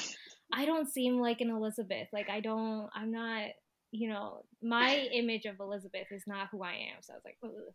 I 0.53 0.67
don't 0.67 0.89
seem 0.89 1.19
like 1.19 1.41
an 1.41 1.51
Elizabeth. 1.51 2.09
Like 2.13 2.29
I 2.29 2.41
don't, 2.41 2.89
I'm 2.95 3.11
not, 3.11 3.47
you 3.91 4.09
know, 4.09 4.45
my 4.63 5.09
image 5.13 5.47
of 5.47 5.59
Elizabeth 5.61 6.09
is 6.11 6.25
not 6.27 6.49
who 6.51 6.63
I 6.63 6.73
am. 6.73 7.01
So 7.01 7.15
I 7.15 7.17
was 7.17 7.25
like, 7.25 7.39
ooh. 7.45 7.73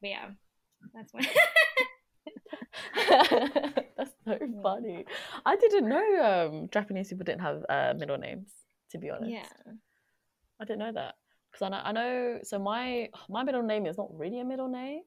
But 0.00 0.10
yeah, 0.10 0.28
that's 0.94 1.12
one. 1.12 1.26
That's 3.96 4.10
so 4.24 4.38
funny. 4.62 5.04
I 5.44 5.56
didn't 5.56 5.88
know 5.88 6.48
um, 6.50 6.68
Japanese 6.72 7.08
people 7.08 7.24
didn't 7.24 7.40
have 7.40 7.64
uh, 7.68 7.94
middle 7.98 8.18
names. 8.18 8.50
To 8.90 8.98
be 8.98 9.10
honest, 9.10 9.32
yeah, 9.32 9.72
I 10.60 10.64
didn't 10.64 10.80
know 10.80 10.92
that 10.92 11.14
because 11.50 11.66
I 11.66 11.68
know, 11.70 11.80
I 11.82 11.92
know. 11.92 12.38
So 12.42 12.58
my 12.58 13.08
my 13.28 13.42
middle 13.42 13.62
name 13.62 13.86
is 13.86 13.96
not 13.96 14.08
really 14.16 14.40
a 14.40 14.44
middle 14.44 14.68
name. 14.68 15.02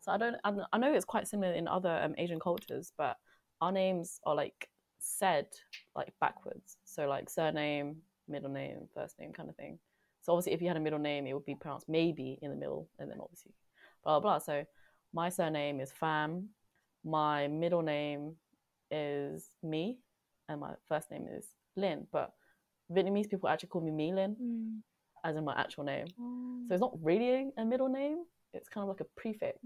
So 0.00 0.12
I 0.12 0.18
don't. 0.18 0.36
I 0.44 0.78
know 0.78 0.92
it's 0.92 1.04
quite 1.04 1.28
similar 1.28 1.52
in 1.52 1.68
other 1.68 2.00
um, 2.02 2.14
Asian 2.16 2.40
cultures, 2.40 2.92
but 2.96 3.16
our 3.60 3.72
names 3.72 4.20
are 4.24 4.34
like 4.34 4.68
said 4.98 5.46
like 5.94 6.12
backwards. 6.20 6.78
So 6.84 7.08
like 7.08 7.28
surname, 7.28 7.96
middle 8.28 8.50
name, 8.50 8.88
first 8.94 9.18
name, 9.18 9.32
kind 9.32 9.48
of 9.48 9.56
thing. 9.56 9.78
So 10.22 10.32
obviously, 10.32 10.52
if 10.52 10.62
you 10.62 10.68
had 10.68 10.76
a 10.76 10.80
middle 10.80 10.98
name, 10.98 11.26
it 11.26 11.34
would 11.34 11.46
be 11.46 11.54
pronounced 11.54 11.88
maybe 11.88 12.38
in 12.42 12.50
the 12.50 12.56
middle, 12.56 12.88
and 12.98 13.10
then 13.10 13.18
obviously 13.20 13.52
blah 14.02 14.20
blah. 14.20 14.32
blah. 14.32 14.38
So 14.38 14.64
my 15.16 15.30
surname 15.30 15.80
is 15.80 15.90
Pham, 16.00 16.48
my 17.02 17.48
middle 17.48 17.80
name 17.80 18.34
is 18.90 19.48
Me, 19.62 19.98
and 20.48 20.60
my 20.60 20.72
first 20.88 21.10
name 21.10 21.26
is 21.36 21.46
Linh. 21.74 22.06
But 22.12 22.32
Vietnamese 22.94 23.30
people 23.30 23.48
actually 23.48 23.70
call 23.70 23.80
me 23.80 23.90
Mi 23.90 24.12
Linh, 24.12 24.36
mm. 24.36 24.80
as 25.24 25.36
in 25.36 25.44
my 25.44 25.56
actual 25.58 25.84
name. 25.84 26.06
Oh. 26.20 26.64
So 26.68 26.74
it's 26.74 26.82
not 26.82 26.92
really 27.02 27.50
a 27.56 27.64
middle 27.64 27.88
name. 27.88 28.18
It's 28.52 28.68
kind 28.68 28.82
of 28.84 28.88
like 28.88 29.00
a 29.00 29.20
prefix, 29.20 29.58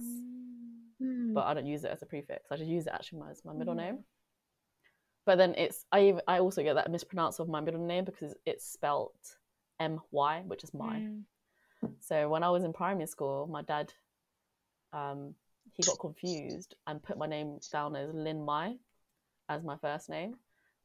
mm. 1.02 1.34
but 1.34 1.44
I 1.48 1.54
don't 1.54 1.66
use 1.66 1.82
it 1.84 1.90
as 1.90 2.02
a 2.02 2.06
prefix. 2.06 2.52
I 2.52 2.56
just 2.56 2.70
use 2.70 2.86
it 2.86 2.92
actually 2.94 3.22
as 3.28 3.44
my 3.44 3.52
middle 3.52 3.74
mm. 3.74 3.84
name. 3.84 3.98
But 5.26 5.36
then 5.36 5.54
it's 5.56 5.84
I 5.90 6.00
even, 6.08 6.20
I 6.28 6.38
also 6.38 6.62
get 6.62 6.74
that 6.76 6.90
mispronounced 6.90 7.40
of 7.40 7.48
my 7.48 7.60
middle 7.60 7.84
name 7.84 8.04
because 8.04 8.34
it's 8.46 8.64
spelt 8.72 9.18
M 9.80 10.00
Y, 10.12 10.44
which 10.46 10.62
is 10.62 10.72
my. 10.72 10.96
Mm. 10.96 11.22
So 11.98 12.28
when 12.28 12.44
I 12.44 12.50
was 12.50 12.62
in 12.62 12.72
primary 12.72 13.06
school, 13.06 13.48
my 13.50 13.62
dad 13.62 13.92
um, 14.92 15.34
he 15.74 15.82
got 15.82 15.98
confused 15.98 16.74
and 16.86 17.02
put 17.02 17.18
my 17.18 17.26
name 17.26 17.58
down 17.72 17.96
as 17.96 18.12
Linh 18.12 18.44
Mai 18.44 18.76
as 19.48 19.62
my 19.62 19.76
first 19.76 20.08
name. 20.08 20.34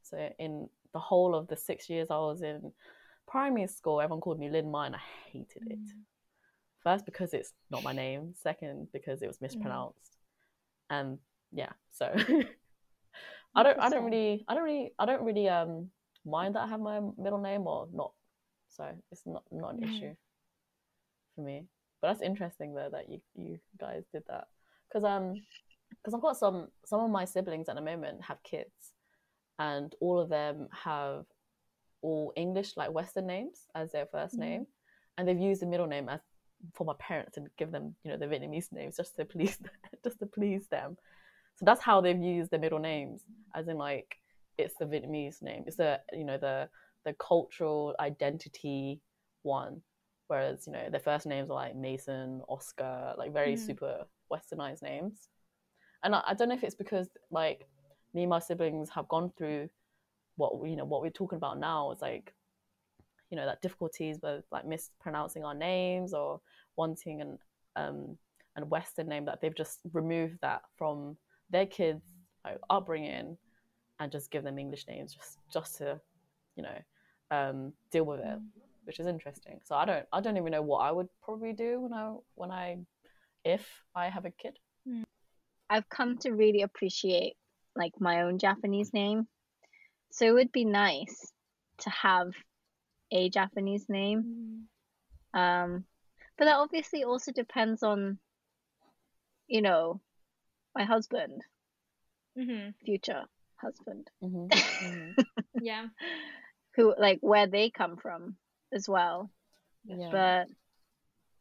So 0.02 0.30
in 0.38 0.68
the 0.92 0.98
whole 0.98 1.34
of 1.34 1.48
the 1.48 1.56
six 1.56 1.90
years 1.90 2.08
I 2.10 2.16
was 2.16 2.42
in 2.42 2.72
primary 3.26 3.66
school, 3.66 4.00
everyone 4.00 4.20
called 4.20 4.38
me 4.38 4.48
Linh 4.50 4.70
Mai 4.70 4.86
and 4.86 4.96
I 4.96 5.00
hated 5.32 5.62
it. 5.66 5.78
Mm. 5.78 6.02
First 6.82 7.04
because 7.04 7.34
it's 7.34 7.52
not 7.70 7.82
my 7.82 7.92
name. 7.92 8.34
Second 8.34 8.88
because 8.92 9.22
it 9.22 9.26
was 9.26 9.40
mispronounced. 9.40 10.16
Mm. 10.90 10.98
And 10.98 11.18
yeah, 11.52 11.72
so 11.90 12.14
I 13.54 13.62
don't 13.62 13.78
I 13.80 13.88
don't 13.88 14.04
really 14.04 14.44
I 14.46 14.54
don't 14.54 14.64
really 14.64 14.92
I 14.98 15.06
don't 15.06 15.22
really 15.22 15.48
um 15.48 15.90
mind 16.24 16.54
that 16.54 16.62
I 16.62 16.68
have 16.68 16.80
my 16.80 17.00
middle 17.18 17.40
name 17.40 17.66
or 17.66 17.88
not. 17.92 18.12
So 18.68 18.84
it's 19.10 19.22
not 19.26 19.42
not 19.50 19.74
an 19.74 19.80
mm. 19.80 19.96
issue 19.96 20.14
for 21.34 21.42
me. 21.42 21.64
But 22.00 22.08
that's 22.08 22.22
interesting 22.22 22.74
though 22.74 22.88
that 22.92 23.08
you 23.08 23.20
you 23.34 23.58
guys 23.78 24.04
did 24.12 24.22
that 24.28 24.48
because 24.88 25.04
um 25.04 25.34
because 25.90 26.14
I've 26.14 26.22
got 26.22 26.36
some 26.36 26.68
some 26.84 27.00
of 27.00 27.10
my 27.10 27.24
siblings 27.24 27.68
at 27.68 27.76
the 27.76 27.80
moment 27.80 28.22
have 28.22 28.42
kids, 28.42 28.94
and 29.58 29.94
all 30.00 30.18
of 30.18 30.28
them 30.28 30.68
have 30.72 31.24
all 32.02 32.32
English 32.36 32.76
like 32.76 32.92
Western 32.92 33.26
names 33.26 33.66
as 33.74 33.92
their 33.92 34.06
1st 34.06 34.32
mm-hmm. 34.32 34.40
name, 34.40 34.66
and 35.16 35.26
they've 35.26 35.38
used 35.38 35.62
the 35.62 35.66
middle 35.66 35.86
name 35.86 36.08
as 36.08 36.20
for 36.74 36.84
my 36.84 36.94
parents 36.98 37.36
and 37.36 37.48
give 37.58 37.70
them 37.70 37.94
you 38.04 38.10
know 38.10 38.16
the 38.16 38.26
Vietnamese 38.26 38.72
names 38.72 38.96
just 38.96 39.16
to 39.16 39.24
please 39.24 39.56
them, 39.56 39.72
just 40.04 40.18
to 40.18 40.26
please 40.26 40.66
them. 40.68 40.96
So 41.56 41.64
that's 41.64 41.82
how 41.82 42.00
they've 42.00 42.20
used 42.20 42.50
the 42.50 42.58
middle 42.58 42.78
names, 42.78 43.22
as 43.54 43.68
in 43.68 43.78
like 43.78 44.16
it's 44.58 44.74
the 44.78 44.84
Vietnamese 44.84 45.42
name, 45.42 45.64
it's 45.66 45.76
the 45.76 46.00
you 46.12 46.24
know 46.24 46.38
the 46.38 46.68
the 47.04 47.14
cultural 47.14 47.94
identity 48.00 49.00
one 49.42 49.80
whereas 50.28 50.66
you 50.66 50.72
know 50.72 50.90
their 50.90 51.00
first 51.00 51.26
names 51.26 51.50
are 51.50 51.54
like 51.54 51.76
Mason, 51.76 52.42
Oscar, 52.48 53.14
like 53.16 53.32
very 53.32 53.54
mm. 53.54 53.58
super 53.58 54.04
westernized 54.32 54.82
names. 54.82 55.28
And 56.02 56.14
I, 56.14 56.22
I, 56.28 56.34
don't 56.34 56.48
know 56.48 56.54
if 56.54 56.64
it's 56.64 56.74
because 56.74 57.08
like 57.30 57.66
me 58.14 58.22
and 58.22 58.30
my 58.30 58.38
siblings 58.38 58.90
have 58.90 59.08
gone 59.08 59.32
through 59.36 59.68
what 60.36 60.52
you 60.68 60.76
know 60.76 60.84
what 60.84 61.02
we're 61.02 61.10
talking 61.10 61.36
about 61.36 61.58
now 61.58 61.90
is 61.90 62.00
like 62.00 62.32
you 63.30 63.36
know 63.36 63.46
that 63.46 63.62
difficulties 63.62 64.18
with 64.22 64.44
like 64.52 64.66
mispronouncing 64.66 65.44
our 65.44 65.54
names 65.54 66.12
or 66.12 66.40
wanting 66.76 67.20
an 67.20 67.38
um 67.76 68.16
an 68.56 68.68
western 68.68 69.08
name 69.08 69.24
that 69.24 69.40
they've 69.40 69.54
just 69.54 69.80
removed 69.92 70.38
that 70.42 70.62
from 70.76 71.16
their 71.50 71.66
kids 71.66 72.02
like, 72.44 72.58
upbringing 72.70 73.36
and 73.98 74.12
just 74.12 74.30
give 74.30 74.44
them 74.44 74.58
english 74.58 74.86
names 74.86 75.14
just 75.14 75.38
just 75.52 75.78
to 75.78 76.00
you 76.54 76.62
know 76.62 76.78
um 77.30 77.72
deal 77.90 78.04
with 78.04 78.20
it 78.20 78.38
which 78.86 79.00
is 79.00 79.06
interesting 79.06 79.60
so 79.64 79.74
i 79.74 79.84
don't 79.84 80.06
i 80.12 80.20
don't 80.20 80.36
even 80.36 80.52
know 80.52 80.62
what 80.62 80.78
i 80.78 80.90
would 80.90 81.08
probably 81.22 81.52
do 81.52 81.80
when 81.80 81.92
i 81.92 82.12
when 82.34 82.50
i 82.50 82.78
if 83.46 83.64
I 83.94 84.08
have 84.08 84.24
a 84.24 84.30
kid. 84.30 84.58
Hmm. 84.86 85.04
I've 85.70 85.88
come 85.88 86.18
to 86.18 86.32
really 86.32 86.62
appreciate 86.62 87.34
like 87.76 87.92
my 88.00 88.22
own 88.22 88.38
Japanese 88.38 88.92
name. 88.92 89.28
So 90.10 90.26
it 90.26 90.32
would 90.32 90.52
be 90.52 90.64
nice 90.64 91.32
to 91.78 91.90
have 91.90 92.32
a 93.12 93.30
Japanese 93.30 93.86
name. 93.88 94.66
Mm. 95.34 95.38
Um, 95.38 95.84
but 96.36 96.46
that 96.46 96.56
obviously 96.56 97.04
also 97.04 97.32
depends 97.32 97.82
on, 97.82 98.18
you 99.46 99.62
know, 99.62 100.00
my 100.74 100.84
husband, 100.84 101.42
hmm 102.36 102.70
future 102.84 103.24
husband, 103.56 104.10
hmm 104.20 104.46
hmm 104.80 105.10
Yeah. 105.60 105.86
who 106.74 106.94
like 106.98 107.18
where 107.20 107.46
they 107.46 107.70
come 107.70 107.96
from 107.96 108.36
as 108.76 108.88
well. 108.88 109.30
Yeah. 109.84 110.10
But 110.12 110.46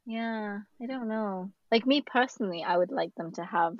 yeah, 0.07 0.59
I 0.81 0.86
don't 0.88 1.07
know. 1.07 1.51
Like 1.71 1.86
me 1.86 2.01
personally, 2.01 2.63
I 2.63 2.75
would 2.77 2.91
like 2.91 3.13
them 3.15 3.31
to 3.33 3.43
have 3.43 3.75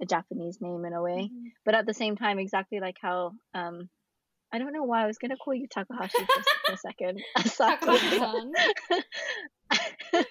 a 0.00 0.06
Japanese 0.06 0.60
name 0.60 0.84
in 0.84 0.92
a 0.92 1.02
way, 1.02 1.30
Mhm. 1.32 1.52
but 1.64 1.74
at 1.74 1.86
the 1.86 1.94
same 1.94 2.16
time, 2.16 2.38
exactly 2.38 2.78
like 2.78 2.98
how 3.00 3.32
um, 3.54 3.88
I 4.52 4.58
don't 4.58 4.72
know 4.72 4.84
why 4.84 5.02
I 5.02 5.06
was 5.06 5.18
gonna 5.18 5.36
call 5.36 5.54
you 5.54 5.66
Takahashi 5.66 6.24
for, 6.24 6.42
for 6.66 6.72
a 6.72 6.76
second. 6.76 7.20
Takahashi-san. 7.58 8.52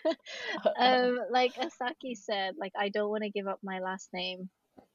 um, 0.80 1.20
like 1.32 1.54
Asaki 1.56 2.16
said, 2.16 2.56
like 2.58 2.74
I 2.78 2.90
don't 2.90 3.10
want 3.10 3.24
to 3.24 3.30
give 3.30 3.48
up 3.48 3.60
my 3.64 3.80
last 3.80 4.10
name. 4.14 4.50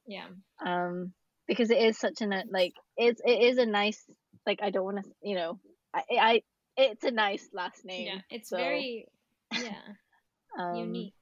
Yeah. 0.06 0.26
Um, 0.64 1.12
because 1.46 1.70
it 1.70 1.78
is 1.78 1.98
such 1.98 2.20
an 2.20 2.32
like 2.50 2.74
it's 2.96 3.20
it 3.24 3.42
is 3.42 3.58
a 3.58 3.66
nice 3.66 4.02
like 4.46 4.60
I 4.62 4.70
don't 4.70 4.84
want 4.84 5.04
to 5.04 5.10
you 5.22 5.34
know 5.36 5.58
I 5.94 6.02
I 6.10 6.42
it's 6.76 7.04
a 7.04 7.10
nice 7.10 7.48
last 7.52 7.84
name. 7.84 8.06
Yeah. 8.06 8.20
It's 8.30 8.50
so, 8.50 8.56
very 8.56 9.06
yeah 9.52 9.80
um, 10.58 10.76
unique. 10.76 11.14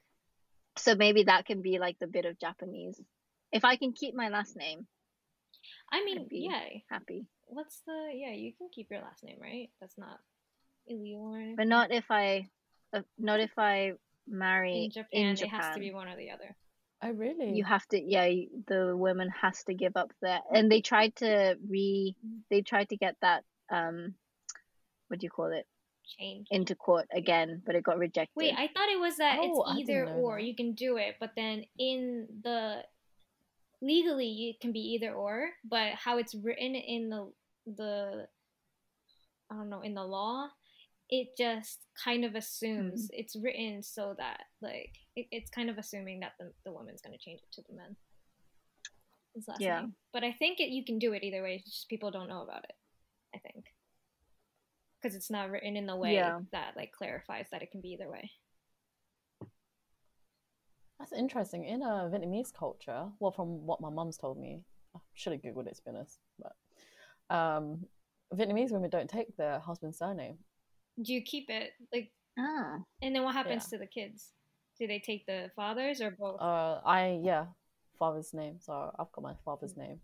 So 0.76 0.94
maybe 0.94 1.24
that 1.24 1.46
can 1.46 1.62
be 1.62 1.78
like 1.78 1.98
the 1.98 2.06
bit 2.06 2.24
of 2.24 2.38
Japanese. 2.38 3.00
If 3.52 3.64
I 3.64 3.76
can 3.76 3.92
keep 3.92 4.14
my 4.14 4.28
last 4.28 4.56
name, 4.56 4.86
I 5.92 6.04
mean, 6.04 6.26
be- 6.28 6.48
yeah. 6.50 6.78
happy. 6.88 7.26
What's 7.46 7.80
the 7.86 8.10
yeah? 8.14 8.32
You 8.32 8.52
can 8.56 8.68
keep 8.72 8.90
your 8.90 9.00
last 9.00 9.24
name, 9.24 9.38
right? 9.40 9.70
That's 9.80 9.98
not 9.98 10.20
illegal 10.86 11.34
or 11.34 11.38
anything. 11.38 11.56
But 11.56 11.66
not 11.66 11.92
if 11.92 12.04
I, 12.10 12.48
uh, 12.92 13.00
not 13.18 13.40
if 13.40 13.50
I 13.58 13.92
marry 14.28 14.84
in 14.84 14.90
Japan, 14.90 15.08
in 15.12 15.26
it 15.32 15.48
has 15.48 15.74
to 15.74 15.80
be 15.80 15.92
one 15.92 16.08
or 16.08 16.16
the 16.16 16.30
other. 16.30 16.56
oh, 17.02 17.10
really? 17.10 17.52
You 17.54 17.64
have 17.64 17.86
to, 17.88 18.00
yeah. 18.00 18.28
The 18.68 18.96
woman 18.96 19.30
has 19.42 19.64
to 19.64 19.74
give 19.74 19.96
up 19.96 20.12
that, 20.22 20.42
and 20.54 20.70
they 20.70 20.80
tried 20.80 21.16
to 21.16 21.56
re, 21.68 22.14
they 22.50 22.62
tried 22.62 22.90
to 22.90 22.96
get 22.96 23.16
that, 23.20 23.42
um, 23.70 24.14
what 25.10 25.20
do 25.20 25.24
you 25.26 25.30
call 25.30 25.52
it, 25.52 25.66
Change. 26.18 26.46
into 26.50 26.74
court 26.74 27.06
again, 27.12 27.62
but 27.66 27.74
it 27.74 27.84
got 27.84 27.98
rejected. 27.98 28.32
Wait, 28.36 28.54
I 28.56 28.68
thought 28.68 28.88
it 28.88 28.98
was 28.98 29.16
that 29.18 29.38
Oh, 29.40 29.64
it's 29.68 29.80
either 29.80 30.08
or. 30.08 30.36
that. 30.36 30.44
You 30.44 30.54
can 30.56 30.72
do 30.74 30.96
it, 30.96 31.16
but 31.20 31.32
then 31.36 31.64
in 31.78 32.26
the 32.42 32.82
legally 33.82 34.50
it 34.54 34.60
can 34.60 34.72
be 34.72 34.80
either 34.94 35.12
or. 35.12 35.50
But 35.64 35.94
how 35.94 36.18
it's 36.18 36.34
written 36.34 36.74
in 36.74 37.10
the 37.10 37.32
the 37.66 38.26
I 39.50 39.56
don't 39.56 39.68
know 39.70 39.82
in 39.82 39.94
the 39.94 40.04
law, 40.04 40.48
it 41.08 41.28
just 41.36 41.80
kind 42.02 42.24
of 42.24 42.34
assumes 42.34 43.04
Mm-hmm. 43.06 43.20
it's 43.20 43.36
written 43.36 43.82
so 43.82 44.14
that 44.18 44.40
like 44.62 44.94
it, 45.16 45.26
it's 45.30 45.50
kind 45.50 45.68
of 45.70 45.76
assuming 45.78 46.20
that 46.20 46.32
the 46.38 46.52
the 46.64 46.72
woman's 46.72 47.02
going 47.02 47.16
to 47.18 47.22
change 47.24 47.40
it 47.42 47.52
to 47.54 47.62
the 47.68 47.74
men. 47.76 47.96
Last 49.46 49.60
Yeah. 49.60 49.80
name. 49.82 49.94
But 50.12 50.24
I 50.24 50.32
think 50.32 50.58
it, 50.60 50.70
you 50.70 50.84
can 50.84 50.98
do 50.98 51.12
it 51.12 51.22
either 51.22 51.42
way. 51.42 51.54
It's 51.56 51.64
just 51.64 51.88
people 51.88 52.10
don't 52.10 52.28
know 52.28 52.42
about 52.42 52.64
it. 52.64 52.74
I 53.34 53.38
think 53.38 53.64
because 55.00 55.16
it's 55.16 55.30
not 55.30 55.50
written 55.50 55.76
in 55.76 55.86
the 55.86 55.96
way 55.96 56.14
Yeah. 56.14 56.40
that 56.52 56.76
like 56.76 56.92
clarifies 56.92 57.46
that 57.50 57.62
it 57.62 57.70
can 57.70 57.80
be 57.80 57.90
either 57.92 58.10
way. 58.10 58.30
That's 60.98 61.12
interesting. 61.12 61.64
In 61.64 61.82
a 61.82 62.10
Vietnamese 62.12 62.52
culture, 62.52 63.08
well, 63.20 63.30
from 63.32 63.66
what 63.66 63.80
my 63.80 63.88
mum's 63.88 64.18
told 64.18 64.38
me, 64.38 64.62
I 64.94 64.98
should 65.14 65.32
have 65.32 65.40
googled 65.42 65.66
it 65.66 65.76
to 65.76 65.82
be 65.84 65.90
honest, 65.96 66.18
but 66.38 67.34
um, 67.34 67.86
Vietnamese 68.34 68.70
women 68.72 68.90
don't 68.90 69.08
take 69.08 69.34
their 69.36 69.58
husband's 69.60 69.98
surname. 69.98 70.38
Do 71.02 71.14
you 71.14 71.22
keep 71.22 71.48
it 71.48 71.70
like, 71.92 72.12
ah, 72.38 72.76
and 73.00 73.14
then 73.14 73.22
what 73.22 73.34
happens 73.34 73.68
to 73.68 73.78
the 73.78 73.86
kids? 73.86 74.32
Do 74.78 74.86
they 74.86 74.98
take 74.98 75.24
the 75.26 75.50
fathers 75.56 76.02
or 76.02 76.10
both? 76.10 76.40
Uh, 76.40 76.80
I 76.84 77.20
yeah, 77.22 77.46
father's 77.98 78.34
name. 78.34 78.56
So 78.60 78.90
I've 78.98 79.10
got 79.12 79.22
my 79.22 79.34
father's 79.44 79.76
name, 79.76 80.00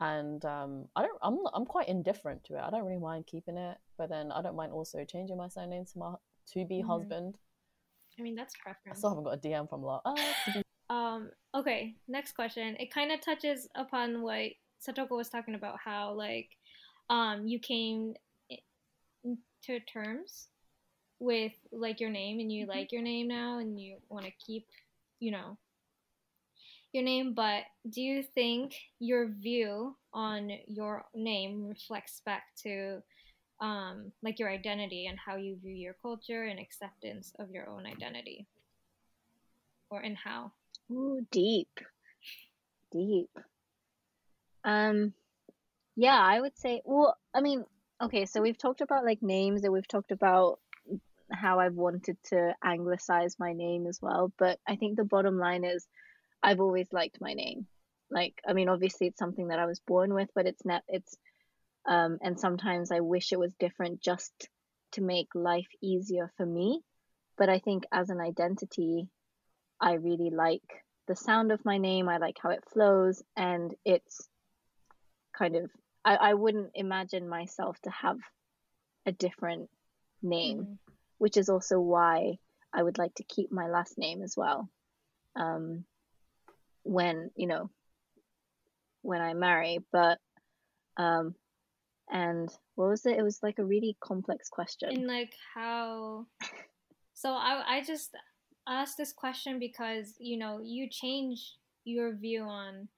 and 0.00 0.44
um, 0.44 0.88
I 0.96 1.02
don't. 1.02 1.18
I'm 1.22 1.38
I'm 1.52 1.64
quite 1.66 1.88
indifferent 1.88 2.44
to 2.44 2.54
it. 2.56 2.60
I 2.60 2.70
don't 2.70 2.84
really 2.84 2.98
mind 2.98 3.26
keeping 3.26 3.56
it, 3.56 3.78
but 3.98 4.08
then 4.08 4.32
I 4.32 4.40
don't 4.42 4.56
mind 4.56 4.72
also 4.72 5.04
changing 5.04 5.36
my 5.36 5.48
surname 5.48 5.84
to 5.86 5.98
my 5.98 6.14
to 6.52 6.64
be 6.64 6.82
Mhm. 6.82 6.86
husband. 6.86 7.38
I 8.18 8.22
mean, 8.22 8.34
that's 8.34 8.54
preference. 8.56 8.96
I 8.96 8.98
still 8.98 9.10
haven't 9.10 9.24
got 9.24 9.34
a 9.34 9.36
DM 9.38 9.68
from 9.68 9.82
Law. 9.82 10.00
oh, 10.04 10.34
Um. 10.90 11.30
Okay. 11.54 11.94
Next 12.08 12.32
question. 12.32 12.76
It 12.80 12.92
kind 12.92 13.12
of 13.12 13.20
touches 13.20 13.68
upon 13.76 14.22
what 14.22 14.50
Satoko 14.84 15.10
was 15.16 15.28
talking 15.28 15.54
about. 15.54 15.78
How 15.84 16.12
like, 16.14 16.48
um, 17.10 17.46
you 17.46 17.58
came 17.60 18.14
to 19.62 19.80
terms 19.80 20.48
with 21.18 21.52
like 21.70 22.00
your 22.00 22.10
name, 22.10 22.40
and 22.40 22.50
you 22.50 22.64
Mhm. 22.64 22.68
like 22.68 22.92
your 22.92 23.02
name 23.02 23.28
now, 23.28 23.58
and 23.58 23.78
you 23.78 23.98
want 24.08 24.24
to 24.24 24.32
keep, 24.44 24.66
you 25.20 25.30
know, 25.30 25.56
your 26.92 27.04
name. 27.04 27.34
But 27.34 27.62
do 27.88 28.00
you 28.00 28.22
think 28.22 28.74
your 28.98 29.28
view 29.28 29.96
on 30.12 30.50
your 30.66 31.04
name 31.14 31.66
reflects 31.68 32.22
back 32.24 32.44
to 32.62 33.02
um, 33.60 34.12
like 34.22 34.38
your 34.38 34.50
identity 34.50 35.06
and 35.06 35.18
how 35.18 35.36
you 35.36 35.58
view 35.62 35.74
your 35.74 35.96
culture 36.00 36.44
and 36.44 36.58
acceptance 36.58 37.32
of 37.38 37.50
your 37.50 37.68
own 37.68 37.86
identity, 37.86 38.46
or 39.90 40.00
and 40.00 40.16
how? 40.16 40.52
ooh, 40.90 41.26
deep, 41.30 41.80
deep. 42.90 43.30
Um, 44.64 45.12
yeah, 45.96 46.18
I 46.18 46.40
would 46.40 46.58
say. 46.58 46.82
Well, 46.84 47.16
I 47.34 47.40
mean, 47.40 47.64
okay, 48.00 48.26
so 48.26 48.40
we've 48.42 48.58
talked 48.58 48.80
about 48.80 49.04
like 49.04 49.22
names, 49.22 49.64
and 49.64 49.72
we've 49.72 49.88
talked 49.88 50.10
about 50.12 50.58
how 51.32 51.60
I've 51.60 51.74
wanted 51.74 52.16
to 52.24 52.54
anglicize 52.64 53.38
my 53.38 53.52
name 53.52 53.86
as 53.86 54.00
well. 54.02 54.32
But 54.38 54.58
I 54.66 54.76
think 54.76 54.96
the 54.96 55.04
bottom 55.04 55.38
line 55.38 55.64
is, 55.64 55.86
I've 56.42 56.60
always 56.60 56.92
liked 56.92 57.20
my 57.20 57.34
name. 57.34 57.66
Like, 58.10 58.34
I 58.46 58.52
mean, 58.52 58.68
obviously 58.68 59.06
it's 59.08 59.18
something 59.18 59.48
that 59.48 59.58
I 59.58 59.66
was 59.66 59.80
born 59.80 60.14
with, 60.14 60.28
but 60.34 60.46
it's 60.46 60.64
not. 60.64 60.82
It's 60.88 61.16
um, 61.86 62.18
and 62.22 62.38
sometimes 62.38 62.90
I 62.90 63.00
wish 63.00 63.32
it 63.32 63.38
was 63.38 63.54
different 63.54 64.02
just 64.02 64.48
to 64.92 65.00
make 65.02 65.28
life 65.34 65.68
easier 65.82 66.32
for 66.36 66.44
me. 66.44 66.82
But 67.38 67.48
I 67.48 67.58
think 67.58 67.84
as 67.92 68.10
an 68.10 68.20
identity, 68.20 69.08
I 69.80 69.94
really 69.94 70.30
like 70.30 70.62
the 71.08 71.16
sound 71.16 71.52
of 71.52 71.64
my 71.64 71.78
name. 71.78 72.08
I 72.08 72.18
like 72.18 72.36
how 72.42 72.50
it 72.50 72.64
flows, 72.72 73.22
and 73.36 73.74
it's 73.84 74.28
kind 75.36 75.56
of. 75.56 75.70
I, 76.04 76.16
I 76.16 76.34
wouldn't 76.34 76.70
imagine 76.74 77.28
myself 77.28 77.78
to 77.82 77.90
have 77.90 78.18
a 79.06 79.12
different 79.12 79.68
name 80.22 80.60
Mhm. 80.60 80.78
which 81.18 81.36
is 81.36 81.48
also 81.50 81.78
why 81.80 82.38
I 82.72 82.82
would 82.82 82.98
like 82.98 83.14
to 83.16 83.24
keep 83.24 83.52
my 83.52 83.68
last 83.68 83.98
name 83.98 84.22
as 84.22 84.36
well. 84.36 84.68
Um, 85.36 85.84
when 86.82 87.30
you 87.36 87.46
know, 87.46 87.70
when 89.02 89.20
I 89.20 89.34
marry, 89.34 89.78
but 89.92 90.18
um, 90.96 91.34
and 92.10 92.48
what 92.74 92.88
was 92.88 93.06
it? 93.06 93.18
It 93.18 93.22
was 93.22 93.38
like 93.42 93.58
a 93.58 93.64
really 93.64 93.96
complex 94.00 94.48
question. 94.48 94.90
and 94.90 95.06
like 95.06 95.32
how 95.54 96.26
so 97.14 97.30
i 97.32 97.62
i 97.76 97.82
just 97.82 98.10
asked 98.68 98.96
this 98.96 99.12
question 99.12 99.58
because 99.58 100.14
you 100.18 100.38
know 100.38 100.60
you 100.62 100.88
change 100.90 101.54
your 101.84 102.14
view 102.14 102.42
on 102.42 102.88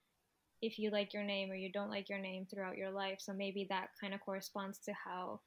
if 0.60 0.78
you 0.78 0.90
like 0.90 1.12
your 1.12 1.24
name 1.24 1.50
or 1.50 1.54
you 1.54 1.70
don't 1.72 1.90
like 1.90 2.08
your 2.08 2.18
name 2.18 2.46
throughout 2.46 2.76
your 2.76 2.90
life 2.90 3.18
so 3.20 3.32
maybe 3.32 3.66
that 3.68 3.88
kind 4.00 4.14
of 4.14 4.20
corresponds 4.20 4.78
to 4.78 4.92
how 4.92 5.40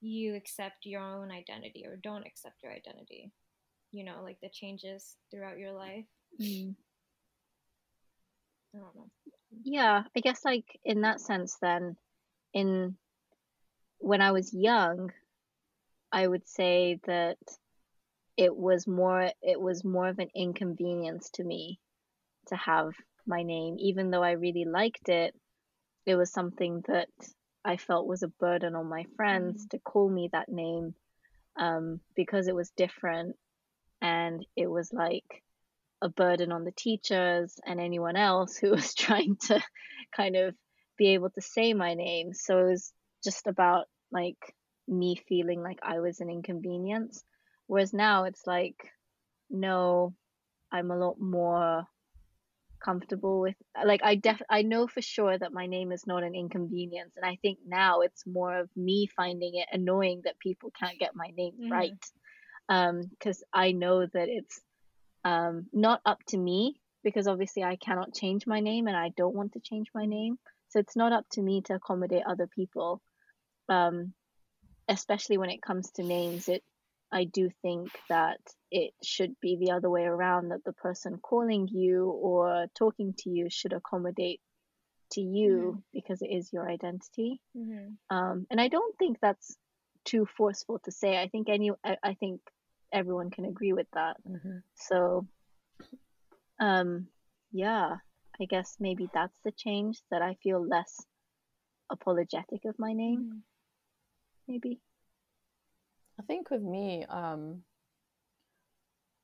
you 0.00 0.34
accept 0.34 0.84
your 0.84 1.00
own 1.00 1.30
identity 1.30 1.84
or 1.86 1.96
don't 1.96 2.26
accept 2.26 2.62
your 2.62 2.72
identity 2.72 3.30
you 3.92 4.04
know 4.04 4.20
like 4.22 4.38
the 4.42 4.48
changes 4.48 5.16
throughout 5.30 5.58
your 5.58 5.72
life 5.72 6.04
Mm. 6.42 6.74
I 8.74 8.78
don't 8.78 8.94
know 8.94 9.10
Yeah, 9.62 10.02
I 10.16 10.20
guess 10.20 10.44
like 10.44 10.66
in 10.84 11.02
that 11.02 11.20
sense, 11.20 11.56
then, 11.60 11.96
in 12.52 12.96
when 13.98 14.20
I 14.20 14.32
was 14.32 14.52
young, 14.52 15.12
I 16.12 16.26
would 16.26 16.46
say 16.48 17.00
that 17.06 17.38
it 18.36 18.54
was 18.54 18.86
more 18.86 19.30
it 19.42 19.60
was 19.60 19.84
more 19.84 20.08
of 20.08 20.18
an 20.18 20.30
inconvenience 20.34 21.30
to 21.34 21.44
me 21.44 21.78
to 22.48 22.56
have 22.56 22.92
my 23.26 23.42
name, 23.42 23.76
even 23.78 24.10
though 24.10 24.22
I 24.22 24.32
really 24.32 24.64
liked 24.64 25.08
it. 25.08 25.34
It 26.06 26.16
was 26.16 26.32
something 26.32 26.82
that 26.88 27.08
I 27.64 27.76
felt 27.78 28.06
was 28.06 28.22
a 28.22 28.28
burden 28.28 28.74
on 28.74 28.88
my 28.88 29.04
friends 29.16 29.66
to 29.70 29.78
call 29.78 30.10
me 30.10 30.28
that 30.32 30.50
name 30.50 30.94
um, 31.56 32.00
because 32.14 32.46
it 32.48 32.54
was 32.54 32.70
different 32.76 33.36
and 34.02 34.44
it 34.56 34.66
was 34.66 34.92
like 34.92 35.42
a 36.04 36.08
burden 36.10 36.52
on 36.52 36.64
the 36.64 36.72
teachers 36.72 37.58
and 37.66 37.80
anyone 37.80 38.16
else 38.16 38.56
who 38.58 38.70
was 38.72 38.94
trying 38.94 39.36
to 39.48 39.60
kind 40.16 40.36
of 40.36 40.54
be 40.98 41.14
able 41.14 41.30
to 41.30 41.40
say 41.40 41.74
my 41.74 41.94
name. 41.94 42.32
So 42.34 42.58
it 42.60 42.70
was 42.70 42.92
just 43.24 43.48
about 43.48 43.86
like 44.12 44.38
me 44.86 45.16
feeling 45.28 45.62
like 45.62 45.80
I 45.82 46.00
was 46.00 46.20
an 46.20 46.30
inconvenience. 46.30 47.24
Whereas 47.66 47.94
now 47.94 48.24
it's 48.24 48.46
like, 48.46 48.76
no, 49.50 50.14
I'm 50.70 50.90
a 50.90 50.98
lot 50.98 51.20
more 51.20 51.86
comfortable 52.84 53.40
with 53.40 53.54
like 53.82 54.02
I 54.04 54.16
def 54.16 54.42
I 54.50 54.62
know 54.62 54.86
for 54.86 55.00
sure 55.00 55.38
that 55.38 55.54
my 55.54 55.66
name 55.66 55.90
is 55.90 56.06
not 56.06 56.22
an 56.22 56.34
inconvenience 56.34 57.12
and 57.16 57.24
I 57.24 57.38
think 57.40 57.60
now 57.66 58.00
it's 58.00 58.26
more 58.26 58.58
of 58.58 58.68
me 58.76 59.08
finding 59.16 59.54
it 59.54 59.68
annoying 59.72 60.22
that 60.24 60.38
people 60.38 60.70
can't 60.78 60.98
get 60.98 61.16
my 61.16 61.28
name 61.34 61.54
Mhm. 61.58 61.70
right 61.70 62.04
um 62.68 63.00
because 63.02 63.42
I 63.54 63.72
know 63.72 64.04
that 64.06 64.28
it's 64.28 64.60
um 65.24 65.66
not 65.72 66.00
up 66.04 66.18
to 66.28 66.38
me 66.38 66.80
because 67.02 67.26
obviously 67.28 67.62
I 67.64 67.76
cannot 67.76 68.14
change 68.14 68.46
my 68.46 68.60
name 68.60 68.86
and 68.88 68.96
I 68.96 69.10
don't 69.16 69.34
want 69.34 69.52
to 69.52 69.60
change 69.60 69.88
my 69.94 70.06
name. 70.06 70.38
So 70.70 70.78
it's 70.80 70.96
not 70.96 71.12
up 71.12 71.26
to 71.32 71.42
me 71.42 71.62
to 71.62 71.74
accommodate 71.74 72.24
other 72.26 72.46
people. 72.48 73.00
Um, 73.68 74.14
especially 74.88 75.38
when 75.38 75.50
it 75.50 75.62
comes 75.62 75.90
to 75.92 76.02
names, 76.02 76.48
it 76.48 76.62
I 77.12 77.24
do 77.24 77.48
think 77.62 77.90
that 78.08 78.40
it 78.70 78.92
should 79.04 79.34
be 79.40 79.56
the 79.56 79.72
other 79.72 79.88
way 79.88 80.02
around 80.04 80.48
that 80.48 80.64
the 80.64 80.72
person 80.72 81.18
calling 81.22 81.68
you 81.68 82.06
or 82.10 82.66
talking 82.76 83.14
to 83.18 83.30
you 83.30 83.48
should 83.50 83.72
accommodate 83.72 84.40
to 85.12 85.20
you 85.20 85.78
Mm-hmm. 85.78 85.78
because 85.92 86.22
it 86.22 86.30
is 86.30 86.52
your 86.52 86.68
identity. 86.68 87.40
hmm 87.54 87.94
Um, 88.10 88.46
and 88.50 88.60
I 88.60 88.68
don't 88.68 88.96
think 88.98 89.18
that's 89.20 89.56
too 90.04 90.26
forceful 90.36 90.78
to 90.84 90.90
say. 90.90 91.20
I 91.20 91.28
think 91.28 91.48
any 91.48 91.70
I, 91.84 91.96
I 92.02 92.14
think 92.14 92.40
everyone 92.94 93.30
can 93.30 93.44
agree 93.44 93.72
with 93.72 93.90
that. 93.92 94.16
Mhm. 94.24 94.62
So, 94.74 95.26
um, 96.60 97.08
yeah, 97.50 97.96
I 98.40 98.44
guess 98.46 98.76
maybe 98.80 99.08
that's 99.12 99.38
the 99.40 99.52
change 99.52 100.00
that 100.10 100.22
I 100.22 100.34
feel 100.34 100.64
less 100.64 101.04
apologetic 101.90 102.64
of 102.64 102.78
my 102.78 102.92
name. 102.92 103.24
Mm-hmm. 103.24 103.38
Maybe. 104.48 104.80
I 106.18 106.22
think 106.22 106.50
with 106.50 106.62
me, 106.62 107.04
um, 107.06 107.64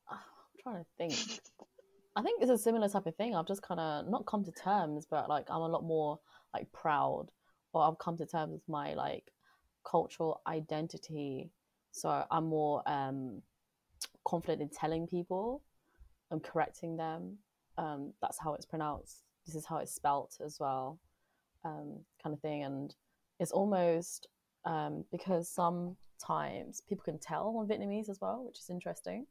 I'm 0.09 0.19
trying 0.63 0.85
to 0.85 0.91
think. 0.99 1.13
I 2.17 2.23
think 2.23 2.43
it's 2.43 2.51
a 2.51 2.59
similar 2.59 2.89
type 2.89 3.07
of 3.07 3.15
thing. 3.15 3.37
I've 3.37 3.47
just 3.47 3.63
kind 3.63 3.79
of 3.79 4.09
not 4.09 4.27
come 4.27 4.45
to 4.45 4.51
terms, 4.53 5.07
but 5.09 5.29
like 5.29 5.47
I'm 5.49 5.63
a 5.63 5.69
lot 5.69 5.85
more 5.85 6.19
like 6.53 6.71
proud, 6.73 7.31
or 7.73 7.83
I've 7.85 7.99
come 7.99 8.17
to 8.17 8.27
terms 8.27 8.53
with 8.53 8.69
my 8.69 8.95
like 8.95 9.31
cultural 9.85 10.43
identity. 10.47 11.53
So 11.93 12.27
I'm 12.31 12.47
more 12.47 12.83
um 12.87 13.43
confident 14.25 14.63
in 14.63 14.69
telling 14.69 15.07
people 15.07 15.63
and 16.31 16.43
correcting 16.43 16.97
them. 16.97 17.39
Um, 17.79 18.13
that's 18.21 18.39
how 18.39 18.55
it's 18.55 18.67
pronounced. 18.67 19.25
This 19.47 19.55
is 19.55 19.67
how 19.67 19.79
it's 19.79 19.95
spelt 19.95 20.37
as 20.45 20.59
well, 20.61 20.99
um, 21.65 22.01
kind 22.23 22.35
of 22.35 22.41
thing. 22.41 22.63
And 22.65 22.95
it's 23.39 23.53
almost 23.53 24.29
um, 24.65 25.05
because 25.11 25.49
sometimes 25.49 26.83
people 26.89 27.05
can 27.05 27.19
tell 27.19 27.57
on 27.59 27.67
Vietnamese 27.67 28.09
as 28.11 28.21
well, 28.21 28.45
which 28.47 28.59
is 28.59 28.69
interesting, 28.71 29.27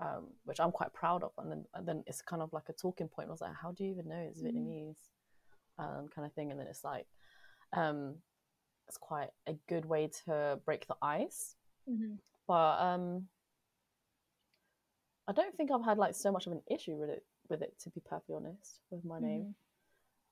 um, 0.00 0.26
which 0.44 0.60
I'm 0.60 0.72
quite 0.72 0.92
proud 0.92 1.22
of. 1.22 1.32
And 1.38 1.50
then, 1.50 1.64
and 1.74 1.88
then 1.88 2.04
it's 2.06 2.22
kind 2.22 2.42
of 2.42 2.52
like 2.52 2.68
a 2.68 2.74
talking 2.74 3.08
point. 3.08 3.28
I 3.28 3.32
was 3.32 3.40
like, 3.40 3.54
how 3.60 3.72
do 3.72 3.84
you 3.84 3.90
even 3.90 4.08
know 4.08 4.28
it's 4.28 4.40
Mm. 4.42 4.46
Vietnamese? 4.46 5.08
Um, 5.78 6.08
kind 6.14 6.26
of 6.26 6.34
thing. 6.34 6.50
And 6.50 6.60
then 6.60 6.66
it's 6.66 6.84
like, 6.84 7.06
um, 7.72 8.16
it's 8.86 8.98
quite 8.98 9.30
a 9.46 9.54
good 9.68 9.86
way 9.86 10.10
to 10.26 10.60
break 10.66 10.86
the 10.86 10.96
ice. 11.00 11.54
hmm 11.86 12.14
But 12.46 12.80
um, 12.80 13.28
I 15.30 15.32
don't 15.32 15.56
think 15.56 15.70
I've 15.70 15.84
had 15.84 15.98
like 15.98 16.14
so 16.14 16.32
much 16.32 16.46
of 16.46 16.52
an 16.52 16.62
issue 16.70 16.96
with 16.96 17.10
it. 17.10 17.24
With 17.48 17.62
it, 17.62 17.74
to 17.84 17.90
be 17.90 18.00
perfectly 18.00 18.36
honest, 18.36 18.80
with 18.90 19.04
my 19.04 19.18
name 19.18 19.54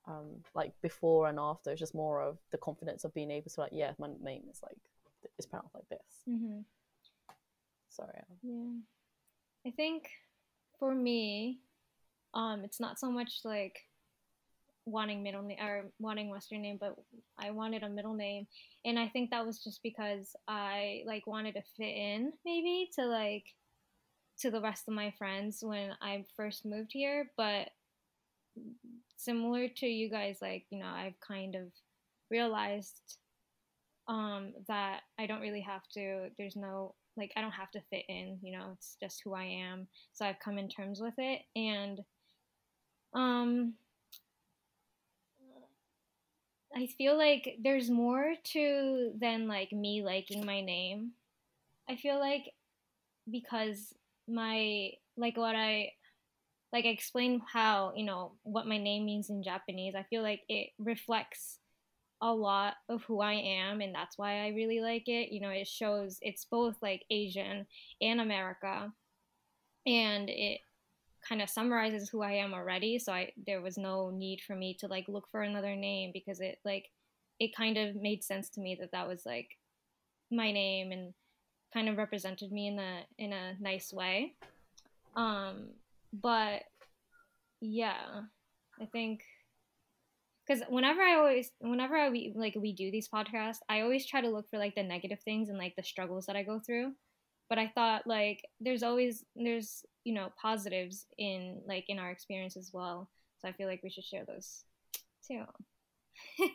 um 0.07 0.27
like 0.55 0.71
before 0.81 1.27
and 1.27 1.37
after 1.37 1.71
it's 1.71 1.79
just 1.79 1.93
more 1.93 2.21
of 2.21 2.37
the 2.51 2.57
confidence 2.57 3.03
of 3.03 3.13
being 3.13 3.29
able 3.29 3.49
to 3.49 3.59
like 3.59 3.71
yeah 3.73 3.91
my 3.99 4.07
name 4.23 4.43
is 4.49 4.61
like 4.63 4.77
it's 5.37 5.45
pronounced 5.45 5.75
like 5.75 5.89
this 5.89 5.99
hmm 6.25 6.61
so 7.89 8.05
yeah 8.13 8.21
Yeah. 8.41 8.79
I 9.67 9.71
think 9.71 10.09
for 10.79 10.95
me, 10.95 11.59
um, 12.33 12.63
it's 12.63 12.79
not 12.79 12.99
so 12.99 13.11
much 13.11 13.41
like 13.43 13.77
wanting 14.85 15.21
middle 15.21 15.41
name 15.41 15.57
or 15.61 15.91
wanting 15.99 16.29
Western 16.29 16.61
name, 16.61 16.77
but 16.79 16.95
I 17.37 17.51
wanted 17.51 17.83
a 17.83 17.89
middle 17.89 18.13
name. 18.13 18.47
And 18.85 18.97
I 18.97 19.09
think 19.09 19.31
that 19.31 19.45
was 19.45 19.61
just 19.63 19.83
because 19.83 20.35
I 20.47 21.03
like 21.05 21.27
wanted 21.27 21.55
to 21.55 21.61
fit 21.77 21.95
in 21.95 22.31
maybe 22.45 22.89
to 22.95 23.05
like 23.05 23.43
to 24.39 24.51
the 24.51 24.61
rest 24.61 24.87
of 24.87 24.93
my 24.93 25.11
friends 25.17 25.63
when 25.63 25.91
I 26.01 26.25
first 26.35 26.65
moved 26.65 26.91
here. 26.93 27.31
But 27.37 27.69
similar 29.17 29.67
to 29.67 29.87
you 29.87 30.09
guys, 30.09 30.37
like, 30.41 30.65
you 30.69 30.79
know, 30.79 30.87
I've 30.87 31.19
kind 31.19 31.55
of 31.55 31.63
realized 32.29 33.17
um 34.07 34.53
that 34.67 35.01
I 35.19 35.27
don't 35.27 35.41
really 35.41 35.61
have 35.61 35.87
to 35.93 36.29
there's 36.37 36.55
no 36.55 36.95
like 37.15 37.31
I 37.35 37.41
don't 37.41 37.51
have 37.51 37.71
to 37.71 37.81
fit 37.89 38.05
in, 38.07 38.39
you 38.41 38.57
know, 38.57 38.71
it's 38.73 38.97
just 39.01 39.21
who 39.23 39.33
I 39.33 39.43
am. 39.43 39.87
So 40.13 40.25
I've 40.25 40.39
come 40.39 40.57
in 40.57 40.69
terms 40.69 40.99
with 41.01 41.15
it 41.17 41.41
and 41.55 41.99
um 43.13 43.73
I 46.75 46.87
feel 46.87 47.17
like 47.17 47.57
there's 47.61 47.89
more 47.89 48.35
to 48.53 49.11
than 49.19 49.47
like 49.47 49.71
me 49.71 50.03
liking 50.03 50.45
my 50.45 50.61
name. 50.61 51.13
I 51.89 51.95
feel 51.95 52.19
like 52.19 52.53
because 53.29 53.93
my 54.29 54.91
like 55.17 55.37
what 55.37 55.55
I 55.55 55.91
like 56.71 56.85
I 56.85 56.89
explained 56.89 57.41
how, 57.51 57.93
you 57.95 58.05
know, 58.05 58.33
what 58.43 58.67
my 58.67 58.77
name 58.77 59.05
means 59.05 59.29
in 59.29 59.43
Japanese. 59.43 59.95
I 59.95 60.03
feel 60.03 60.21
like 60.21 60.41
it 60.47 60.69
reflects 60.77 61.59
a 62.21 62.31
lot 62.31 62.75
of 62.89 63.03
who 63.03 63.21
I 63.21 63.33
am, 63.33 63.81
and 63.81 63.95
that's 63.95 64.17
why 64.17 64.45
I 64.45 64.49
really 64.49 64.81
like 64.81 65.07
it. 65.07 65.31
You 65.31 65.41
know, 65.41 65.49
it 65.49 65.67
shows 65.67 66.19
it's 66.21 66.45
both 66.45 66.75
like 66.81 67.05
Asian 67.09 67.65
and 68.01 68.21
America, 68.21 68.91
and 69.85 70.29
it 70.29 70.59
kind 71.27 71.41
of 71.41 71.49
summarizes 71.49 72.09
who 72.09 72.21
I 72.21 72.33
am 72.33 72.53
already. 72.53 72.99
So 72.99 73.13
I 73.13 73.31
there 73.47 73.61
was 73.61 73.77
no 73.77 74.09
need 74.11 74.41
for 74.41 74.55
me 74.55 74.75
to 74.79 74.87
like 74.87 75.07
look 75.07 75.27
for 75.31 75.41
another 75.41 75.75
name 75.75 76.11
because 76.13 76.39
it 76.39 76.59
like 76.63 76.89
it 77.39 77.55
kind 77.55 77.77
of 77.77 77.95
made 77.95 78.23
sense 78.23 78.49
to 78.51 78.61
me 78.61 78.77
that 78.79 78.91
that 78.91 79.07
was 79.07 79.25
like 79.25 79.57
my 80.31 80.51
name 80.51 80.91
and 80.91 81.13
kind 81.73 81.89
of 81.89 81.97
represented 81.97 82.51
me 82.51 82.67
in 82.67 82.79
a 82.79 83.01
in 83.17 83.33
a 83.33 83.53
nice 83.59 83.93
way. 83.93 84.33
Um, 85.15 85.69
but 86.13 86.63
yeah, 87.61 88.21
I 88.81 88.85
think 88.85 89.21
because 90.49 90.63
whenever 90.67 91.01
I 91.01 91.15
always, 91.15 91.51
whenever 91.59 91.95
I 91.95 92.09
we, 92.09 92.33
like 92.35 92.55
we 92.55 92.73
do 92.73 92.89
these 92.89 93.07
podcasts, 93.07 93.59
I 93.69 93.81
always 93.81 94.07
try 94.07 94.21
to 94.21 94.29
look 94.29 94.49
for 94.49 94.57
like 94.57 94.73
the 94.73 94.81
negative 94.81 95.19
things 95.19 95.49
and 95.49 95.59
like 95.59 95.75
the 95.75 95.83
struggles 95.83 96.25
that 96.25 96.35
I 96.35 96.41
go 96.43 96.59
through. 96.59 96.93
But 97.49 97.59
I 97.59 97.71
thought 97.73 98.07
like 98.07 98.43
there's 98.59 98.83
always 98.83 99.23
there's 99.35 99.85
you 100.03 100.13
know 100.13 100.29
positives 100.41 101.05
in 101.17 101.61
like 101.67 101.85
in 101.87 101.99
our 101.99 102.09
experience 102.09 102.57
as 102.57 102.71
well. 102.73 103.09
So 103.39 103.47
I 103.47 103.51
feel 103.51 103.67
like 103.67 103.83
we 103.83 103.89
should 103.89 104.03
share 104.03 104.25
those 104.25 104.63
too. 105.27 105.43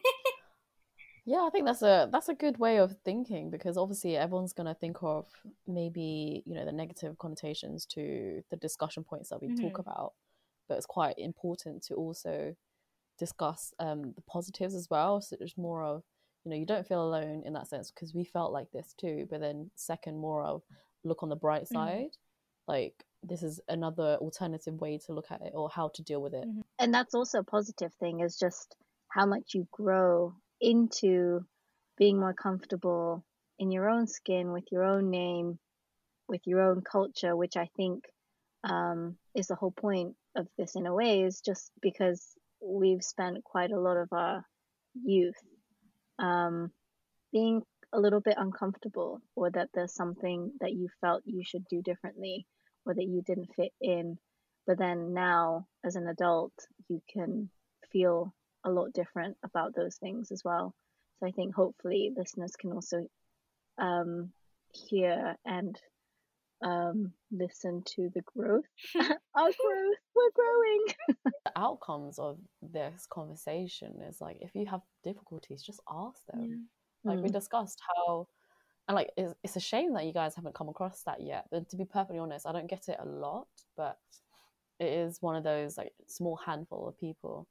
yeah 1.25 1.45
i 1.47 1.51
think 1.51 1.65
that's 1.65 1.83
a 1.83 2.09
that's 2.13 2.29
a 2.29 2.35
good 2.35 2.59
way 2.59 2.79
of 2.79 2.97
thinking 3.05 3.51
because 3.51 3.77
obviously 3.77 4.17
everyone's 4.17 4.53
going 4.53 4.67
to 4.67 4.75
think 4.75 4.99
of 5.03 5.27
maybe 5.67 6.43
you 6.47 6.55
know 6.55 6.65
the 6.65 6.73
negative 6.73 7.17
connotations 7.19 7.87
to 7.87 8.43
the 8.51 8.57
discussion 8.57 9.05
points 9.05 9.31
that 9.31 9.41
we 9.41 9.49
Mhm. 9.49 9.61
talk 9.61 9.79
about 9.79 10.13
but 10.69 10.77
it's 10.77 10.87
quite 10.87 11.19
important 11.19 11.83
to 11.83 11.95
also 11.95 12.55
discuss 13.19 13.73
um 13.79 14.13
the 14.15 14.23
positives 14.23 14.75
as 14.75 14.89
well 14.91 15.21
so 15.21 15.37
there's 15.39 15.57
more 15.57 15.83
of 15.83 16.03
you 16.45 16.51
know 16.51 16.57
you 16.57 16.67
don't 16.67 16.87
feel 16.87 17.03
alone 17.07 17.43
in 17.45 17.53
that 17.53 17.69
sense 17.69 17.91
because 17.91 18.15
we 18.15 18.25
felt 18.25 18.53
like 18.53 18.71
this 18.73 18.95
too 18.95 19.27
but 19.31 19.41
then 19.41 19.71
second 19.77 20.19
more 20.19 20.43
of 20.43 20.63
look 21.05 21.23
on 21.23 21.29
the 21.29 21.37
bright 21.37 21.69
Mhm. 21.71 21.73
side 21.73 22.11
like 22.69 23.05
this 23.23 23.43
is 23.43 23.61
another 23.69 24.17
alternative 24.21 24.81
way 24.81 24.99
to 24.99 25.13
look 25.13 25.31
at 25.31 25.41
it 25.43 25.53
or 25.55 25.69
how 25.71 25.89
to 25.89 26.03
deal 26.03 26.21
with 26.21 26.35
it 26.35 26.49
And 26.79 26.93
that's 26.93 27.15
also 27.15 27.39
a 27.41 27.45
positive 27.45 27.93
thing 27.95 28.21
is 28.21 28.39
just 28.39 28.77
how 29.09 29.27
much 29.27 29.55
you 29.55 29.67
grow 29.71 30.35
into 30.61 31.45
being 31.97 32.19
more 32.19 32.35
comfortable 32.35 33.25
in 33.59 33.71
your 33.71 33.89
own 33.89 34.07
skin 34.07 34.53
with 34.53 34.65
your 34.71 34.85
own 34.85 35.11
name, 35.11 35.59
with 36.29 36.41
your 36.45 36.61
own 36.61 36.83
culture, 36.83 37.37
which 37.37 37.57
I 37.57 37.69
think 37.77 38.05
um, 38.65 39.17
is 39.35 39.47
the 39.47 39.55
whole 39.55 39.71
point 39.71 40.17
of 40.37 40.49
this 40.59 40.75
in 40.75 40.87
a 40.87 40.95
way, 40.95 41.23
is 41.23 41.41
just 41.41 41.71
because 41.81 42.35
we've 42.61 43.03
spent 43.03 43.45
quite 43.45 43.71
a 43.71 43.81
lot 43.81 43.97
of 43.97 44.09
our 44.13 44.45
youth 44.95 45.37
um, 46.19 46.71
being 47.33 47.63
a 47.93 48.01
little 48.01 48.21
bit 48.21 48.35
uncomfortable, 48.37 49.21
or 49.37 49.51
that 49.51 49.69
there's 49.75 49.95
something 49.95 50.53
that 50.61 50.73
you 50.73 50.89
felt 51.01 51.23
you 51.25 51.43
should 51.45 51.65
do 51.69 51.83
differently, 51.83 52.47
or 52.87 52.95
that 52.95 53.05
you 53.05 53.23
didn't 53.23 53.55
fit 53.55 53.73
in. 53.81 54.19
But 54.67 54.79
then 54.79 55.13
now, 55.15 55.67
as 55.85 55.95
an 55.95 56.09
adult, 56.09 56.55
you 56.89 57.01
can 57.13 57.51
feel 57.93 58.35
a 58.65 58.71
lot 58.71 58.93
different 58.93 59.37
about 59.45 59.75
those 59.75 59.97
things 59.97 60.33
as 60.33 60.43
well. 60.45 60.75
So 61.21 61.27
I 61.27 61.31
think 61.31 61.55
hopefully 61.55 62.13
listeners 62.17 62.57
can 62.57 62.73
also 62.73 63.07
um, 63.79 64.33
hear 64.73 65.37
and 65.45 65.79
um, 66.65 67.13
listen 67.31 67.83
to 67.97 68.11
the 68.15 68.23
growth. 68.23 68.65
Our 68.97 69.13
growth, 69.35 69.99
we're 70.15 70.31
growing. 70.35 70.85
the 71.45 71.53
outcomes 71.57 72.19
of 72.19 72.39
this 72.63 73.07
conversation 73.09 74.01
is 74.09 74.21
like 74.21 74.39
if 74.41 74.55
you 74.55 74.67
have 74.67 74.81
difficulties 75.03 75.63
just 75.63 75.81
ask 75.91 76.25
them 76.27 76.69
like 77.05 77.23
we 77.23 77.29
Mm. 77.29 77.33
discussed 77.33 77.81
how 77.87 78.27
and 78.89 78.95
like 78.95 79.11
it's, 79.17 79.35
it's 79.43 79.57
a 79.57 79.61
shame 79.61 79.93
that 79.95 80.07
you 80.07 80.13
guys 80.13 80.35
haven't 80.35 80.55
come 80.55 80.69
across 80.71 81.03
that 81.03 81.21
yet 81.21 81.47
but 81.51 81.69
to 81.69 81.77
be 81.77 81.85
perfectly 81.85 82.19
honest 82.19 82.47
i 82.47 82.53
don't 82.53 82.67
get 82.67 82.89
it 82.89 82.97
a 82.99 83.05
lot 83.05 83.49
but 83.77 83.99
it 84.81 84.87
is 84.89 85.21
one 85.21 85.37
of 85.37 85.45
those 85.45 85.77
like 85.77 85.93
small 86.07 86.37
handful 86.37 86.89
of 86.89 86.99
people 86.99 87.47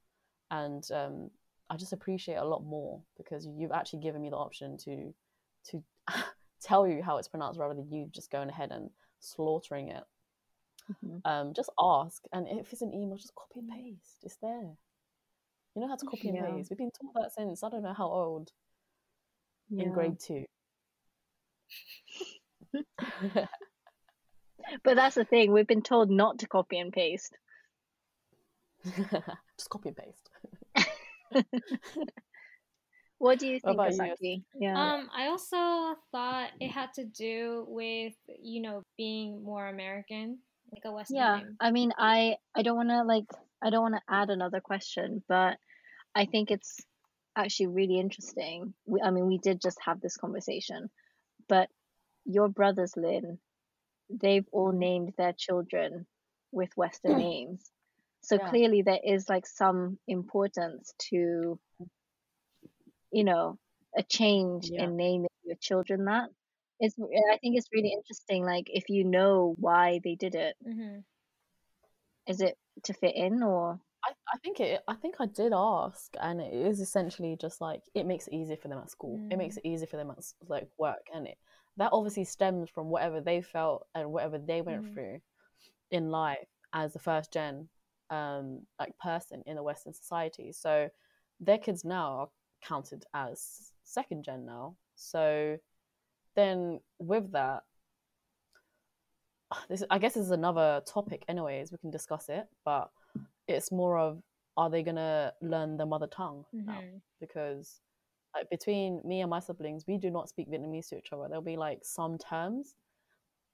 and 0.52 0.90
um 0.92 1.30
i 1.70 1.76
just 1.78 1.94
appreciate 1.94 2.36
it 2.36 2.42
a 2.42 2.46
lot 2.46 2.64
more 2.64 3.02
because 3.18 3.48
you've 3.48 3.72
actually 3.72 4.00
given 4.00 4.22
me 4.22 4.30
the 4.30 4.36
option 4.36 4.78
to 4.78 5.14
to 5.66 5.84
tell 6.62 6.88
you 6.88 7.02
how 7.02 7.18
it's 7.18 7.28
pronounced 7.28 7.60
rather 7.60 7.74
than 7.74 7.90
you 7.92 8.08
just 8.12 8.30
going 8.32 8.50
ahead 8.50 8.72
and 8.72 8.90
slaughtering 9.20 9.90
it 9.90 10.04
Mhm. 11.04 11.22
um, 11.24 11.54
just 11.54 11.70
ask. 11.80 12.22
And 12.34 12.46
if 12.46 12.74
it's 12.74 12.82
an 12.82 12.94
email, 12.94 13.16
just 13.16 13.34
copy 13.36 13.60
and 13.60 13.70
paste. 13.70 14.18
It's 14.24 14.36
there. 14.42 14.76
You 15.74 15.82
know 15.82 15.88
how 15.88 15.96
to 15.96 16.06
copy 16.06 16.28
and 16.28 16.38
paste. 16.58 16.70
We've 16.70 16.78
been 16.78 16.92
taught 16.92 17.14
that 17.22 17.32
since 17.32 17.64
I 17.64 17.70
don't 17.70 17.84
know 17.84 17.94
how 17.94 18.08
old 18.12 18.52
in 19.72 19.94
grade 19.94 20.20
two. 20.20 20.46
But 24.84 24.96
that's 24.96 25.16
the 25.16 25.26
thing. 25.26 25.52
We've 25.52 25.68
been 25.68 25.82
told 25.84 26.10
not 26.10 26.40
to 26.40 26.48
copy 26.48 26.78
and 26.80 26.92
paste. 26.92 27.38
just 29.58 29.70
copy 29.70 29.90
and 29.90 29.98
paste. 29.98 30.30
What 33.24 33.40
do 33.40 33.48
you 33.48 33.60
What 33.64 33.78
think, 33.88 34.02
about 34.02 34.18
you? 34.20 34.42
Yeah. 34.54 34.78
Um, 34.78 35.10
I 35.16 35.28
also 35.28 35.96
thought 36.12 36.50
it 36.60 36.70
had 36.70 36.92
to 36.96 37.06
do 37.06 37.64
with 37.70 38.12
you 38.42 38.62
know 38.62 38.84
being 38.98 39.42
more 39.42 39.66
American, 39.66 40.40
like 40.74 40.84
a 40.84 40.92
Western 40.92 41.16
yeah. 41.16 41.38
name. 41.38 41.56
I 41.58 41.72
mean, 41.72 41.94
I 41.98 42.36
I 42.54 42.64
don't 42.64 42.76
want 42.76 42.90
to 42.90 43.04
like 43.04 43.24
I 43.62 43.70
don't 43.70 43.82
want 43.82 43.96
to 43.96 44.14
add 44.14 44.30
another 44.30 44.60
question, 44.60 45.24
but 45.30 45.56
I 46.14 46.26
think 46.26 46.52
it's 46.52 46.82
actually 47.34 47.68
really 47.68 47.98
interesting. 47.98 48.74
We, 48.86 49.00
I 49.00 49.10
mean, 49.10 49.28
we 49.28 49.38
did 49.38 49.62
just 49.62 49.78
have 49.86 50.02
this 50.02 50.18
conversation, 50.18 50.90
but 51.48 51.70
your 52.26 52.50
brothers, 52.50 52.98
Linh, 52.98 53.38
they've 54.10 54.48
all 54.52 54.74
named 54.74 55.14
their 55.18 55.32
children 55.32 56.08
with 56.52 56.76
Western 56.76 57.18
names. 57.30 57.72
So 58.24 58.40
Yeah. 58.40 58.50
clearly 58.50 58.82
there 58.84 59.00
is 59.04 59.30
like 59.30 59.46
some 59.48 60.00
importance 60.08 60.94
to, 61.12 61.60
you 63.12 63.24
know, 63.24 63.58
a 63.98 64.04
change 64.04 64.70
Yeah. 64.70 64.84
in 64.84 64.98
naming 64.98 65.30
your 65.44 65.56
children 65.58 66.06
that. 66.06 66.30
It's, 66.80 66.96
I 67.00 67.38
think 67.38 67.58
it's 67.58 67.70
really 67.74 67.94
interesting. 67.94 68.44
Like 68.46 68.66
if 68.68 68.90
you 68.90 69.06
know 69.06 69.56
why 69.58 70.00
they 70.04 70.16
did 70.16 70.36
it, 70.36 70.56
hmm 70.64 71.04
is 72.28 72.42
it 72.42 72.58
to 72.84 72.94
fit 72.94 73.16
in 73.16 73.44
or? 73.44 73.80
I, 74.06 74.12
I 74.34 74.38
think 74.40 74.60
it 74.60 74.82
I 74.88 74.96
think 74.96 75.16
I 75.20 75.26
did 75.28 75.54
ask 75.54 76.14
and 76.22 76.42
it 76.42 76.54
is 76.54 76.80
essentially 76.80 77.38
just 77.40 77.62
like 77.62 77.84
it 77.94 78.06
makes 78.06 78.28
it 78.28 78.34
easier 78.34 78.58
for 78.58 78.68
them 78.68 78.80
at 78.80 78.90
school. 78.92 79.22
It 79.30 79.38
makes 79.38 79.58
it 79.58 79.66
easier 79.66 79.88
for 79.88 79.98
them 79.98 80.12
at 80.12 80.24
like 80.48 80.70
work 80.78 81.08
and 81.14 81.28
it 81.28 81.38
that 81.78 81.90
obviously 81.94 82.26
stems 82.26 82.70
from 82.70 82.90
whatever 82.90 83.22
they 83.22 83.42
felt 83.42 83.88
and 83.96 84.12
whatever 84.12 84.38
they 84.38 84.62
went 84.62 84.86
Mhm. 84.86 84.94
through 84.94 85.20
in 85.92 86.12
life 86.12 86.48
as 86.74 86.94
the 86.94 87.00
first 87.00 87.34
gen 87.34 87.70
um 88.14 88.46
like 88.80 88.94
person 89.00 89.44
in 89.46 89.56
the 89.56 89.64
Western 89.64 89.94
society. 89.94 90.52
So 90.52 90.90
their 91.40 91.58
kids 91.58 91.84
now 91.84 92.08
are 92.20 92.30
counted 92.62 93.06
as 93.14 93.72
second 93.84 94.24
gen 94.24 94.46
now. 94.46 94.76
So 94.96 95.58
then 96.36 96.80
with 97.00 97.32
that 97.32 97.64
this 99.70 99.84
I 99.90 99.98
guess 100.00 100.14
this 100.16 100.26
is 100.26 100.32
another 100.32 100.82
topic 100.86 101.26
anyways, 101.28 101.72
we 101.72 101.78
can 101.78 101.92
discuss 101.92 102.30
it, 102.30 102.46
but 102.66 102.90
it's 103.48 103.72
more 103.72 103.98
of 103.98 104.22
are 104.56 104.70
they 104.70 104.84
gonna 104.84 105.34
learn 105.42 105.78
the 105.78 105.86
mother 105.86 106.08
tongue 106.08 106.46
now? 106.54 106.80
Mhm. 106.80 107.02
Because 107.20 107.82
like 108.36 108.50
between 108.50 109.02
me 109.04 109.22
and 109.22 109.30
my 109.30 109.40
siblings, 109.40 109.86
we 109.88 109.98
do 109.98 110.10
not 110.10 110.30
speak 110.30 110.50
Vietnamese 110.50 110.90
to 110.90 110.98
each 110.98 111.12
other. 111.14 111.28
There'll 111.28 111.42
be 111.56 111.58
like 111.58 111.80
some 111.84 112.18
terms 112.18 112.76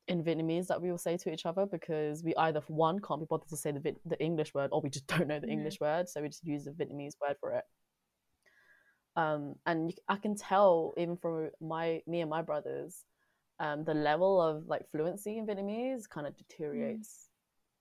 in 0.09 0.23
Vietnamese 0.23 0.67
that 0.67 0.81
we 0.81 0.89
will 0.91 0.97
say 0.97 1.15
to 1.17 1.31
each 1.31 1.45
other 1.45 1.65
because 1.65 2.23
we 2.23 2.35
either 2.35 2.61
one 2.67 2.99
can't 2.99 3.21
be 3.21 3.27
bothered 3.29 3.47
to 3.49 3.57
say 3.57 3.71
the 3.71 3.95
the 4.05 4.19
English 4.19 4.53
word 4.53 4.69
or 4.73 4.81
we 4.81 4.89
just 4.89 5.07
don't 5.13 5.27
know 5.27 5.39
the 5.39 5.47
Mhm. 5.47 5.51
English 5.57 5.79
word, 5.79 6.09
so 6.09 6.21
we 6.21 6.27
just 6.29 6.43
use 6.43 6.65
the 6.65 6.71
Vietnamese 6.71 7.15
word 7.21 7.37
for 7.39 7.53
it. 7.53 7.63
Um, 9.15 9.55
and 9.65 9.91
you, 9.91 9.97
I 10.07 10.17
can 10.17 10.35
tell 10.35 10.93
even 10.97 11.17
from 11.17 11.51
my 11.61 12.01
me 12.07 12.21
and 12.21 12.29
my 12.29 12.41
brothers, 12.41 13.05
um, 13.59 13.83
the 13.83 13.93
level 13.93 14.41
of 14.41 14.67
like 14.67 14.89
fluency 14.89 15.37
in 15.37 15.45
Vietnamese 15.45 16.07
kind 16.09 16.25
of 16.27 16.37
deteriorates 16.37 17.29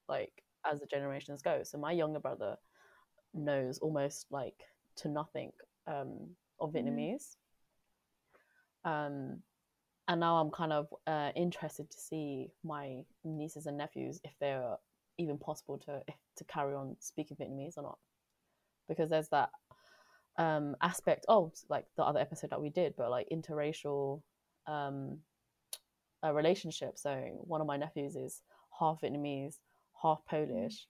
like 0.08 0.32
as 0.70 0.80
the 0.80 0.86
generations 0.86 1.42
go. 1.42 1.62
So 1.62 1.78
my 1.78 1.92
younger 1.92 2.20
brother 2.20 2.56
knows 3.34 3.78
almost 3.78 4.26
like 4.30 4.60
to 4.96 5.08
nothing 5.08 5.52
um, 5.86 6.36
of 6.60 6.72
Mhm. 6.72 6.74
Vietnamese. 6.74 7.36
Um, 8.84 9.42
and 10.08 10.20
now 10.20 10.36
I'm 10.36 10.50
kind 10.50 10.72
of 10.72 10.88
uh, 11.06 11.30
interested 11.36 11.90
to 11.90 11.98
see 12.00 12.50
my 12.64 13.04
nieces 13.24 13.66
and 13.66 13.76
nephews 13.76 14.20
if 14.24 14.32
they're 14.40 14.76
even 15.18 15.38
possible 15.38 15.78
to 15.78 16.02
to 16.36 16.44
carry 16.44 16.74
on 16.74 16.96
speaking 17.00 17.36
Vietnamese 17.36 17.76
or 17.76 17.82
not, 17.82 17.98
because 18.88 19.10
there's 19.10 19.28
that 19.28 19.50
um, 20.38 20.76
aspect 20.82 21.26
of 21.28 21.52
like 21.68 21.84
the 21.96 22.04
other 22.04 22.20
episode 22.20 22.50
that 22.50 22.60
we 22.62 22.70
did, 22.70 22.94
but 22.96 23.10
like 23.10 23.28
interracial 23.30 24.22
um, 24.66 25.18
a 26.22 26.32
relationship. 26.32 26.98
So 26.98 27.12
one 27.40 27.60
of 27.60 27.66
my 27.66 27.76
nephews 27.76 28.16
is 28.16 28.42
half 28.78 29.00
Vietnamese, 29.02 29.56
half 30.02 30.24
Polish, 30.26 30.86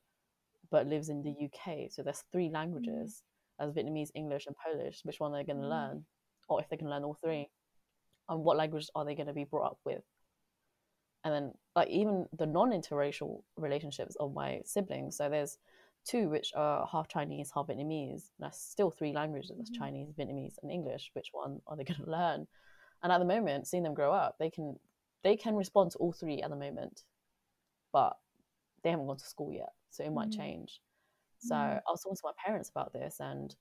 but 0.71 0.87
lives 0.87 1.09
in 1.09 1.23
the 1.23 1.31
UK. 1.31 1.91
So 1.91 2.03
there's 2.03 2.25
three 2.33 2.51
languages 2.51 3.23
as 3.61 3.73
Vietnamese, 3.73 4.11
English, 4.15 4.47
and 4.47 4.57
Polish. 4.65 5.01
Which 5.05 5.21
one 5.21 5.33
are 5.33 5.37
they're 5.37 5.45
going 5.55 5.63
to 5.63 5.67
Mm. 5.67 5.71
learn, 5.71 6.07
or 6.49 6.61
if 6.61 6.69
they 6.69 6.77
can 6.77 6.91
learn 6.91 7.05
all 7.05 7.15
three, 7.23 7.51
and 8.29 8.45
what 8.45 8.57
language 8.57 8.89
are 8.95 9.05
they 9.05 9.15
going 9.15 9.27
to 9.27 9.33
be 9.33 9.45
brought 9.45 9.67
up 9.67 9.79
with? 9.85 10.03
And 11.25 11.35
then 11.35 11.53
like 11.75 11.89
even 11.89 12.27
the 12.37 12.47
non-interracial 12.47 13.43
relationships 13.57 14.17
of 14.17 14.33
my 14.35 14.61
siblings. 14.65 15.17
So 15.17 15.29
there's 15.29 15.59
two 16.05 16.29
which 16.29 16.53
are 16.55 16.87
half 16.91 17.09
Chinese, 17.09 17.51
half 17.55 17.67
Vietnamese. 17.67 18.31
And 18.39 18.41
that's 18.47 18.61
still 18.61 18.91
three 18.91 19.13
languages. 19.13 19.53
That's 19.57 19.71
Mhm. 19.71 19.79
Chinese, 19.79 20.15
Vietnamese, 20.15 20.59
and 20.63 20.71
English. 20.71 21.11
Which 21.15 21.29
one 21.33 21.61
are 21.67 21.77
they 21.77 21.85
going 21.85 22.01
to 22.05 22.11
learn? 22.11 22.47
And 23.03 23.13
at 23.13 23.19
the 23.19 23.25
moment, 23.25 23.67
seeing 23.67 23.83
them 23.83 23.95
grow 23.95 24.13
up, 24.13 24.39
they 24.39 24.51
can 24.51 24.79
they 25.23 25.37
can 25.37 25.57
respond 25.57 25.91
to 25.91 25.99
all 25.99 26.13
three 26.13 26.41
at 26.43 26.51
the 26.51 26.57
moment, 26.57 27.03
but 27.93 28.17
they 28.83 28.91
haven't 28.91 29.07
gone 29.07 29.17
to 29.17 29.27
school 29.27 29.53
yet, 29.53 29.73
so 29.91 30.05
it 30.05 30.13
might 30.13 30.29
Mhm. 30.29 30.37
change. 30.37 30.81
So 31.39 31.55
Mhm. 31.55 31.83
I 31.87 31.91
was 31.91 32.03
talking 32.03 32.17
to 32.17 32.23
my 32.25 32.33
parents 32.37 32.71
about 32.71 32.93
this, 32.93 33.21
and 33.21 33.55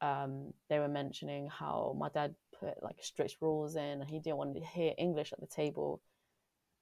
um, 0.00 0.52
they 0.68 0.78
were 0.78 0.88
mentioning 0.88 1.48
how 1.48 1.96
my 1.98 2.08
dad 2.08 2.34
put 2.58 2.82
like 2.82 2.96
strict 3.00 3.36
rules 3.40 3.76
in, 3.76 4.00
and 4.00 4.10
he 4.10 4.18
didn't 4.18 4.36
want 4.36 4.54
to 4.54 4.64
hear 4.64 4.92
English 4.98 5.32
at 5.32 5.40
the 5.40 5.46
table 5.46 6.00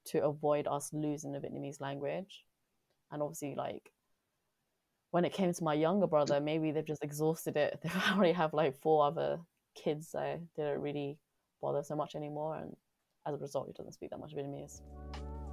to 0.07 0.23
avoid 0.23 0.67
us 0.67 0.91
losing 0.93 1.31
the 1.31 1.39
Vietnamese 1.39 1.81
language. 1.81 2.45
And 3.11 3.21
obviously, 3.21 3.55
like 3.55 3.91
when 5.11 5.25
it 5.25 5.33
came 5.33 5.53
to 5.53 5.63
my 5.63 5.73
younger 5.73 6.07
brother, 6.07 6.39
maybe 6.39 6.71
they've 6.71 6.85
just 6.85 7.03
exhausted 7.03 7.55
it. 7.55 7.79
They 7.83 7.89
already 8.11 8.33
have 8.33 8.53
like 8.53 8.79
four 8.81 9.05
other 9.05 9.39
kids, 9.75 10.09
so 10.09 10.39
they 10.55 10.63
don't 10.63 10.81
really 10.81 11.17
bother 11.61 11.83
so 11.83 11.95
much 11.95 12.15
anymore. 12.15 12.57
And 12.57 12.75
as 13.27 13.33
a 13.33 13.37
result, 13.37 13.67
he 13.67 13.73
doesn't 13.73 13.93
speak 13.93 14.09
that 14.11 14.19
much 14.19 14.35
Vietnamese. 14.35 14.81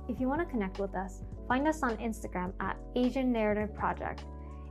If 0.09 0.19
you 0.19 0.29
want 0.29 0.41
to 0.41 0.47
connect 0.47 0.79
with 0.81 0.95
us, 0.97 1.23
find 1.47 1.69
us 1.69 1.83
on 1.83 1.97
Instagram 1.99 2.53
at 2.61 2.77
Asian 2.97 3.33
Narrative 3.33 3.73
Project. 3.75 4.25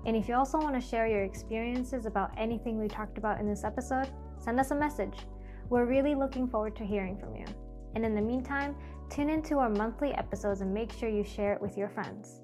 And 0.06 0.16
if 0.16 0.28
you 0.28 0.36
also 0.36 0.58
want 0.58 0.74
to 0.76 0.82
share 0.82 1.08
your 1.08 1.24
experiences 1.24 2.06
about 2.06 2.32
anything 2.38 2.80
we 2.80 2.88
talked 2.88 3.18
about 3.18 3.40
in 3.40 3.48
this 3.48 3.64
episode, 3.64 4.10
send 4.38 4.60
us 4.60 4.72
a 4.72 4.76
message. 4.76 5.26
We're 5.70 5.86
really 5.86 6.16
looking 6.16 6.48
forward 6.48 6.76
to 6.78 6.86
hearing 6.86 7.18
from 7.18 7.36
you. 7.36 7.46
And 7.96 8.06
in 8.06 8.16
the 8.16 8.22
meantime, 8.22 8.76
tune 9.10 9.30
into 9.30 9.60
our 9.60 9.70
monthly 9.70 10.14
episodes 10.14 10.62
and 10.62 10.74
make 10.74 10.92
sure 10.92 11.10
you 11.10 11.24
share 11.24 11.54
it 11.54 11.62
with 11.62 11.78
your 11.78 11.90
friends. 11.90 12.42